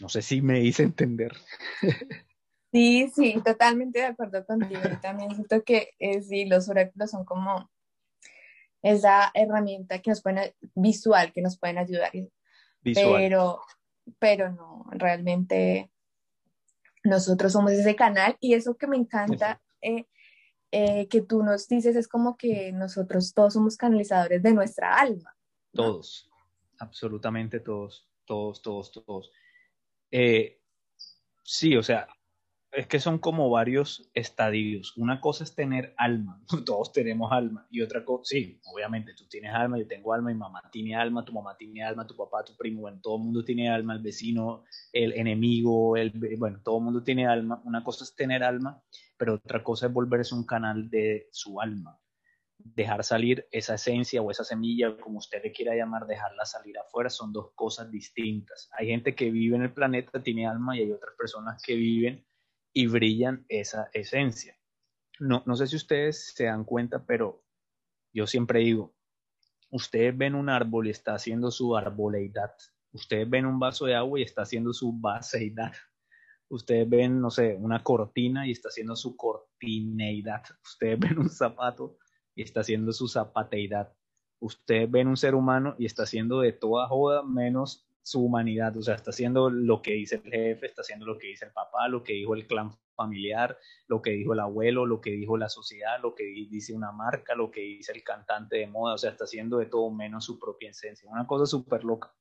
No 0.00 0.08
sé 0.08 0.22
si 0.22 0.42
me 0.42 0.60
hice 0.60 0.84
entender. 0.84 1.36
Sí, 2.72 3.10
sí, 3.14 3.40
totalmente 3.44 4.00
de 4.00 4.06
acuerdo 4.06 4.44
contigo. 4.44 4.80
Yo 4.82 5.00
también 5.00 5.34
siento 5.34 5.62
que 5.64 5.94
eh, 5.98 6.20
sí, 6.22 6.44
los 6.44 6.68
oráculos 6.68 7.10
son 7.10 7.24
como 7.24 7.70
esa 8.82 9.30
herramienta 9.34 10.00
que 10.00 10.10
nos 10.10 10.22
pueden, 10.22 10.52
visual, 10.74 11.32
que 11.32 11.42
nos 11.42 11.58
pueden 11.58 11.78
ayudar. 11.78 12.12
Pero, 12.82 13.60
pero 14.18 14.52
no, 14.52 14.84
realmente 14.90 15.90
nosotros 17.04 17.52
somos 17.52 17.72
ese 17.72 17.96
canal 17.96 18.36
y 18.40 18.54
eso 18.54 18.76
que 18.76 18.86
me 18.86 18.96
encanta 18.96 19.60
eh, 19.80 20.06
eh, 20.70 21.08
que 21.08 21.22
tú 21.22 21.42
nos 21.42 21.66
dices 21.68 21.96
es 21.96 22.08
como 22.08 22.36
que 22.36 22.72
nosotros 22.72 23.32
todos 23.32 23.54
somos 23.54 23.76
canalizadores 23.76 24.42
de 24.42 24.52
nuestra 24.52 24.94
alma. 24.94 25.34
Todos, 25.72 26.30
absolutamente 26.78 27.60
todos, 27.60 28.06
todos, 28.26 28.60
todos, 28.60 28.92
todos. 28.92 29.32
Eh, 30.10 30.60
sí, 31.42 31.76
o 31.76 31.82
sea, 31.82 32.06
es 32.72 32.86
que 32.86 33.00
son 33.00 33.18
como 33.18 33.48
varios 33.50 34.10
estadios. 34.14 34.96
Una 34.96 35.20
cosa 35.20 35.44
es 35.44 35.54
tener 35.54 35.94
alma, 35.96 36.40
todos 36.66 36.92
tenemos 36.92 37.32
alma, 37.32 37.66
y 37.70 37.80
otra 37.80 38.04
cosa, 38.04 38.22
sí, 38.24 38.60
obviamente 38.72 39.14
tú 39.14 39.26
tienes 39.26 39.52
alma, 39.54 39.78
yo 39.78 39.86
tengo 39.86 40.12
alma, 40.12 40.30
mi 40.30 40.36
mamá 40.36 40.62
tiene 40.70 40.94
alma, 40.94 41.24
tu 41.24 41.32
mamá 41.32 41.56
tiene 41.56 41.82
alma, 41.82 42.06
tu 42.06 42.16
papá, 42.16 42.44
tu 42.44 42.56
primo, 42.56 42.82
bueno, 42.82 43.00
todo 43.02 43.16
el 43.16 43.22
mundo 43.22 43.44
tiene 43.44 43.70
alma, 43.70 43.94
el 43.94 44.02
vecino, 44.02 44.64
el 44.92 45.12
enemigo, 45.12 45.96
el, 45.96 46.12
bueno, 46.38 46.60
todo 46.62 46.78
el 46.78 46.84
mundo 46.84 47.02
tiene 47.02 47.26
alma. 47.26 47.62
Una 47.64 47.82
cosa 47.82 48.04
es 48.04 48.14
tener 48.14 48.42
alma, 48.42 48.82
pero 49.16 49.34
otra 49.34 49.62
cosa 49.62 49.86
es 49.86 49.92
volverse 49.92 50.34
un 50.34 50.44
canal 50.44 50.90
de 50.90 51.28
su 51.32 51.60
alma. 51.60 51.98
Dejar 52.60 53.04
salir 53.04 53.46
esa 53.52 53.74
esencia 53.74 54.20
o 54.20 54.30
esa 54.30 54.44
semilla, 54.44 54.96
como 54.96 55.18
usted 55.18 55.42
le 55.42 55.52
quiera 55.52 55.76
llamar, 55.76 56.06
dejarla 56.06 56.44
salir 56.44 56.76
afuera, 56.78 57.08
son 57.08 57.32
dos 57.32 57.52
cosas 57.54 57.90
distintas. 57.90 58.68
Hay 58.76 58.88
gente 58.88 59.14
que 59.14 59.30
vive 59.30 59.56
en 59.56 59.62
el 59.62 59.72
planeta, 59.72 60.22
tiene 60.22 60.46
alma, 60.46 60.76
y 60.76 60.80
hay 60.80 60.92
otras 60.92 61.14
personas 61.16 61.62
que 61.62 61.74
viven 61.76 62.27
y 62.72 62.86
brillan 62.86 63.44
esa 63.48 63.90
esencia. 63.92 64.56
No, 65.20 65.42
no 65.46 65.56
sé 65.56 65.66
si 65.66 65.76
ustedes 65.76 66.32
se 66.34 66.44
dan 66.44 66.64
cuenta, 66.64 67.04
pero 67.04 67.44
yo 68.12 68.26
siempre 68.26 68.60
digo, 68.60 68.94
ustedes 69.70 70.16
ven 70.16 70.34
un 70.34 70.48
árbol 70.48 70.86
y 70.86 70.90
está 70.90 71.14
haciendo 71.14 71.50
su 71.50 71.76
arboleidad. 71.76 72.54
Ustedes 72.92 73.28
ven 73.28 73.46
un 73.46 73.58
vaso 73.58 73.86
de 73.86 73.94
agua 73.94 74.20
y 74.20 74.22
está 74.22 74.42
haciendo 74.42 74.72
su 74.72 74.92
vaseidad. 74.92 75.72
Ustedes 76.48 76.88
ven, 76.88 77.20
no 77.20 77.30
sé, 77.30 77.56
una 77.56 77.82
cortina 77.82 78.46
y 78.46 78.52
está 78.52 78.68
haciendo 78.68 78.96
su 78.96 79.16
cortineidad. 79.16 80.42
Ustedes 80.64 80.98
ven 80.98 81.18
un 81.18 81.30
zapato 81.30 81.98
y 82.34 82.42
está 82.42 82.60
haciendo 82.60 82.92
su 82.92 83.08
zapateidad. 83.08 83.92
Ustedes 84.40 84.90
ven 84.90 85.08
un 85.08 85.16
ser 85.16 85.34
humano 85.34 85.74
y 85.78 85.86
está 85.86 86.04
haciendo 86.04 86.40
de 86.40 86.52
toda 86.52 86.88
joda 86.88 87.22
menos 87.22 87.87
su 88.08 88.24
humanidad, 88.24 88.74
o 88.74 88.82
sea, 88.82 88.94
está 88.94 89.10
haciendo 89.10 89.50
lo 89.50 89.82
que 89.82 89.92
dice 89.92 90.14
el 90.14 90.22
jefe, 90.22 90.64
está 90.64 90.80
haciendo 90.80 91.04
lo 91.04 91.18
que 91.18 91.26
dice 91.26 91.44
el 91.44 91.52
papá, 91.52 91.88
lo 91.88 92.02
que 92.02 92.14
dijo 92.14 92.34
el 92.34 92.46
clan 92.46 92.72
familiar, 92.96 93.58
lo 93.86 94.00
que 94.00 94.12
dijo 94.12 94.32
el 94.32 94.40
abuelo, 94.40 94.86
lo 94.86 95.02
que 95.02 95.10
dijo 95.10 95.36
la 95.36 95.50
sociedad, 95.50 96.00
lo 96.00 96.14
que 96.14 96.24
dice 96.24 96.72
una 96.72 96.90
marca, 96.90 97.34
lo 97.34 97.50
que 97.50 97.60
dice 97.60 97.92
el 97.92 98.02
cantante 98.02 98.56
de 98.56 98.66
moda, 98.66 98.94
o 98.94 98.98
sea, 98.98 99.10
está 99.10 99.24
haciendo 99.24 99.58
de 99.58 99.66
todo 99.66 99.90
menos 99.90 100.24
su 100.24 100.38
propia 100.38 100.70
esencia. 100.70 101.06
Una 101.10 101.26
cosa 101.26 101.44
súper 101.44 101.84
loca. 101.84 102.14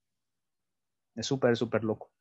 Es 1.16 1.26
súper, 1.26 1.56
súper 1.56 1.86
loco. 1.86 2.12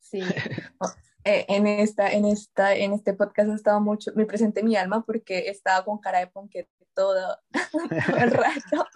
Sí. 0.00 0.20
Eh, 1.22 1.44
en, 1.48 1.66
esta, 1.66 2.10
en, 2.10 2.24
esta, 2.24 2.74
en 2.74 2.94
este 2.94 3.12
podcast 3.12 3.50
ha 3.50 3.54
estado 3.54 3.78
mucho, 3.78 4.10
me 4.16 4.24
presenté 4.24 4.62
mi 4.62 4.74
alma 4.74 5.04
porque 5.04 5.40
he 5.40 5.50
estado 5.50 5.84
con 5.84 5.98
cara 5.98 6.20
de 6.20 6.28
ponquete 6.28 6.70
todo, 6.94 7.38
todo 8.06 8.16
el 8.16 8.30
rato. 8.30 8.86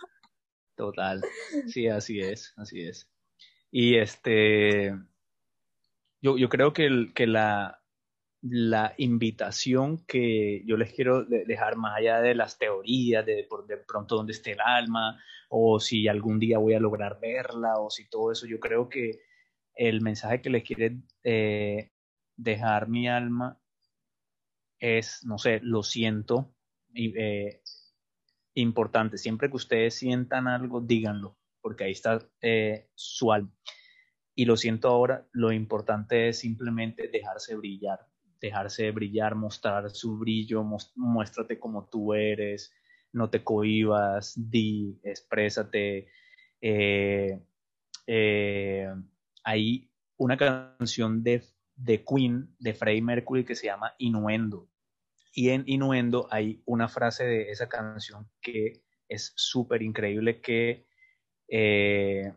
Total, 0.76 1.20
sí, 1.68 1.86
así 1.88 2.20
es, 2.20 2.52
así 2.56 2.82
es. 2.82 3.08
Y 3.70 3.96
este, 3.96 4.92
yo, 6.20 6.36
yo 6.38 6.48
creo 6.48 6.72
que, 6.72 7.12
que 7.14 7.26
la, 7.26 7.82
la 8.42 8.94
invitación 8.98 10.04
que 10.06 10.62
yo 10.66 10.76
les 10.76 10.92
quiero 10.92 11.24
dejar 11.24 11.76
más 11.76 11.96
allá 11.98 12.20
de 12.20 12.34
las 12.34 12.58
teorías, 12.58 13.24
de, 13.26 13.46
de 13.68 13.76
pronto 13.86 14.16
dónde 14.16 14.32
esté 14.32 14.52
el 14.52 14.60
alma, 14.60 15.20
o 15.48 15.78
si 15.80 16.08
algún 16.08 16.38
día 16.38 16.58
voy 16.58 16.74
a 16.74 16.80
lograr 16.80 17.18
verla, 17.20 17.78
o 17.78 17.90
si 17.90 18.08
todo 18.08 18.32
eso, 18.32 18.46
yo 18.46 18.58
creo 18.60 18.88
que 18.88 19.20
el 19.74 20.00
mensaje 20.00 20.40
que 20.40 20.50
les 20.50 20.64
quiere 20.64 20.98
eh, 21.22 21.90
dejar 22.36 22.88
mi 22.88 23.08
alma 23.08 23.60
es, 24.78 25.24
no 25.24 25.38
sé, 25.38 25.60
lo 25.62 25.82
siento, 25.82 26.54
y, 26.92 27.18
eh, 27.18 27.60
importante, 28.54 29.18
siempre 29.18 29.50
que 29.50 29.56
ustedes 29.56 29.94
sientan 29.94 30.48
algo, 30.48 30.80
díganlo, 30.80 31.36
porque 31.60 31.84
ahí 31.84 31.92
está 31.92 32.26
eh, 32.40 32.88
su 32.94 33.32
alma. 33.32 33.52
Y 34.34 34.46
lo 34.46 34.56
siento 34.56 34.88
ahora, 34.88 35.28
lo 35.32 35.52
importante 35.52 36.28
es 36.28 36.40
simplemente 36.40 37.08
dejarse 37.08 37.54
brillar, 37.54 38.00
dejarse 38.40 38.90
brillar, 38.90 39.34
mostrar 39.36 39.90
su 39.90 40.18
brillo, 40.18 40.64
muéstrate 40.96 41.58
como 41.58 41.88
tú 41.88 42.14
eres, 42.14 42.72
no 43.12 43.30
te 43.30 43.44
cohibas, 43.44 44.34
di, 44.36 44.98
exprésate. 45.04 46.08
Eh, 46.60 47.40
eh, 48.06 48.88
hay 49.44 49.90
una 50.16 50.36
canción 50.36 51.22
de, 51.22 51.44
de 51.76 52.04
Queen, 52.04 52.54
de 52.58 52.74
Freddie 52.74 53.02
Mercury, 53.02 53.44
que 53.44 53.54
se 53.54 53.66
llama 53.66 53.94
Innuendo. 53.98 54.68
Y 55.36 55.50
en 55.50 55.64
Innuendo 55.66 56.28
hay 56.30 56.62
una 56.64 56.88
frase 56.88 57.24
de 57.24 57.50
esa 57.50 57.68
canción 57.68 58.30
que 58.40 58.84
es 59.08 59.32
súper 59.34 59.82
increíble 59.82 60.40
que 60.40 60.86
eh, 61.48 62.32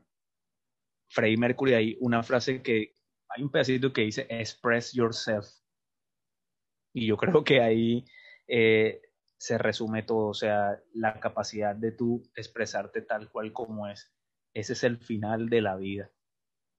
Freddie 1.08 1.38
Mercury 1.38 1.74
hay 1.76 1.98
una 2.02 2.24
frase 2.24 2.62
que 2.64 2.96
hay 3.30 3.44
un 3.44 3.52
pedacito 3.52 3.94
que 3.94 4.02
dice 4.02 4.26
express 4.30 4.94
yourself 4.94 5.46
y 6.92 7.06
yo 7.06 7.18
creo 7.18 7.44
que 7.44 7.62
ahí 7.62 8.04
eh, 8.48 9.02
se 9.38 9.60
resume 9.60 10.02
todo, 10.02 10.30
o 10.30 10.34
sea, 10.34 10.82
la 10.94 11.20
capacidad 11.20 11.76
de 11.76 11.92
tú 11.92 12.24
expresarte 12.36 13.04
tal 13.04 13.30
cual 13.30 13.54
como 13.54 13.88
es. 13.88 14.12
Ese 14.56 14.74
es 14.74 14.84
el 14.84 14.98
final 14.98 15.50
de 15.50 15.62
la 15.62 15.76
vida. 15.76 16.10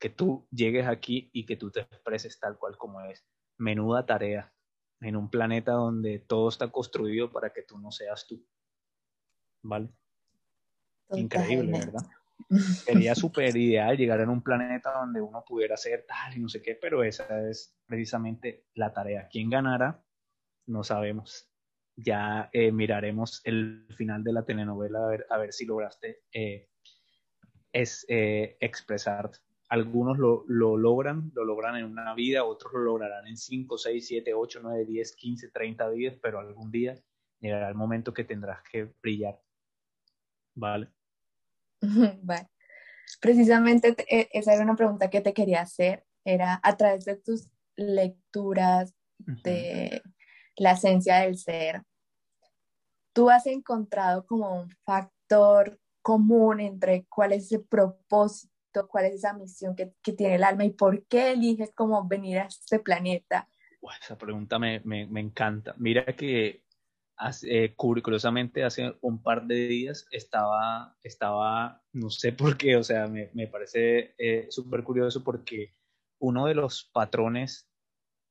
Que 0.01 0.11
tú 0.11 0.49
llegues 0.51 0.89
aquí 0.89 1.31
y 1.33 1.47
que 1.47 1.55
tú 1.55 1.71
te 1.71 1.83
expreses 1.83 2.41
tal 2.41 2.59
cual 2.59 2.77
como 2.77 3.01
es. 3.03 3.25
Menuda 3.59 4.07
tarea 4.07 4.53
en 5.01 5.17
un 5.17 5.31
planeta 5.31 5.73
donde 5.73 6.19
todo 6.19 6.49
está 6.49 6.71
construido 6.71 7.31
para 7.31 7.53
que 7.53 7.63
tú 7.63 7.79
no 7.79 7.91
seas 7.91 8.27
tú. 8.27 8.45
¿Vale? 9.63 9.91
Increíble, 11.11 11.79
¿verdad? 11.79 12.07
Sería 12.85 13.15
súper 13.15 13.57
ideal 13.57 13.97
llegar 13.97 14.21
a 14.21 14.31
un 14.31 14.43
planeta 14.43 14.93
donde 14.93 15.21
uno 15.21 15.45
pudiera 15.47 15.77
ser 15.77 16.07
tal 16.07 16.37
y 16.37 16.41
no 16.41 16.49
sé 16.49 16.63
qué, 16.63 16.75
pero 16.75 17.03
esa 17.03 17.49
es 17.49 17.77
precisamente 17.87 18.67
la 18.75 18.93
tarea. 18.93 19.29
¿Quién 19.29 19.51
ganará? 19.51 20.03
No 20.67 20.85
sabemos. 20.85 21.51
Ya 21.97 22.49
eh, 22.53 22.71
miraremos 22.71 23.41
el 23.45 23.87
final 23.97 24.23
de 24.23 24.33
la 24.33 24.45
telenovela 24.45 25.05
a 25.05 25.09
ver, 25.09 25.27
a 25.31 25.39
ver 25.39 25.53
si 25.53 25.67
lograste 25.67 26.23
eh, 26.33 26.69
es, 27.73 28.07
eh, 28.09 28.57
expresar. 28.61 29.31
Algunos 29.69 30.19
lo, 30.19 30.45
lo, 30.49 30.77
logran, 30.77 31.31
lo 31.35 31.45
logran 31.45 31.77
en 31.77 31.85
una 31.85 32.15
vida, 32.15 32.45
otros 32.45 32.73
lo 32.73 32.81
lograrán 32.81 33.27
en 33.27 33.37
5, 33.37 33.77
6, 33.77 34.07
7, 34.07 34.35
8, 34.35 34.61
9, 34.63 34.85
10, 34.87 35.17
15, 35.17 35.51
30 35.51 35.89
vidas, 35.91 36.17
pero 36.23 36.41
algún 36.41 36.71
día 36.71 36.95
llegará 37.39 37.69
el 37.69 37.75
momento 37.75 38.15
que 38.15 38.25
tendrás 38.25 38.63
que 38.63 38.85
brillar. 39.03 39.39
¿Vale? 40.55 40.89
Vale. 42.23 42.49
Precisamente 43.21 43.95
e, 44.09 44.29
esa 44.33 44.55
era 44.55 44.65
una 44.65 44.77
pregunta 44.77 45.11
que 45.11 45.21
te 45.21 45.33
quería 45.33 45.63
hacer. 45.63 46.05
Era 46.25 46.61
a 46.63 46.77
través 46.77 47.05
de 47.05 47.17
tus 47.17 47.49
lecturas 47.77 48.95
de 49.19 50.03
la 50.57 50.73
esencia 50.73 51.21
del 51.21 51.39
ser, 51.39 51.83
¿tú 53.13 53.31
has 53.31 53.47
encontrado 53.47 54.27
como 54.27 54.61
un 54.61 54.71
factor 54.85 55.79
común 56.03 56.61
entre 56.61 57.07
cuál 57.07 57.33
es 57.33 57.45
ese 57.45 57.61
propósito, 57.61 58.53
cuál 58.87 59.07
es 59.07 59.15
esa 59.15 59.33
misión 59.33 59.75
que, 59.75 59.93
que 60.03 60.13
tiene 60.13 60.37
el 60.37 60.45
alma 60.45 60.65
y 60.65 60.71
por 60.71 61.05
qué 61.07 61.33
eliges 61.33 61.73
como 61.75 62.07
venir 62.07 62.39
a 62.39 62.47
este 62.47 62.79
planeta? 62.79 63.49
esa 64.01 64.19
pregunta 64.19 64.59
me, 64.59 64.81
me, 64.85 65.07
me 65.07 65.21
encanta. 65.21 65.75
Mira 65.79 66.05
que 66.05 66.63
eh, 67.43 67.75
curiosamente 67.75 68.63
hace 68.65 68.97
un 69.01 69.23
par 69.23 69.47
de 69.47 69.55
días 69.67 70.07
estaba, 70.11 70.97
estaba, 71.03 71.83
no 71.93 72.11
sé 72.11 72.33
por 72.33 72.57
qué, 72.57 72.77
o 72.77 72.85
sea, 72.85 73.09
me, 73.09 73.31
me 73.35 73.49
parece 73.49 74.15
eh, 74.19 74.47
súper 74.51 74.85
curioso 74.85 75.25
porque 75.25 75.75
uno 76.21 76.47
de 76.47 76.55
los 76.55 76.85
patrones 76.93 77.69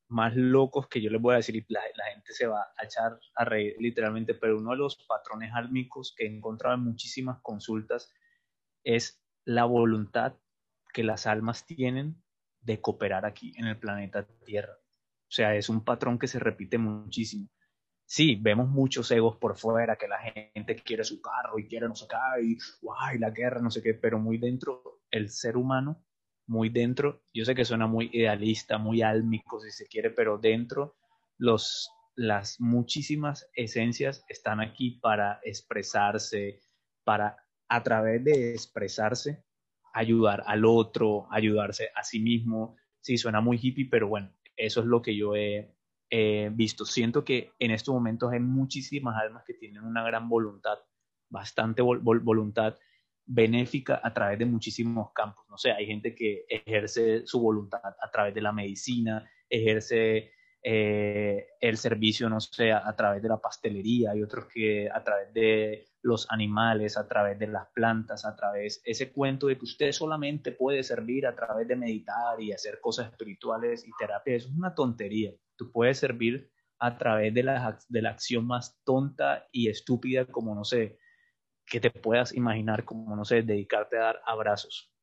más 0.10 0.34
locos 0.38 0.88
que 0.88 1.02
yo 1.02 1.10
les 1.10 1.22
voy 1.22 1.34
a 1.34 1.38
decir, 1.38 1.58
y 1.58 1.66
la, 1.68 1.82
la, 1.96 2.06
gente 2.14 2.32
se 2.32 2.48
va 2.48 2.62
a 2.78 2.86
echar 2.86 3.20
a 3.36 3.44
reír 3.44 3.76
literalmente, 3.78 4.34
pero 4.36 4.58
uno 4.58 4.72
de 4.72 4.78
los 4.78 4.96
patrones 5.06 5.52
álmicos 5.54 6.14
que 6.16 6.26
he 6.26 6.34
encontrado 6.34 6.76
en 6.76 6.84
muchísimas 6.84 7.42
consultas 7.42 8.14
es 8.86 9.22
la 9.48 9.66
voluntad 9.66 10.36
que 10.94 11.04
las 11.04 11.28
almas 11.28 11.66
tienen 11.66 12.22
de 12.62 12.82
cooperar 12.82 13.26
aquí 13.26 13.54
en 13.58 13.66
el 13.66 13.78
planeta 13.78 14.28
Tierra. 14.46 14.74
O 14.74 15.32
sea, 15.32 15.56
es 15.56 15.70
un 15.70 15.84
patrón 15.84 16.20
que 16.20 16.28
se 16.28 16.40
repite 16.40 16.78
muchísimo 16.78 17.50
sí, 18.08 18.38
vemos 18.42 18.70
muchos 18.70 19.12
egos 19.12 19.38
por 19.38 19.58
fuera, 19.58 19.98
que 19.98 20.08
la 20.08 20.20
gente 20.20 20.76
quiere 20.78 21.04
su 21.04 21.22
carro 21.22 21.60
y 21.60 21.68
quiere 21.68 21.88
no 21.88 21.96
sé 21.96 22.08
qué, 22.10 22.44
y 22.44 22.58
guay, 22.82 23.20
la 23.20 23.30
guerra, 23.30 23.62
no 23.62 23.70
sé 23.70 23.84
qué, 23.84 23.94
pero 23.94 24.18
muy 24.18 24.38
dentro, 24.38 25.02
el 25.12 25.30
ser 25.30 25.58
humano, 25.58 26.04
muy 26.48 26.70
dentro, 26.70 27.22
yo 27.34 27.44
sé 27.44 27.54
que 27.54 27.66
suena 27.66 27.86
muy 27.86 28.10
idealista, 28.14 28.78
muy 28.78 29.02
álmico 29.02 29.60
si 29.60 29.72
se 29.72 29.88
quiere, 29.88 30.10
pero 30.10 30.38
dentro 30.38 30.96
los, 31.38 31.92
las 32.16 32.60
muchísimas 32.60 33.50
esencias 33.54 34.24
están 34.30 34.62
aquí 34.62 35.00
para 35.02 35.42
expresarse, 35.44 36.62
para 37.04 37.36
a 37.70 37.84
través 37.84 38.24
de 38.24 38.54
expresarse, 38.54 39.44
ayudar 39.94 40.44
al 40.46 40.66
otro, 40.66 41.28
ayudarse 41.32 41.90
a 41.96 42.04
sí 42.04 42.20
mismo. 42.20 42.76
Sí, 43.02 43.18
suena 43.18 43.42
muy 43.42 43.60
hippie, 43.62 43.88
pero 43.90 44.08
bueno, 44.08 44.32
eso 44.56 44.82
es 44.82 44.86
lo 44.86 45.02
que 45.02 45.16
yo 45.16 45.36
he, 45.36 45.74
visto. 46.52 46.86
Siento 46.86 47.26
que 47.26 47.52
en 47.60 47.72
estos 47.72 47.94
momentos 47.94 48.32
hay 48.32 48.40
muchísimas 48.40 49.18
almas 49.22 49.44
que 49.46 49.54
tienen 49.54 49.84
una 49.84 50.04
gran 50.04 50.30
voluntad, 50.30 50.78
bastante 51.30 51.82
voluntad 51.82 52.78
benéfica 53.26 54.00
a 54.02 54.14
través 54.14 54.40
de 54.40 54.46
muchísimos 54.46 55.12
campos. 55.12 55.46
No 55.50 55.58
sé, 55.58 55.72
hay 55.72 55.86
gente 55.86 56.16
que 56.16 56.46
ejerce 56.48 57.28
su 57.28 57.42
voluntad 57.42 57.82
a 57.84 58.10
través 58.10 58.34
de 58.34 58.42
la 58.42 58.54
medicina, 58.54 59.30
ejerce 59.50 60.32
eh, 60.64 61.48
el 61.60 61.78
servicio, 61.78 62.30
no 62.30 62.40
sé, 62.40 62.72
a, 62.72 62.96
través 62.96 63.22
de 63.22 63.30
la 63.30 63.38
pastelería, 63.38 64.12
hay 64.12 64.24
otros 64.24 64.48
que 64.48 64.90
a 64.90 65.04
través 65.04 65.34
de 65.34 65.86
los 66.08 66.26
animales, 66.32 66.98
a 66.98 67.06
través 67.06 67.38
de 67.38 67.48
las 67.48 67.68
plantas, 67.74 68.26
a 68.26 68.36
través 68.36 68.82
ese 68.86 69.12
cuento 69.12 69.48
de 69.48 69.58
que 69.58 69.66
usted 69.66 69.92
solamente 69.92 70.54
puede 70.54 70.82
servir 70.82 71.28
a 71.28 71.36
través 71.36 71.68
de 71.68 71.76
meditar 71.76 72.42
y 72.42 72.54
hacer 72.54 72.80
cosas 72.80 73.12
espirituales 73.12 73.86
y 73.86 73.92
terapia, 74.00 74.36
eso 74.36 74.48
es 74.48 74.56
una 74.56 74.74
tontería. 74.74 75.34
Tú 75.58 75.70
puedes 75.72 76.00
servir 76.00 76.50
a 76.80 76.98
través 76.98 77.34
de 77.34 77.44
la, 77.44 77.78
de 77.90 78.02
la 78.02 78.12
acción 78.12 78.48
más 78.48 78.80
tonta 78.86 79.48
y 79.52 79.68
estúpida 79.68 80.26
como, 80.26 80.56
no 80.56 80.64
sé, 80.64 80.98
que 81.66 81.82
te 81.82 81.92
puedas 81.92 82.34
imaginar, 82.34 82.86
como, 82.86 83.14
no 83.14 83.26
sé, 83.26 83.42
dedicarte 83.42 83.98
a 83.98 84.04
dar 84.04 84.22
abrazos. 84.26 84.94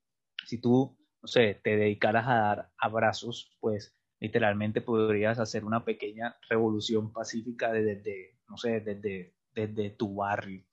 Si 0.47 0.59
tú, 0.59 0.97
no 1.21 1.29
sé, 1.29 1.61
te 1.63 1.77
dedicaras 1.77 2.27
a 2.27 2.35
dar 2.35 2.71
abrazos, 2.79 3.55
pues 3.61 3.95
literalmente 4.21 4.81
podrías 4.81 5.39
hacer 5.39 5.67
una 5.67 5.85
pequeña 5.85 6.35
revolución 6.49 7.13
pacífica 7.13 7.71
desde, 7.73 8.39
no 8.49 8.57
sé, 8.57 8.81
desde, 8.81 9.35
desde 9.55 9.91
tu 9.91 10.15
barrio. 10.15 10.65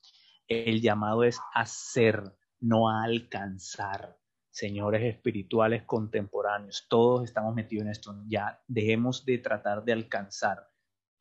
El 0.52 0.82
llamado 0.82 1.24
es 1.24 1.40
hacer, 1.54 2.36
no 2.60 2.90
alcanzar. 2.90 4.20
Señores 4.50 5.02
espirituales 5.02 5.84
contemporáneos, 5.84 6.88
todos 6.90 7.24
estamos 7.24 7.56
metidos 7.56 7.86
en 7.86 7.92
esto. 7.92 8.22
Ya 8.28 8.62
dejemos 8.68 9.24
de 9.24 9.38
tratar 9.38 9.86
de 9.86 9.94
alcanzar. 9.94 10.70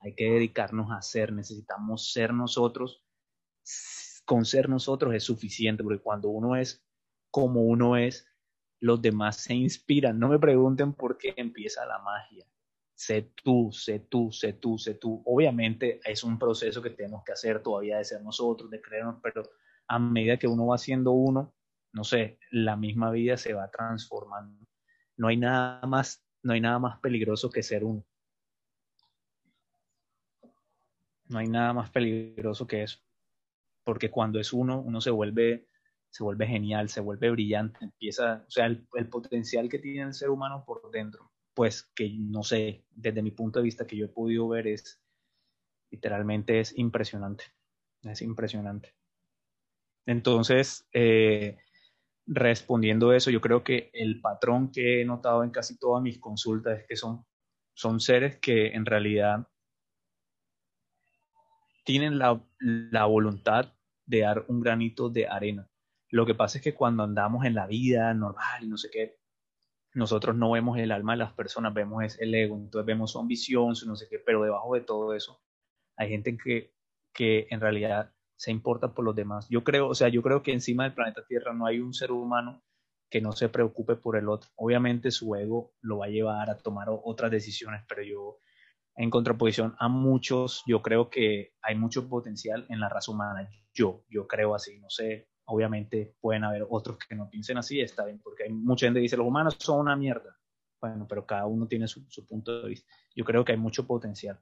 Hay 0.00 0.16
que 0.16 0.32
dedicarnos 0.32 0.90
a 0.90 1.00
ser. 1.00 1.32
Necesitamos 1.32 2.12
ser 2.12 2.34
nosotros. 2.34 3.06
Con 4.24 4.44
ser 4.44 4.68
nosotros 4.68 5.14
es 5.14 5.22
suficiente, 5.22 5.84
porque 5.84 6.02
cuando 6.02 6.28
uno 6.28 6.56
es 6.56 6.84
como 7.30 7.62
uno 7.62 7.96
es, 7.96 8.26
los 8.80 9.00
demás 9.00 9.36
se 9.36 9.54
inspiran. 9.54 10.18
No 10.18 10.26
me 10.26 10.40
pregunten 10.40 10.92
por 10.92 11.18
qué 11.18 11.34
empieza 11.36 11.86
la 11.86 12.00
magia. 12.00 12.44
Sé 13.00 13.32
tú, 13.42 13.70
sé 13.72 14.00
tú, 14.00 14.30
sé 14.30 14.52
tú, 14.52 14.76
sé 14.76 14.92
tú. 14.92 15.22
Obviamente 15.24 16.02
es 16.04 16.22
un 16.22 16.38
proceso 16.38 16.82
que 16.82 16.90
tenemos 16.90 17.24
que 17.24 17.32
hacer 17.32 17.62
todavía 17.62 17.96
de 17.96 18.04
ser 18.04 18.20
nosotros, 18.20 18.70
de 18.70 18.82
creernos, 18.82 19.16
pero 19.22 19.42
a 19.88 19.98
medida 19.98 20.36
que 20.36 20.46
uno 20.46 20.66
va 20.66 20.76
siendo 20.76 21.12
uno, 21.12 21.54
no 21.94 22.04
sé, 22.04 22.38
la 22.50 22.76
misma 22.76 23.10
vida 23.10 23.38
se 23.38 23.54
va 23.54 23.70
transformando. 23.70 24.66
No 25.16 25.28
hay 25.28 25.38
nada 25.38 25.80
más, 25.86 26.22
no 26.42 26.52
hay 26.52 26.60
nada 26.60 26.78
más 26.78 27.00
peligroso 27.00 27.48
que 27.48 27.62
ser 27.62 27.84
uno. 27.84 28.04
No 31.28 31.38
hay 31.38 31.48
nada 31.48 31.72
más 31.72 31.88
peligroso 31.88 32.66
que 32.66 32.82
eso. 32.82 32.98
Porque 33.82 34.10
cuando 34.10 34.38
es 34.38 34.52
uno, 34.52 34.78
uno 34.78 35.00
se 35.00 35.08
vuelve 35.10 35.66
se 36.10 36.22
vuelve 36.22 36.46
genial, 36.46 36.90
se 36.90 37.00
vuelve 37.00 37.30
brillante, 37.30 37.78
empieza, 37.80 38.44
o 38.46 38.50
sea, 38.50 38.66
el, 38.66 38.84
potencial 39.08 39.70
que 39.70 39.78
tiene 39.78 40.02
el 40.02 40.12
ser 40.12 40.28
humano 40.28 40.64
por 40.66 40.90
dentro, 40.90 41.30
pues 41.60 41.82
que 41.94 42.08
no 42.18 42.42
sé, 42.42 42.86
desde 42.90 43.20
mi 43.20 43.32
punto 43.32 43.58
de 43.58 43.64
vista 43.64 43.86
que 43.86 43.94
yo 43.94 44.06
he 44.06 44.08
podido 44.08 44.48
ver 44.48 44.66
es, 44.66 44.98
literalmente 45.90 46.58
es 46.58 46.72
impresionante, 46.78 47.44
es 48.02 48.22
impresionante. 48.22 48.94
Entonces, 50.06 50.88
eh, 50.94 51.58
respondiendo 52.24 53.10
a 53.10 53.16
eso, 53.18 53.30
yo 53.30 53.42
creo 53.42 53.62
que 53.62 53.90
el 53.92 54.22
patrón 54.22 54.72
que 54.72 55.02
he 55.02 55.04
notado 55.04 55.44
en 55.44 55.50
casi 55.50 55.78
todas 55.78 56.02
mis 56.02 56.18
consultas 56.18 56.78
es 56.78 56.86
que 56.86 56.96
son, 56.96 57.26
son 57.74 58.00
seres 58.00 58.38
que 58.38 58.68
en 58.68 58.86
realidad 58.86 59.46
tienen 61.84 62.18
la, 62.18 62.42
la 62.58 63.04
voluntad 63.04 63.74
de 64.06 64.20
dar 64.20 64.46
un 64.48 64.62
granito 64.62 65.10
de 65.10 65.28
arena. 65.28 65.68
Lo 66.08 66.24
que 66.24 66.34
pasa 66.34 66.56
es 66.56 66.64
que 66.64 66.74
cuando 66.74 67.02
andamos 67.02 67.44
en 67.44 67.54
la 67.54 67.66
vida 67.66 68.14
normal 68.14 68.64
y 68.64 68.66
no 68.66 68.78
sé 68.78 68.88
qué, 68.90 69.19
nosotros 69.94 70.36
no 70.36 70.52
vemos 70.52 70.78
el 70.78 70.92
alma 70.92 71.12
de 71.12 71.18
las 71.18 71.32
personas, 71.32 71.74
vemos 71.74 72.18
el 72.20 72.34
ego, 72.34 72.56
entonces 72.56 72.86
vemos 72.86 73.12
su 73.12 73.18
ambición, 73.18 73.74
su 73.74 73.88
no 73.88 73.96
sé 73.96 74.06
qué, 74.08 74.18
pero 74.18 74.42
debajo 74.42 74.74
de 74.74 74.82
todo 74.82 75.14
eso 75.14 75.42
hay 75.96 76.08
gente 76.08 76.36
que, 76.36 76.72
que 77.12 77.46
en 77.50 77.60
realidad 77.60 78.12
se 78.36 78.50
importa 78.50 78.94
por 78.94 79.04
los 79.04 79.14
demás. 79.14 79.46
Yo 79.50 79.62
creo, 79.64 79.88
o 79.88 79.94
sea, 79.94 80.08
yo 80.08 80.22
creo 80.22 80.42
que 80.42 80.52
encima 80.52 80.84
del 80.84 80.94
planeta 80.94 81.26
Tierra 81.26 81.52
no 81.52 81.66
hay 81.66 81.80
un 81.80 81.92
ser 81.92 82.10
humano 82.10 82.62
que 83.10 83.20
no 83.20 83.32
se 83.32 83.50
preocupe 83.50 83.96
por 83.96 84.16
el 84.16 84.28
otro. 84.30 84.48
Obviamente 84.56 85.10
su 85.10 85.34
ego 85.34 85.74
lo 85.82 85.98
va 85.98 86.06
a 86.06 86.10
llevar 86.10 86.48
a 86.48 86.56
tomar 86.56 86.88
otras 86.88 87.30
decisiones, 87.30 87.82
pero 87.86 88.02
yo, 88.02 88.38
en 88.96 89.10
contraposición 89.10 89.74
a 89.78 89.88
muchos, 89.88 90.62
yo 90.66 90.80
creo 90.80 91.10
que 91.10 91.52
hay 91.60 91.74
mucho 91.74 92.08
potencial 92.08 92.64
en 92.70 92.80
la 92.80 92.88
raza 92.88 93.12
humana. 93.12 93.50
Yo, 93.74 94.04
yo 94.08 94.26
creo 94.26 94.54
así, 94.54 94.78
no 94.78 94.88
sé, 94.88 95.28
obviamente 95.50 96.14
pueden 96.20 96.44
haber 96.44 96.66
otros 96.68 96.98
que 96.98 97.14
no 97.14 97.28
piensen 97.28 97.58
así, 97.58 97.80
está 97.80 98.04
bien, 98.04 98.18
porque 98.18 98.44
hay 98.44 98.50
mucha 98.50 98.86
gente 98.86 98.98
que 98.98 99.02
dice 99.02 99.16
los 99.16 99.26
humanos 99.26 99.56
son 99.58 99.80
una 99.80 99.96
mierda. 99.96 100.36
Bueno, 100.80 101.06
pero 101.06 101.26
cada 101.26 101.46
uno 101.46 101.66
tiene 101.66 101.86
su, 101.86 102.04
su 102.08 102.24
punto 102.26 102.62
de 102.62 102.68
vista. 102.70 102.90
Yo 103.14 103.24
creo 103.24 103.44
que 103.44 103.52
hay 103.52 103.58
mucho 103.58 103.86
potencial. 103.86 104.40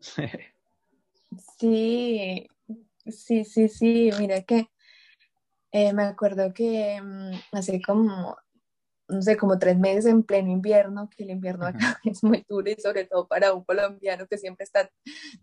sí, 1.58 2.46
sí, 3.06 3.44
sí, 3.44 3.68
sí, 3.68 4.10
mira 4.18 4.42
que 4.42 4.68
eh, 5.72 5.92
me 5.92 6.04
acuerdo 6.04 6.54
que 6.54 7.00
mm, 7.02 7.56
hace 7.56 7.82
como, 7.82 8.36
no 9.08 9.22
sé, 9.22 9.36
como 9.36 9.58
tres 9.58 9.76
meses 9.76 10.06
en 10.06 10.22
pleno 10.22 10.50
invierno, 10.52 11.10
que 11.10 11.24
el 11.24 11.30
invierno 11.30 11.66
acá 11.66 12.00
es 12.04 12.22
muy 12.22 12.44
duro 12.48 12.70
y 12.70 12.80
sobre 12.80 13.06
todo 13.06 13.26
para 13.26 13.52
un 13.52 13.64
colombiano 13.64 14.26
que 14.28 14.38
siempre 14.38 14.64
está, 14.64 14.88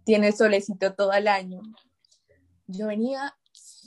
tiene 0.06 0.32
solecito 0.32 0.94
todo 0.94 1.12
el 1.12 1.28
año. 1.28 1.62
Yo 2.68 2.88
venía 2.88 3.36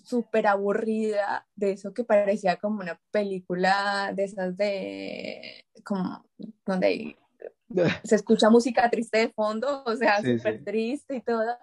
súper 0.04 0.46
aburrida 0.46 1.46
de 1.56 1.72
eso 1.72 1.92
que 1.92 2.04
parecía 2.04 2.56
como 2.56 2.80
una 2.80 3.00
película 3.10 4.12
de 4.14 4.24
esas 4.24 4.56
de, 4.56 5.66
como, 5.84 6.24
donde 6.64 7.16
se 8.04 8.14
escucha 8.14 8.50
música 8.50 8.88
triste 8.90 9.18
de 9.18 9.28
fondo, 9.30 9.82
o 9.84 9.96
sea, 9.96 10.18
súper 10.18 10.62
triste 10.64 11.16
y 11.16 11.20
todo. 11.22 11.56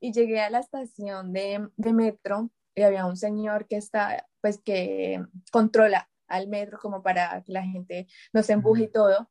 Y 0.00 0.12
llegué 0.12 0.40
a 0.40 0.50
la 0.50 0.58
estación 0.58 1.32
de, 1.32 1.68
de 1.76 1.92
metro 1.92 2.50
y 2.74 2.82
había 2.82 3.06
un 3.06 3.16
señor 3.16 3.66
que 3.68 3.76
está, 3.76 4.26
pues 4.40 4.60
que 4.60 5.22
controla 5.52 6.10
al 6.26 6.48
metro 6.48 6.78
como 6.80 7.02
para 7.02 7.42
que 7.44 7.52
la 7.52 7.62
gente 7.62 8.06
no 8.32 8.42
se 8.42 8.54
empuje 8.54 8.84
y 8.84 8.90
todo. 8.90 9.30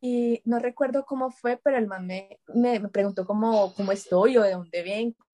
Y 0.00 0.42
no 0.44 0.58
recuerdo 0.58 1.04
cómo 1.06 1.30
fue, 1.30 1.56
pero 1.56 1.78
el 1.78 1.86
man 1.86 2.06
me, 2.06 2.38
me, 2.54 2.78
preguntó 2.90 3.26
cómo, 3.26 3.72
cómo 3.74 3.92
estoy 3.92 4.36
o 4.36 4.42
de 4.42 4.52
dónde 4.52 4.82
vengo. 4.82 5.25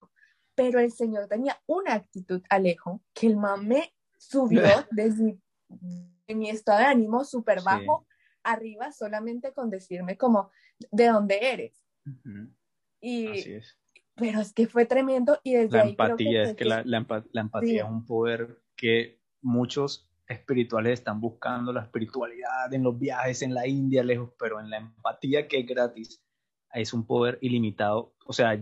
Pero 0.55 0.81
el 0.81 0.93
señor 0.93 1.29
tenía 1.29 1.61
una 1.67 1.95
actitud, 1.95 2.43
Alejo, 2.49 3.03
que 3.15 3.27
el 3.27 3.37
man 3.37 3.67
me 3.67 3.95
subió 4.19 4.63
desde 4.91 5.39
mi 6.29 6.51
estado 6.51 6.79
de 6.81 6.85
ánimo 6.87 7.25
súper 7.25 7.63
bajo 7.63 8.07
arriba 8.43 8.93
solamente 8.93 9.53
con 9.53 9.71
decirme 9.71 10.17
como, 10.17 10.51
¿de 10.91 11.07
dónde 11.07 11.39
eres? 11.53 11.85
Y 13.01 13.29
Así 13.29 13.53
es. 13.53 13.79
pero 14.15 14.41
es 14.41 14.53
que 14.53 14.67
fue 14.67 14.87
tremendo 14.87 15.39
y 15.43 15.55
desde 15.55 15.79
la 15.79 15.85
empatía, 15.85 16.43
es 16.43 16.55
que 16.55 16.65
la, 16.65 16.83
la, 16.85 16.99
empatía 16.99 17.85
es 17.85 17.91
un 17.91 18.05
poder 18.05 18.63
que 18.77 19.21
muchos 19.41 20.09
espirituales 20.29 21.01
están 21.01 21.21
buscando, 21.21 21.73
la 21.73 21.83
espiritualidad 21.83 22.73
en 22.73 22.83
los 22.83 22.99
viajes 22.99 23.43
en 23.43 23.55
la 23.55 23.67
India 23.67 24.03
lejos, 24.03 24.33
pero 24.39 24.61
en 24.61 24.71
la 24.71 24.79
empatía 24.79 25.47
que 25.47 25.61
es 25.61 25.67
gratis 25.67 26.25
es 26.73 26.93
un 26.93 27.07
poder 27.07 27.39
ilimitado, 27.43 28.15
o 28.25 28.33
sea, 28.33 28.59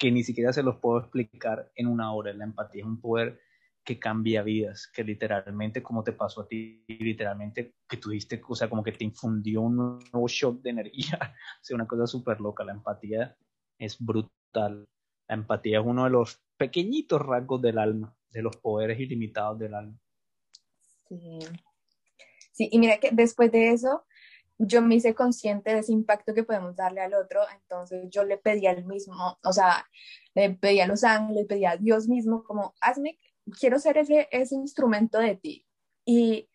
que 0.00 0.10
ni 0.10 0.24
siquiera 0.24 0.52
se 0.52 0.62
los 0.62 0.78
puedo 0.78 0.98
explicar 0.98 1.70
en 1.76 1.86
una 1.86 2.12
hora, 2.12 2.32
la 2.32 2.44
empatía 2.44 2.80
es 2.82 2.88
un 2.88 3.00
poder 3.00 3.38
que 3.84 4.00
cambia 4.00 4.42
vidas, 4.42 4.90
que 4.92 5.04
literalmente 5.04 5.82
como 5.82 6.02
te 6.02 6.12
pasó 6.12 6.40
a 6.40 6.48
ti, 6.48 6.84
literalmente 6.88 7.74
que 7.86 7.98
tuviste, 7.98 8.40
o 8.48 8.54
sea, 8.54 8.68
como 8.68 8.82
que 8.82 8.92
te 8.92 9.04
infundió 9.04 9.60
un 9.60 9.76
nuevo 9.76 10.26
shock 10.26 10.62
de 10.62 10.70
energía, 10.70 11.18
o 11.60 11.62
sea, 11.62 11.74
una 11.74 11.86
cosa 11.86 12.06
súper 12.06 12.40
loca, 12.40 12.64
la 12.64 12.72
empatía 12.72 13.36
es 13.78 13.98
brutal 14.00 14.86
la 15.30 15.36
empatía 15.36 15.78
es 15.78 15.86
uno 15.86 16.04
de 16.04 16.10
los 16.10 16.42
pequeñitos 16.56 17.22
rasgos 17.22 17.62
del 17.62 17.78
alma, 17.78 18.16
de 18.30 18.42
los 18.42 18.56
poderes 18.56 18.98
ilimitados 18.98 19.60
del 19.60 19.74
alma. 19.74 19.96
Sí. 21.08 21.38
Sí, 22.50 22.68
y 22.72 22.78
mira 22.80 22.98
que 22.98 23.10
después 23.12 23.52
de 23.52 23.70
eso, 23.70 24.04
yo 24.62 24.82
me 24.82 24.96
hice 24.96 25.14
consciente 25.14 25.72
de 25.72 25.80
ese 25.80 25.92
impacto 25.92 26.34
que 26.34 26.44
podemos 26.44 26.76
darle 26.76 27.00
al 27.00 27.14
otro, 27.14 27.40
entonces 27.54 28.08
yo 28.10 28.24
le 28.24 28.38
pedí 28.38 28.66
al 28.66 28.84
mismo, 28.84 29.38
o 29.42 29.52
sea, 29.52 29.86
le 30.34 30.50
pedí 30.50 30.80
a 30.80 30.86
los 30.86 31.04
ángeles, 31.04 31.42
le 31.42 31.46
pedí 31.46 31.64
a 31.64 31.76
Dios 31.76 32.08
mismo, 32.08 32.44
como, 32.44 32.74
hazme, 32.80 33.18
quiero 33.58 33.78
ser 33.78 33.98
ese, 33.98 34.28
ese 34.30 34.54
instrumento 34.54 35.18
de 35.18 35.36
ti. 35.36 35.66
Y 36.04 36.48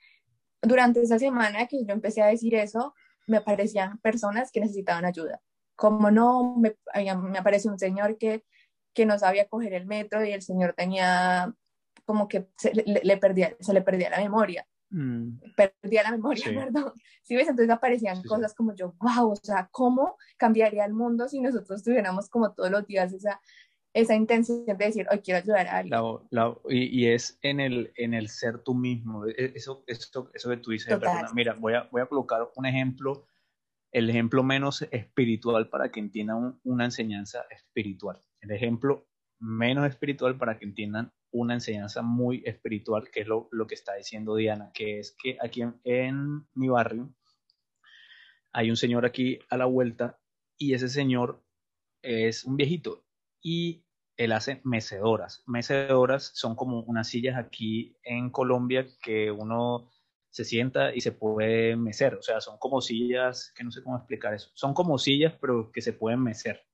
durante 0.61 1.01
esa 1.01 1.19
semana 1.19 1.67
que 1.67 1.83
yo 1.85 1.93
empecé 1.93 2.21
a 2.21 2.27
decir 2.27 2.55
eso, 2.55 2.93
me 3.27 3.37
aparecían 3.37 3.99
personas 3.99 4.51
que 4.51 4.61
necesitaban 4.61 5.05
ayuda 5.05 5.41
como 5.75 6.09
no, 6.11 6.55
me, 6.57 6.75
me 6.93 7.37
apareció 7.37 7.71
un 7.71 7.79
señor 7.79 8.17
que, 8.17 8.43
que 8.93 9.05
no 9.05 9.19
sabía 9.19 9.47
coger 9.47 9.73
el 9.73 9.85
metro 9.85 10.23
y 10.23 10.31
el 10.31 10.41
señor 10.41 10.73
tenía 10.73 11.53
como 12.05 12.27
que 12.27 12.47
se 12.57 12.71
le, 12.73 13.17
perdía, 13.17 13.55
se 13.59 13.73
le 13.73 13.81
perdía 13.81 14.09
la 14.09 14.19
memoria. 14.19 14.67
Mm. 14.95 15.41
Perdía 15.57 16.03
la 16.03 16.11
memoria, 16.11 16.45
perdón. 16.45 16.93
¿Sí 17.21 17.35
ves? 17.35 17.49
Entonces 17.49 17.69
aparecían 17.69 18.23
cosas 18.23 18.53
como 18.53 18.73
yo, 18.73 18.95
wow, 18.99 19.31
o 19.31 19.35
sea, 19.35 19.67
¿cómo 19.71 20.15
cambiaría 20.37 20.85
el 20.85 20.93
mundo 20.93 21.27
si 21.27 21.41
nosotros 21.41 21.83
tuviéramos 21.83 22.29
como 22.29 22.53
todos 22.53 22.71
los 22.71 22.87
días 22.87 23.11
esa, 23.11 23.41
esa 23.93 24.15
intención 24.15 24.65
de 24.65 24.73
decir, 24.73 25.05
hoy 25.11 25.19
quiero 25.19 25.39
ayudar 25.39 25.67
a 25.67 25.77
alguien? 25.79 25.99
y, 26.69 27.01
y, 27.01 27.07
es 27.07 27.37
en 27.41 27.59
el, 27.59 27.91
en 27.97 28.13
el 28.13 28.29
ser 28.29 28.59
tú 28.59 28.73
mismo, 28.73 29.25
e, 29.25 29.51
eso, 29.53 29.83
eso, 29.85 30.31
eso 30.33 30.49
que 30.49 30.57
tú 30.57 30.71
dices, 30.71 30.97
mira, 31.33 31.55
voy 31.59 31.73
a, 31.73 31.89
voy 31.91 32.01
a 32.01 32.05
colocar 32.05 32.47
un 32.55 32.65
ejemplo 32.65 33.25
el 33.91 34.09
ejemplo 34.09 34.43
menos 34.43 34.81
espiritual 34.91 35.69
para 35.69 35.89
que 35.89 36.01
entiendan 36.01 36.59
una 36.63 36.85
enseñanza 36.85 37.45
espiritual. 37.49 38.19
El 38.41 38.51
ejemplo 38.51 39.07
menos 39.39 39.87
espiritual 39.87 40.37
para 40.37 40.57
que 40.57 40.65
entiendan 40.65 41.13
una 41.35 41.53
enseñanza 41.53 42.01
muy 42.01 42.41
espiritual, 42.45 43.09
que 43.11 43.21
es 43.21 43.27
lo, 43.27 43.49
que 43.67 43.75
está 43.75 43.95
diciendo 43.95 44.35
Diana, 44.35 44.71
que 44.73 44.99
es 44.99 45.15
que 45.21 45.37
aquí 45.41 45.63
en, 45.83 46.47
mi 46.53 46.69
barrio 46.69 47.13
hay 48.53 48.69
un 48.69 48.77
señor 48.77 49.05
aquí 49.05 49.39
a 49.49 49.57
la 49.57 49.65
vuelta 49.65 50.17
y 50.57 50.73
ese 50.73 50.87
señor 50.87 51.43
es 52.01 52.45
un 52.45 52.55
viejito 52.55 53.03
y 53.41 53.83
él 54.15 54.31
hace 54.31 54.61
mecedoras. 54.63 55.43
Mecedoras 55.45 56.31
son 56.33 56.55
como 56.55 56.81
unas 56.83 57.09
sillas 57.09 57.37
aquí 57.37 57.97
en 58.03 58.29
Colombia 58.29 58.87
que 59.01 59.29
uno 59.29 59.91
se 60.29 60.45
sienta 60.45 60.95
y 60.95 61.01
se 61.01 61.11
puede 61.11 61.75
mecer. 61.75 62.15
O 62.15 62.21
sea, 62.21 62.39
son 62.39 62.57
como 62.59 62.79
sillas, 62.79 63.51
que 63.53 63.65
no 63.65 63.71
sé 63.71 63.83
cómo 63.83 63.97
explicar 63.97 64.33
eso. 64.33 64.51
Son 64.53 64.73
como 64.73 64.97
sillas, 64.97 65.33
pero 65.41 65.69
que 65.73 65.81
se 65.81 65.91
pueden 65.91 66.23
mecer. 66.23 66.65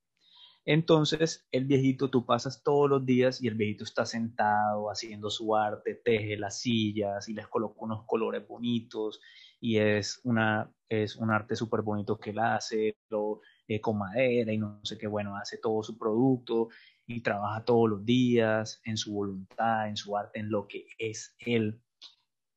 Entonces, 0.64 1.46
el 1.50 1.64
viejito, 1.64 2.08
tú 2.08 2.24
pasas 2.24 2.62
todos 2.62 2.88
los 2.88 3.04
días 3.04 3.42
y 3.42 3.48
el 3.48 3.56
viejito 3.56 3.82
está 3.82 4.06
sentado 4.06 4.90
haciendo 4.90 5.28
su 5.28 5.56
arte, 5.56 5.96
teje 5.96 6.36
las 6.36 6.60
sillas 6.60 7.28
y 7.28 7.34
les 7.34 7.48
coloca 7.48 7.80
unos 7.80 8.04
colores 8.06 8.46
bonitos 8.46 9.20
y 9.60 9.78
es, 9.78 10.20
una, 10.22 10.72
es 10.88 11.16
un 11.16 11.30
arte 11.32 11.56
súper 11.56 11.82
bonito 11.82 12.18
que 12.18 12.30
él 12.30 12.38
hace, 12.38 12.96
lo, 13.10 13.40
eh, 13.66 13.80
con 13.80 13.98
madera 13.98 14.52
y 14.52 14.58
no 14.58 14.80
sé 14.84 14.96
qué, 14.98 15.08
bueno, 15.08 15.36
hace 15.36 15.58
todo 15.58 15.82
su 15.82 15.98
producto 15.98 16.68
y 17.06 17.22
trabaja 17.22 17.64
todos 17.64 17.90
los 17.90 18.04
días 18.04 18.80
en 18.84 18.96
su 18.96 19.14
voluntad, 19.14 19.88
en 19.88 19.96
su 19.96 20.16
arte, 20.16 20.38
en 20.38 20.50
lo 20.50 20.68
que 20.68 20.86
es 20.98 21.34
él. 21.40 21.82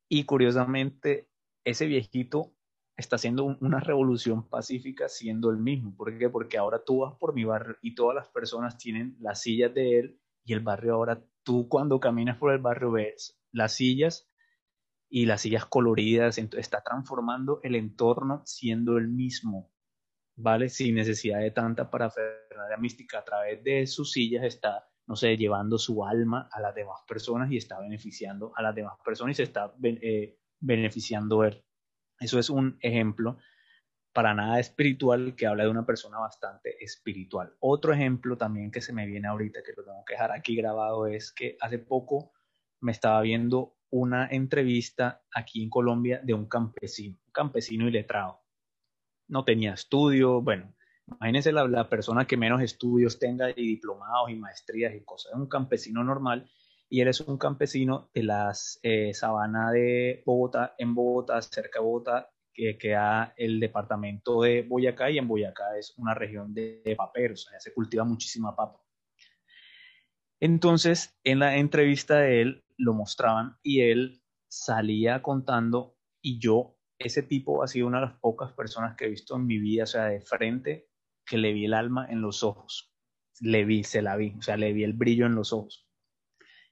Y 0.08 0.24
curiosamente, 0.24 1.28
ese 1.64 1.86
viejito 1.86 2.55
está 2.96 3.16
haciendo 3.16 3.44
una 3.60 3.80
revolución 3.80 4.48
pacífica 4.48 5.08
siendo 5.08 5.50
el 5.50 5.58
mismo. 5.58 5.94
¿Por 5.96 6.16
qué? 6.18 6.28
Porque 6.30 6.58
ahora 6.58 6.82
tú 6.84 7.00
vas 7.00 7.14
por 7.18 7.34
mi 7.34 7.44
barrio 7.44 7.76
y 7.82 7.94
todas 7.94 8.14
las 8.14 8.28
personas 8.28 8.78
tienen 8.78 9.16
las 9.20 9.42
sillas 9.42 9.74
de 9.74 9.98
él 9.98 10.20
y 10.44 10.52
el 10.52 10.60
barrio 10.60 10.94
ahora, 10.94 11.22
tú 11.42 11.68
cuando 11.68 12.00
caminas 12.00 12.38
por 12.38 12.52
el 12.52 12.58
barrio 12.58 12.92
ves 12.92 13.38
las 13.52 13.74
sillas 13.74 14.30
y 15.08 15.26
las 15.26 15.42
sillas 15.42 15.66
coloridas, 15.66 16.38
entonces 16.38 16.66
está 16.66 16.82
transformando 16.82 17.60
el 17.62 17.74
entorno 17.74 18.42
siendo 18.44 18.96
el 18.96 19.08
mismo, 19.08 19.70
¿vale? 20.36 20.68
Sin 20.68 20.94
necesidad 20.94 21.40
de 21.40 21.50
tanta 21.50 21.90
parafernalia 21.90 22.76
mística. 22.78 23.18
A 23.18 23.24
través 23.24 23.62
de 23.62 23.86
sus 23.86 24.12
sillas 24.12 24.44
está 24.44 24.88
no 25.06 25.14
sé, 25.14 25.36
llevando 25.36 25.78
su 25.78 26.04
alma 26.04 26.48
a 26.50 26.60
las 26.60 26.74
demás 26.74 27.00
personas 27.06 27.50
y 27.50 27.56
está 27.56 27.78
beneficiando 27.78 28.52
a 28.56 28.62
las 28.62 28.74
demás 28.74 28.98
personas 29.04 29.32
y 29.32 29.36
se 29.36 29.42
está 29.44 29.72
eh, 29.82 30.36
beneficiando 30.58 31.44
él. 31.44 31.62
Eso 32.20 32.38
es 32.38 32.50
un 32.50 32.78
ejemplo 32.80 33.38
para 34.12 34.32
nada 34.32 34.58
espiritual 34.58 35.34
que 35.36 35.46
habla 35.46 35.64
de 35.64 35.70
una 35.70 35.84
persona 35.84 36.18
bastante 36.18 36.82
espiritual. 36.82 37.54
Otro 37.60 37.92
ejemplo 37.92 38.38
también 38.38 38.70
que 38.70 38.80
se 38.80 38.92
me 38.92 39.06
viene 39.06 39.28
ahorita, 39.28 39.60
que 39.62 39.74
lo 39.76 39.84
tengo 39.84 40.04
que 40.06 40.14
dejar 40.14 40.32
aquí 40.32 40.56
grabado, 40.56 41.06
es 41.06 41.32
que 41.32 41.56
hace 41.60 41.78
poco 41.78 42.32
me 42.80 42.92
estaba 42.92 43.20
viendo 43.20 43.76
una 43.90 44.26
entrevista 44.26 45.22
aquí 45.34 45.62
en 45.62 45.68
Colombia 45.68 46.20
de 46.22 46.32
un 46.32 46.46
campesino, 46.46 47.18
un 47.26 47.32
campesino 47.32 47.88
iletrado. 47.88 48.40
No 49.28 49.44
tenía 49.44 49.74
estudio, 49.74 50.40
bueno, 50.40 50.72
Imagínense 51.08 51.52
la, 51.52 51.68
la, 51.68 51.88
persona 51.88 52.26
que 52.26 52.36
menos 52.36 52.60
estudios 52.62 53.20
tenga 53.20 53.50
y 53.50 53.54
diplomados 53.54 54.28
y 54.28 54.34
maestrías 54.34 54.92
y 54.92 55.04
cosas. 55.04 55.32
Un 55.34 55.46
campesino 55.46 56.02
normal 56.02 56.50
y 56.88 57.00
él 57.00 57.08
es 57.08 57.20
un 57.20 57.38
campesino 57.38 58.10
de 58.14 58.22
las 58.22 58.78
eh, 58.82 59.12
sabana 59.14 59.70
de 59.72 60.22
Bogotá, 60.24 60.74
en 60.78 60.94
Bogotá, 60.94 61.40
cerca 61.42 61.80
de 61.80 61.84
Bogotá, 61.84 62.30
que 62.52 62.78
queda 62.78 63.34
el 63.36 63.60
departamento 63.60 64.42
de 64.42 64.62
Boyacá 64.62 65.10
y 65.10 65.18
en 65.18 65.28
Boyacá 65.28 65.76
es 65.78 65.94
una 65.98 66.14
región 66.14 66.54
de, 66.54 66.80
de 66.84 66.96
paperos, 66.96 67.46
o 67.46 67.50
sea, 67.50 67.60
se 67.60 67.74
cultiva 67.74 68.04
muchísima 68.04 68.56
papa. 68.56 68.82
Entonces, 70.40 71.18
en 71.24 71.38
la 71.38 71.56
entrevista 71.56 72.18
de 72.18 72.42
él 72.42 72.64
lo 72.76 72.94
mostraban 72.94 73.56
y 73.62 73.80
él 73.82 74.22
salía 74.48 75.22
contando 75.22 75.96
y 76.22 76.38
yo, 76.38 76.78
ese 76.98 77.22
tipo 77.22 77.62
ha 77.62 77.68
sido 77.68 77.86
una 77.86 78.00
de 78.00 78.06
las 78.06 78.18
pocas 78.20 78.52
personas 78.52 78.96
que 78.96 79.04
he 79.04 79.10
visto 79.10 79.36
en 79.36 79.46
mi 79.46 79.58
vida, 79.58 79.84
o 79.84 79.86
sea, 79.86 80.06
de 80.06 80.20
frente, 80.20 80.88
que 81.26 81.38
le 81.38 81.52
vi 81.52 81.66
el 81.66 81.74
alma 81.74 82.06
en 82.08 82.20
los 82.20 82.42
ojos. 82.42 82.92
Le 83.40 83.64
vi, 83.64 83.84
se 83.84 84.00
la 84.00 84.16
vi, 84.16 84.34
o 84.38 84.42
sea, 84.42 84.56
le 84.56 84.72
vi 84.72 84.84
el 84.84 84.94
brillo 84.94 85.26
en 85.26 85.34
los 85.34 85.52
ojos. 85.52 85.85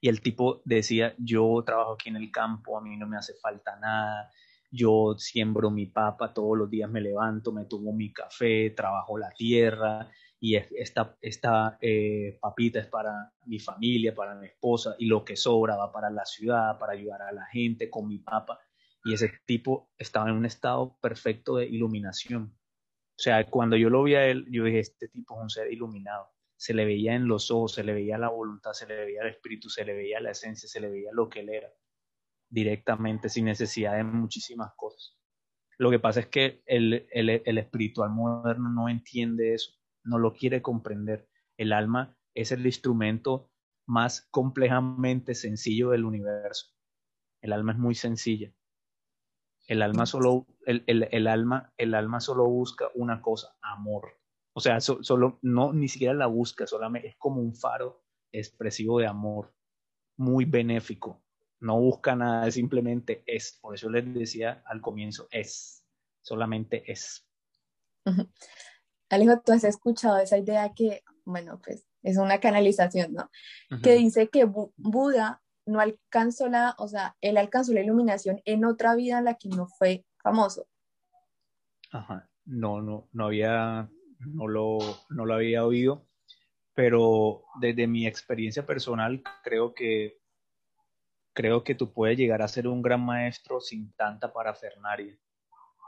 Y 0.04 0.08
el 0.08 0.20
tipo 0.20 0.60
decía, 0.66 1.14
yo 1.16 1.62
trabajo 1.64 1.94
aquí 1.94 2.10
en 2.10 2.16
el 2.16 2.30
campo, 2.30 2.76
a 2.76 2.82
mí 2.82 2.94
no 2.94 3.06
me 3.06 3.16
hace 3.16 3.32
falta 3.40 3.74
nada, 3.76 4.30
yo 4.70 5.14
siembro 5.16 5.70
mi 5.70 5.86
papa, 5.86 6.34
todos 6.34 6.58
los 6.58 6.68
días 6.68 6.90
me 6.90 7.00
levanto, 7.00 7.52
me 7.52 7.64
tomo 7.64 7.90
mi 7.94 8.12
café, 8.12 8.68
trabajo 8.76 9.16
la 9.16 9.30
tierra 9.30 10.10
y 10.38 10.56
esta, 10.56 11.16
esta 11.22 11.78
eh, 11.80 12.36
papita 12.38 12.80
es 12.80 12.86
para 12.88 13.32
mi 13.46 13.58
familia, 13.58 14.14
para 14.14 14.34
mi 14.34 14.48
esposa 14.48 14.94
y 14.98 15.06
lo 15.06 15.24
que 15.24 15.36
sobra 15.36 15.74
va 15.74 15.90
para 15.90 16.10
la 16.10 16.26
ciudad, 16.26 16.78
para 16.78 16.92
ayudar 16.92 17.22
a 17.22 17.32
la 17.32 17.46
gente 17.46 17.88
con 17.88 18.06
mi 18.06 18.18
papa. 18.18 18.60
Y 19.04 19.14
ese 19.14 19.32
tipo 19.46 19.88
estaba 19.96 20.28
en 20.28 20.36
un 20.36 20.44
estado 20.44 20.98
perfecto 21.00 21.56
de 21.56 21.64
iluminación. 21.64 22.54
O 23.16 23.22
sea, 23.22 23.42
cuando 23.46 23.74
yo 23.78 23.88
lo 23.88 24.02
vi 24.02 24.16
a 24.16 24.26
él, 24.26 24.44
yo 24.50 24.64
dije, 24.64 24.80
este 24.80 25.08
tipo 25.08 25.34
es 25.36 25.42
un 25.44 25.48
ser 25.48 25.72
iluminado. 25.72 26.33
Se 26.56 26.74
le 26.74 26.84
veía 26.84 27.14
en 27.14 27.26
los 27.26 27.50
ojos, 27.50 27.74
se 27.74 27.84
le 27.84 27.92
veía 27.92 28.18
la 28.18 28.28
voluntad, 28.28 28.72
se 28.72 28.86
le 28.86 28.96
veía 28.96 29.22
el 29.22 29.28
espíritu, 29.28 29.68
se 29.68 29.84
le 29.84 29.94
veía 29.94 30.20
la 30.20 30.30
esencia, 30.30 30.68
se 30.68 30.80
le 30.80 30.90
veía 30.90 31.10
lo 31.12 31.28
que 31.28 31.40
él 31.40 31.50
era 31.50 31.68
directamente, 32.48 33.28
sin 33.28 33.46
necesidad 33.46 33.96
de 33.96 34.04
muchísimas 34.04 34.72
cosas. 34.76 35.18
Lo 35.78 35.90
que 35.90 35.98
pasa 35.98 36.20
es 36.20 36.26
que 36.28 36.62
el, 36.66 37.06
el, 37.10 37.42
el 37.44 37.58
espiritual 37.58 38.10
moderno 38.10 38.70
no 38.70 38.88
entiende 38.88 39.54
eso, 39.54 39.72
no 40.04 40.18
lo 40.18 40.32
quiere 40.32 40.62
comprender. 40.62 41.28
El 41.56 41.72
alma 41.72 42.16
es 42.34 42.52
el 42.52 42.64
instrumento 42.64 43.50
más 43.86 44.28
complejamente 44.30 45.34
sencillo 45.34 45.90
del 45.90 46.04
universo. 46.04 46.72
El 47.40 47.52
alma 47.52 47.72
es 47.72 47.78
muy 47.78 47.94
sencilla. 47.94 48.52
El 49.66 49.82
alma 49.82 50.06
solo, 50.06 50.46
el, 50.66 50.84
el, 50.86 51.08
el 51.10 51.26
alma, 51.26 51.72
el 51.78 51.94
alma 51.94 52.20
solo 52.20 52.46
busca 52.46 52.88
una 52.94 53.20
cosa, 53.20 53.56
amor. 53.62 54.12
O 54.54 54.60
sea, 54.60 54.80
solo, 54.80 55.38
no, 55.42 55.72
ni 55.72 55.88
siquiera 55.88 56.14
la 56.14 56.26
busca, 56.26 56.66
solamente 56.66 57.08
es 57.08 57.16
como 57.16 57.40
un 57.40 57.54
faro 57.54 58.04
expresivo 58.32 59.00
de 59.00 59.06
amor, 59.06 59.52
muy 60.16 60.44
benéfico 60.44 61.24
no 61.64 61.80
busca 61.80 62.14
nada, 62.14 62.50
simplemente 62.50 63.24
es. 63.26 63.58
Por 63.60 63.74
eso 63.74 63.88
les 63.88 64.12
decía 64.12 64.62
al 64.66 64.80
comienzo, 64.82 65.26
es, 65.30 65.82
solamente 66.20 66.90
es. 66.90 67.26
Alejo, 69.08 69.40
tú 69.40 69.52
has 69.52 69.64
escuchado 69.64 70.18
esa 70.18 70.36
idea 70.36 70.74
que, 70.74 71.02
bueno, 71.24 71.60
pues 71.64 71.86
es 72.02 72.18
una 72.18 72.38
canalización, 72.38 73.14
¿no? 73.14 73.30
Que 73.82 73.94
dice 73.94 74.28
que 74.28 74.44
Buda 74.44 75.42
no 75.64 75.80
alcanzó 75.80 76.48
la, 76.48 76.74
o 76.78 76.86
sea, 76.86 77.16
él 77.22 77.38
alcanzó 77.38 77.72
la 77.72 77.80
iluminación 77.80 78.42
en 78.44 78.66
otra 78.66 78.94
vida 78.94 79.18
en 79.18 79.24
la 79.24 79.34
que 79.34 79.48
no 79.48 79.66
fue 79.66 80.04
famoso. 80.22 80.68
Ajá, 81.90 82.28
no, 82.44 82.82
no, 82.82 83.08
no 83.12 83.26
había, 83.26 83.88
no 84.26 84.48
lo, 84.48 84.78
no 85.10 85.26
lo 85.26 85.34
había 85.34 85.64
oído, 85.64 86.06
pero 86.74 87.44
desde 87.60 87.86
mi 87.86 88.06
experiencia 88.06 88.66
personal 88.66 89.22
creo 89.42 89.74
que 89.74 90.18
creo 91.34 91.64
que 91.64 91.74
tú 91.74 91.92
puedes 91.92 92.16
llegar 92.16 92.40
a 92.40 92.48
ser 92.48 92.68
un 92.68 92.80
gran 92.80 93.04
maestro 93.04 93.60
sin 93.60 93.92
tanta 93.92 94.32
parafernaria. 94.32 95.18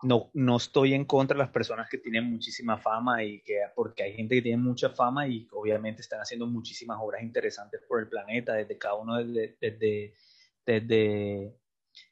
No, 0.03 0.30
no 0.34 0.57
estoy 0.57 0.93
en 0.93 1.07
contra 1.07 1.37
de 1.37 1.43
las 1.45 1.51
personas 1.51 1.89
que 1.89 1.99
tienen 1.99 2.24
muchísima 2.24 2.76
fama 2.76 3.24
y 3.24 3.41
que, 3.41 3.61
porque 3.74 4.03
hay 4.03 4.12
gente 4.12 4.34
que 4.34 4.43
tiene 4.43 4.62
mucha 4.62 4.91
fama 4.91 5.26
y 5.26 5.49
obviamente 5.53 6.03
están 6.03 6.20
haciendo 6.20 6.47
muchísimas 6.47 6.99
obras 7.01 7.22
interesantes 7.22 7.80
por 7.89 8.01
el 8.01 8.09
planeta, 8.09 8.53
desde 8.53 8.76
cada 8.76 8.97
uno 8.97 9.16
desde, 9.24 9.57
desde, 10.66 11.57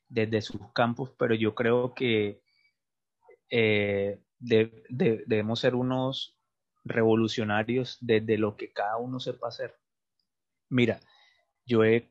desde, 0.09 0.41
sus 0.41 0.73
campos, 0.73 1.11
pero 1.19 1.35
yo 1.35 1.55
creo 1.55 1.93
que 1.93 2.41
eh, 3.51 4.24
debemos 4.45 5.61
ser 5.61 5.75
unos 5.75 6.39
revolucionarios 6.85 7.99
desde 8.01 8.39
lo 8.39 8.57
que 8.57 8.73
cada 8.73 8.97
uno 8.99 9.21
sepa 9.21 9.49
hacer. 9.49 9.75
Mira, 10.69 11.01
yo 11.65 11.85
he 11.85 12.11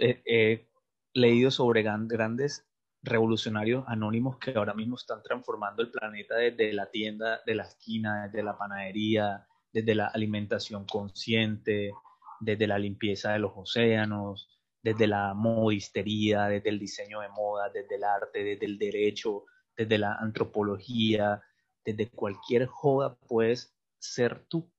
he, 0.00 0.68
leído 1.12 1.50
sobre 1.50 1.82
grandes 1.82 2.66
revolucionarios 3.02 3.84
anónimos 3.86 4.38
que 4.38 4.52
ahora 4.56 4.74
mismo 4.74 4.96
están 4.96 5.22
transformando 5.22 5.82
el 5.82 5.90
planeta 5.90 6.36
desde 6.36 6.72
la 6.72 6.90
tienda 6.90 7.40
de 7.46 7.54
la 7.54 7.64
esquina, 7.64 8.24
desde 8.24 8.42
la 8.42 8.56
panadería, 8.56 9.46
desde 9.72 9.94
la 9.94 10.06
alimentación 10.08 10.86
consciente, 10.86 11.92
desde 12.40 12.66
la 12.66 12.78
limpieza 12.78 13.32
de 13.32 13.40
los 13.40 13.52
océanos, 13.54 14.48
desde 14.82 15.06
la 15.06 15.34
modistería, 15.34 16.46
desde 16.46 16.70
el 16.70 16.78
diseño 16.78 17.20
de 17.20 17.28
moda, 17.28 17.68
desde 17.72 17.96
el 17.96 18.04
arte, 18.04 18.42
desde 18.42 18.66
el 18.66 18.78
derecho, 18.78 19.44
desde 19.76 19.98
la 19.98 20.14
antropología, 20.14 21.42
desde 21.84 22.10
cualquier 22.10 22.66
joda 22.66 23.16
puedes 23.26 23.76
ser 23.98 24.44
tú, 24.46 24.70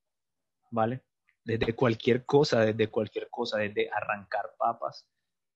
¿vale? 0.71 1.03
desde 1.45 1.75
cualquier 1.75 2.25
cosa, 2.25 2.61
desde 2.61 2.89
cualquier 2.89 3.29
cosa, 3.29 3.59
desde 3.59 3.89
arrancar 3.91 4.55
papas, 4.57 5.07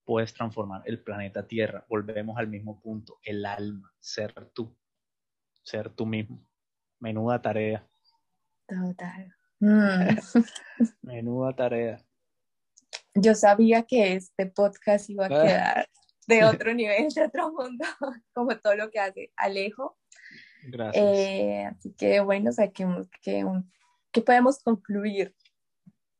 puedes 0.06 0.34
transformar 0.34 0.84
el 0.86 1.02
planeta 1.04 1.46
Tierra. 1.48 1.84
Volvemos 1.90 2.38
al 2.38 2.48
mismo 2.48 2.80
punto, 2.80 3.20
el 3.24 3.46
alma, 3.46 3.92
ser 4.00 4.34
tú, 4.54 4.78
ser 5.64 5.90
tú 5.90 6.06
mismo. 6.06 6.46
Menuda 7.00 7.42
tarea. 7.42 7.88
Total. 8.68 9.36
Mm. 9.60 10.18
Menuda 11.02 11.56
tarea. 11.56 12.06
Yo 13.16 13.34
sabía 13.34 13.84
que 13.84 14.14
este 14.14 14.46
podcast 14.46 15.10
iba 15.10 15.26
a 15.26 15.28
ah. 15.28 15.44
quedar 15.44 15.90
de 16.28 16.46
otro 16.46 16.74
nivel, 16.74 17.10
de 17.10 17.26
otro 17.26 17.52
mundo, 17.52 17.86
como 18.34 18.56
todo 18.60 18.76
lo 18.76 18.92
que 18.92 19.00
hace 19.00 19.34
Alejo. 19.36 19.98
Gracias. 20.64 21.06
Eh, 21.06 21.66
así 21.66 21.94
que 21.94 22.20
bueno, 22.20 22.52
saquemos 22.52 23.08
que, 23.22 23.46
que 24.12 24.22
podemos 24.22 24.60
concluir 24.64 25.36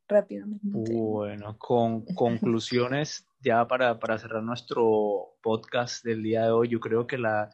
rápidamente. 0.08 0.94
Bueno, 0.94 1.58
con 1.58 2.06
conclusiones 2.16 3.28
ya 3.42 3.68
para, 3.68 4.00
para, 4.00 4.18
cerrar 4.18 4.44
nuestro 4.44 5.38
podcast 5.42 6.04
del 6.04 6.24
día 6.24 6.44
de 6.44 6.52
hoy, 6.52 6.68
yo 6.68 6.80
creo 6.80 7.08
que 7.08 7.18
la, 7.18 7.50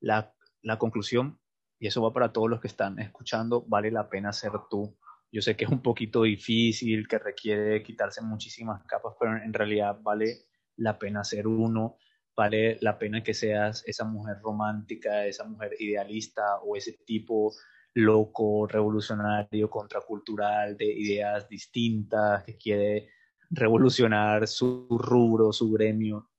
la, 0.00 0.32
la, 0.62 0.78
conclusión, 0.78 1.38
y 1.78 1.88
eso 1.88 2.00
va 2.02 2.12
para 2.12 2.32
todos 2.32 2.48
los 2.48 2.60
que 2.60 2.68
están 2.68 2.98
escuchando, 2.98 3.62
vale 3.66 3.90
la 3.90 4.08
pena 4.08 4.32
ser 4.32 4.52
tú. 4.70 4.96
Yo 5.30 5.42
sé 5.42 5.56
que 5.56 5.64
es 5.64 5.70
un 5.70 5.82
poquito 5.82 6.22
difícil, 6.22 7.06
que 7.06 7.18
requiere 7.18 7.82
quitarse 7.82 8.22
muchísimas 8.22 8.82
capas, 8.84 9.14
pero 9.20 9.36
en 9.36 9.52
realidad 9.52 9.98
vale 10.00 10.46
la 10.76 10.98
pena 10.98 11.24
ser 11.24 11.46
uno, 11.46 11.96
vale 12.36 12.78
la 12.82 12.98
pena 12.98 13.22
que 13.22 13.34
seas 13.34 13.82
esa 13.86 14.04
mujer 14.04 14.36
romántica, 14.42 15.24
esa 15.26 15.44
mujer 15.44 15.74
idealista 15.78 16.58
o 16.60 16.76
ese 16.76 16.92
tipo 17.04 17.52
loco, 17.94 18.66
revolucionario, 18.66 19.70
contracultural, 19.70 20.76
de 20.76 20.84
ideas 20.84 21.48
distintas, 21.48 22.44
que 22.44 22.56
quiere 22.58 23.08
revolucionar 23.50 24.46
su 24.46 24.86
rubro, 24.90 25.52
su 25.52 25.72
gremio. 25.72 26.30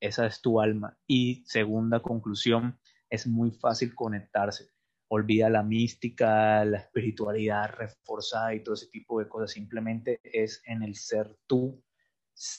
Esa 0.00 0.26
es 0.26 0.40
tu 0.42 0.60
alma. 0.60 0.98
Y 1.06 1.44
segunda 1.46 2.00
conclusión, 2.00 2.78
es 3.08 3.28
muy 3.28 3.52
fácil 3.52 3.94
conectarse. 3.94 4.70
Olvida 5.08 5.48
la 5.48 5.62
mística, 5.62 6.64
la 6.64 6.78
espiritualidad 6.78 7.70
reforzada 7.70 8.52
y 8.54 8.64
todo 8.64 8.74
ese 8.74 8.88
tipo 8.88 9.20
de 9.20 9.28
cosas. 9.28 9.52
Simplemente 9.52 10.18
es 10.24 10.62
en 10.66 10.82
el 10.82 10.96
ser 10.96 11.36
tú. 11.46 11.80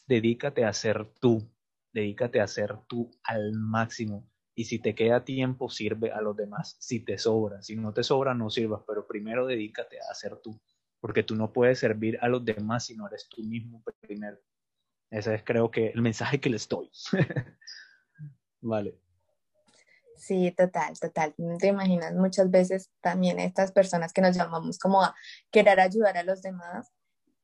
Dedícate 0.08 0.64
a 0.64 0.72
ser 0.72 1.12
tú. 1.20 1.52
Dedícate 1.96 2.42
a 2.42 2.48
ser 2.48 2.76
tú 2.88 3.10
al 3.24 3.54
máximo 3.54 4.30
y 4.54 4.66
si 4.66 4.80
te 4.80 4.94
queda 4.94 5.24
tiempo, 5.24 5.70
sirve 5.70 6.12
a 6.12 6.20
los 6.20 6.36
demás. 6.36 6.76
Si 6.78 7.00
te 7.00 7.18
sobra, 7.18 7.62
si 7.62 7.78
no 7.78 7.94
te 7.94 8.04
sobra, 8.04 8.34
no 8.34 8.50
sirvas, 8.50 8.82
pero 8.86 9.08
primero 9.08 9.48
dedícate 9.48 9.98
a 10.02 10.12
hacer 10.12 10.36
tú, 10.44 10.60
porque 11.00 11.24
tú 11.24 11.38
no 11.38 11.54
puedes 11.54 11.80
servir 11.80 12.18
a 12.20 12.28
los 12.28 12.44
demás 12.44 12.86
si 12.86 12.98
no 12.98 13.08
eres 13.08 13.30
tú 13.30 13.42
mismo 13.44 13.82
primero. 14.02 14.38
Ese 15.10 15.36
es 15.36 15.44
creo 15.46 15.72
que 15.72 15.88
el 15.88 16.02
mensaje 16.02 16.42
que 16.42 16.50
les 16.50 16.68
doy. 16.68 16.92
vale. 18.60 19.00
Sí, 20.18 20.52
total, 20.52 21.00
total. 21.00 21.34
Te 21.60 21.68
imaginas 21.68 22.14
muchas 22.14 22.52
veces 22.52 22.92
también 23.00 23.40
estas 23.40 23.72
personas 23.72 24.12
que 24.12 24.20
nos 24.20 24.36
llamamos 24.36 24.80
como 24.80 25.02
a 25.02 25.16
querer 25.50 25.80
ayudar 25.80 26.18
a 26.18 26.24
los 26.24 26.42
demás 26.42 26.92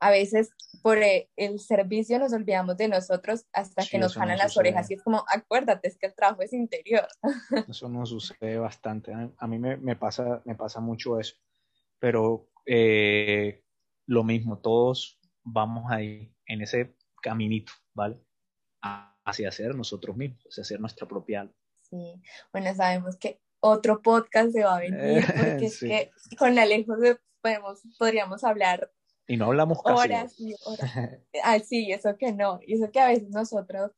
a 0.02 0.10
veces 0.10 0.50
por 0.82 0.98
eh, 0.98 1.30
el 1.36 1.60
servicio 1.60 2.18
nos 2.18 2.32
olvidamos 2.32 2.76
de 2.76 2.88
nosotros 2.88 3.46
hasta 3.52 3.86
que 3.86 3.98
nos 3.98 4.14
jalan 4.14 4.36
las 4.36 4.56
orejas 4.56 4.90
y 4.90 4.94
es 4.94 5.02
como, 5.02 5.24
acuérdate, 5.32 5.86
es 5.86 5.96
que 5.96 6.06
el 6.06 6.14
trabajo 6.14 6.42
es 6.42 6.52
interior. 6.52 7.06
Eso 7.68 7.88
nos 7.88 8.08
sucede 8.08 8.58
bastante. 8.58 9.12
A 9.38 9.46
mí 9.46 9.60
me, 9.60 9.76
me, 9.76 9.94
pasa, 9.94 10.42
me 10.44 10.56
pasa 10.56 10.80
mucho 10.80 11.20
eso. 11.20 11.36
pero 12.00 12.48
eh, 12.66 13.62
lo 14.08 14.24
mismo, 14.24 14.58
todos 14.58 15.20
vamos 15.44 15.84
ahí 15.88 16.34
en 16.46 16.62
ese 16.62 16.96
caminito, 17.22 17.72
¿vale? 17.94 18.18
Hacia 19.24 19.52
ser 19.52 19.76
nosotros 19.76 20.16
mismos, 20.16 20.44
hacia 20.50 20.64
ser 20.64 20.80
nuestra 20.80 21.06
propia 21.06 21.42
alma. 21.42 21.54
Sí, 21.82 22.20
bueno, 22.52 22.74
sabemos 22.74 23.16
que 23.18 23.40
otro 23.60 24.02
podcast 24.02 24.50
se 24.50 24.64
va 24.64 24.78
a 24.78 24.80
venir, 24.80 25.24
porque 25.26 25.66
es 25.66 25.78
que 25.78 26.10
con 26.36 26.58
Alejo 26.58 26.94
podemos, 27.40 27.82
podríamos 27.96 28.42
hablar 28.42 28.90
y 29.32 29.36
no 29.38 29.46
hablamos 29.46 29.82
casi 29.82 29.98
horas 29.98 30.34
y 30.38 30.54
horas. 30.66 30.90
Ah, 31.42 31.58
sí, 31.58 31.90
eso 31.90 32.18
que 32.18 32.32
no. 32.32 32.60
Y 32.66 32.74
eso 32.74 32.90
que 32.92 33.00
a 33.00 33.06
veces 33.06 33.30
nosotros 33.30 33.92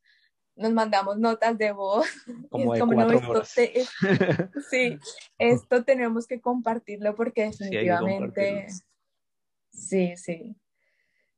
nos 0.55 0.71
mandamos 0.71 1.17
notas 1.17 1.57
de 1.57 1.73
voz. 1.73 2.07
Como 2.49 2.73
de 2.73 2.79
cuatro 2.79 3.29
horas. 3.31 3.49
sí, 4.69 4.97
esto 5.37 5.83
tenemos 5.83 6.25
que 6.25 6.39
compartirlo 6.39 7.15
porque 7.15 7.47
definitivamente... 7.47 8.67
Sí, 9.71 10.15
sí, 10.15 10.55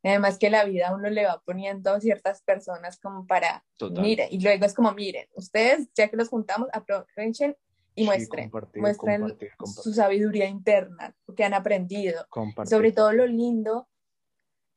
Además 0.03 0.37
que 0.37 0.51
la 0.51 0.63
vida 0.63 0.93
uno 0.93 1.09
le 1.09 1.25
va 1.25 1.41
poniendo 1.43 1.99
ciertas 1.99 2.43
personas 2.43 2.99
como 2.99 3.25
para, 3.25 3.65
miren, 3.99 4.27
y 4.29 4.39
luego 4.39 4.63
es 4.63 4.75
como, 4.75 4.91
miren, 4.93 5.27
ustedes 5.33 5.89
ya 5.95 6.07
que 6.07 6.17
los 6.17 6.29
juntamos, 6.29 6.69
aprovechen 6.71 7.57
y 7.97 8.05
muestren, 8.05 8.51
muestren 8.75 9.37
su 9.65 9.91
sabiduría 9.91 10.45
interna, 10.45 11.15
lo 11.25 11.33
que 11.33 11.43
han 11.43 11.55
aprendido. 11.55 12.27
Sobre 12.65 12.91
todo 12.91 13.11
lo 13.11 13.25
lindo 13.25 13.89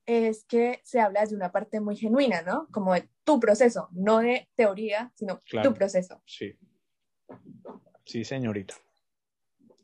es 0.06 0.44
que 0.46 0.80
se 0.84 1.00
habla 1.00 1.26
de 1.26 1.36
una 1.36 1.52
parte 1.52 1.80
muy 1.80 1.96
genuina, 1.96 2.40
¿no? 2.40 2.66
Como 2.72 2.94
de 2.94 3.10
tu 3.22 3.38
proceso, 3.38 3.88
no 3.92 4.20
de 4.20 4.48
teoría, 4.56 5.12
sino 5.14 5.38
tu 5.62 5.74
proceso. 5.74 6.22
Sí. 6.24 6.58
Sí, 8.06 8.24
señorita. 8.24 8.74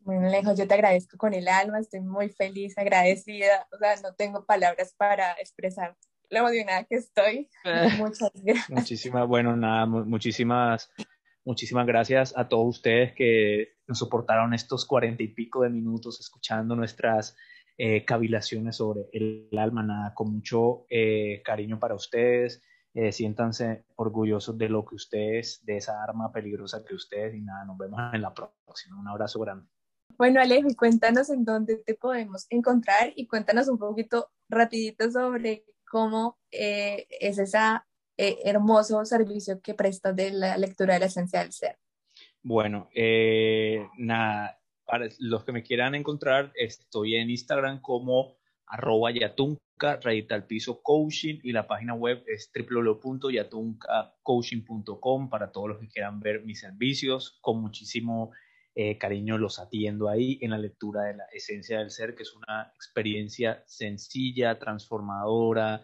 Bueno, 0.01 0.31
lejos, 0.31 0.57
yo 0.59 0.67
te 0.67 0.73
agradezco 0.73 1.19
con 1.19 1.35
el 1.35 1.47
alma, 1.47 1.79
estoy 1.79 2.01
muy 2.01 2.31
feliz, 2.31 2.79
agradecida, 2.79 3.69
o 3.71 3.77
sea, 3.77 3.97
no 3.97 4.15
tengo 4.15 4.47
palabras 4.47 4.95
para 4.97 5.33
expresar 5.33 5.95
lo 6.31 6.39
emocionada 6.39 6.85
que 6.85 6.97
estoy. 6.97 7.51
Muchas 7.99 8.31
gracias. 8.35 8.71
Muchísimas, 8.71 9.29
bueno, 9.29 9.55
nada, 9.57 9.85
muchísimas 9.85 10.91
Muchísimas 11.47 11.87
gracias 11.87 12.37
a 12.37 12.49
todos 12.49 12.67
ustedes 12.67 13.15
que 13.15 13.77
nos 13.87 14.01
soportaron 14.01 14.53
estos 14.53 14.85
cuarenta 14.85 15.23
y 15.23 15.29
pico 15.29 15.63
de 15.63 15.71
minutos 15.71 16.19
escuchando 16.19 16.75
nuestras 16.75 17.37
eh, 17.79 18.05
cavilaciones 18.05 18.79
sobre 18.79 19.03
el 19.13 19.49
alma. 19.57 19.85
Nada, 19.85 20.13
con 20.13 20.33
mucho 20.33 20.87
eh, 20.91 21.43
cariño 21.45 21.79
para 21.79 21.95
ustedes. 21.95 22.65
Eh, 22.95 23.13
siéntanse 23.13 23.85
orgullosos 23.95 24.59
de 24.59 24.69
lo 24.69 24.85
que 24.85 24.97
ustedes, 24.97 25.65
de 25.65 25.77
esa 25.77 26.03
arma 26.03 26.33
peligrosa 26.33 26.85
que 26.85 26.97
ustedes. 26.97 27.37
Y 27.37 27.43
nada, 27.43 27.65
nos 27.65 27.79
vemos 27.79 28.01
en 28.13 28.23
la 28.23 28.35
próxima. 28.35 28.99
Un 28.99 29.07
abrazo 29.07 29.39
grande. 29.39 29.69
Bueno, 30.19 30.41
Alejo, 30.41 30.71
cuéntanos 30.77 31.31
en 31.31 31.45
dónde 31.45 31.77
te 31.77 31.95
podemos 31.95 32.49
encontrar 32.51 33.13
y 33.15 33.29
cuéntanos 33.29 33.69
un 33.69 33.79
poquito 33.79 34.33
rapidito 34.49 35.09
sobre 35.13 35.65
cómo 35.89 36.41
es 36.51 37.39
esa 37.39 37.86
eh, 38.17 38.39
hermoso 38.45 39.05
servicio 39.05 39.61
que 39.61 39.75
prestas 39.75 40.17
de 40.17 40.31
la 40.31 40.57
lectura 40.57 40.95
de 40.95 41.01
la 41.01 41.07
esencia 41.07 41.41
del 41.41 41.53
ser. 41.53 41.77
Bueno, 42.43 42.89
eh, 42.95 43.87
nada, 43.99 44.59
para 44.85 45.09
los 45.19 45.45
que 45.45 45.53
me 45.53 45.63
quieran 45.63 45.95
encontrar, 45.95 46.53
estoy 46.55 47.17
en 47.17 47.31
Instagram 47.31 47.81
como 47.81 48.37
arroba 48.67 49.11
yatunca, 49.11 50.01
piso 50.47 50.83
coaching 50.83 51.41
y 51.43 51.53
la 51.53 51.67
página 51.67 51.95
web 51.95 52.23
es 52.27 52.51
www.yatuncacoaching.com 52.55 55.29
para 55.29 55.53
todos 55.53 55.69
los 55.69 55.79
que 55.81 55.89
quieran 55.89 56.21
ver 56.21 56.43
mis 56.45 56.61
servicios. 56.61 57.39
Con 57.41 57.61
muchísimo 57.61 58.31
eh, 58.75 58.97
cariño 58.99 59.39
los 59.39 59.59
atiendo 59.59 60.09
ahí 60.09 60.39
en 60.41 60.51
la 60.51 60.59
lectura 60.59 61.03
de 61.05 61.17
la 61.17 61.25
esencia 61.33 61.79
del 61.79 61.91
ser, 61.91 62.15
que 62.15 62.23
es 62.23 62.35
una 62.35 62.71
experiencia 62.75 63.63
sencilla, 63.67 64.59
transformadora, 64.59 65.83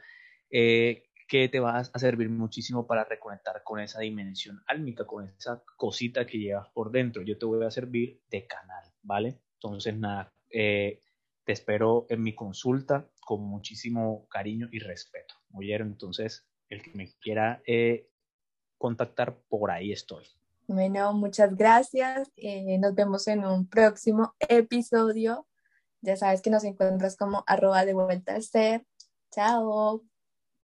eh, 0.50 1.04
que 1.32 1.48
te 1.48 1.60
va 1.60 1.78
a 1.78 1.98
servir 1.98 2.28
muchísimo 2.28 2.86
para 2.86 3.04
reconectar 3.04 3.62
con 3.64 3.80
esa 3.80 4.00
dimensión 4.00 4.62
álmica, 4.66 5.06
con 5.06 5.26
esa 5.26 5.62
cosita 5.78 6.26
que 6.26 6.36
llevas 6.36 6.68
por 6.74 6.92
dentro. 6.92 7.22
Yo 7.22 7.38
te 7.38 7.46
voy 7.46 7.64
a 7.64 7.70
servir 7.70 8.20
de 8.30 8.46
canal, 8.46 8.84
¿vale? 9.00 9.40
Entonces, 9.54 9.96
nada, 9.96 10.30
eh, 10.50 11.00
te 11.46 11.52
espero 11.52 12.04
en 12.10 12.22
mi 12.22 12.34
consulta 12.34 13.08
con 13.24 13.40
muchísimo 13.44 14.28
cariño 14.28 14.68
y 14.72 14.80
respeto. 14.80 15.36
¿Oyeron? 15.54 15.88
Entonces, 15.88 16.46
el 16.68 16.82
que 16.82 16.90
me 16.92 17.10
quiera 17.14 17.62
eh, 17.66 18.10
contactar, 18.76 19.34
por 19.48 19.70
ahí 19.70 19.90
estoy. 19.90 20.26
Bueno, 20.66 21.14
muchas 21.14 21.56
gracias. 21.56 22.30
Eh, 22.36 22.76
nos 22.76 22.94
vemos 22.94 23.26
en 23.26 23.46
un 23.46 23.66
próximo 23.66 24.34
episodio. 24.38 25.46
Ya 26.02 26.14
sabes 26.14 26.42
que 26.42 26.50
nos 26.50 26.64
encuentras 26.64 27.16
como 27.16 27.42
arroba 27.46 27.86
de 27.86 27.94
vuelta 27.94 28.34
a 28.34 28.40
ser. 28.42 28.84
Chao. 29.30 30.04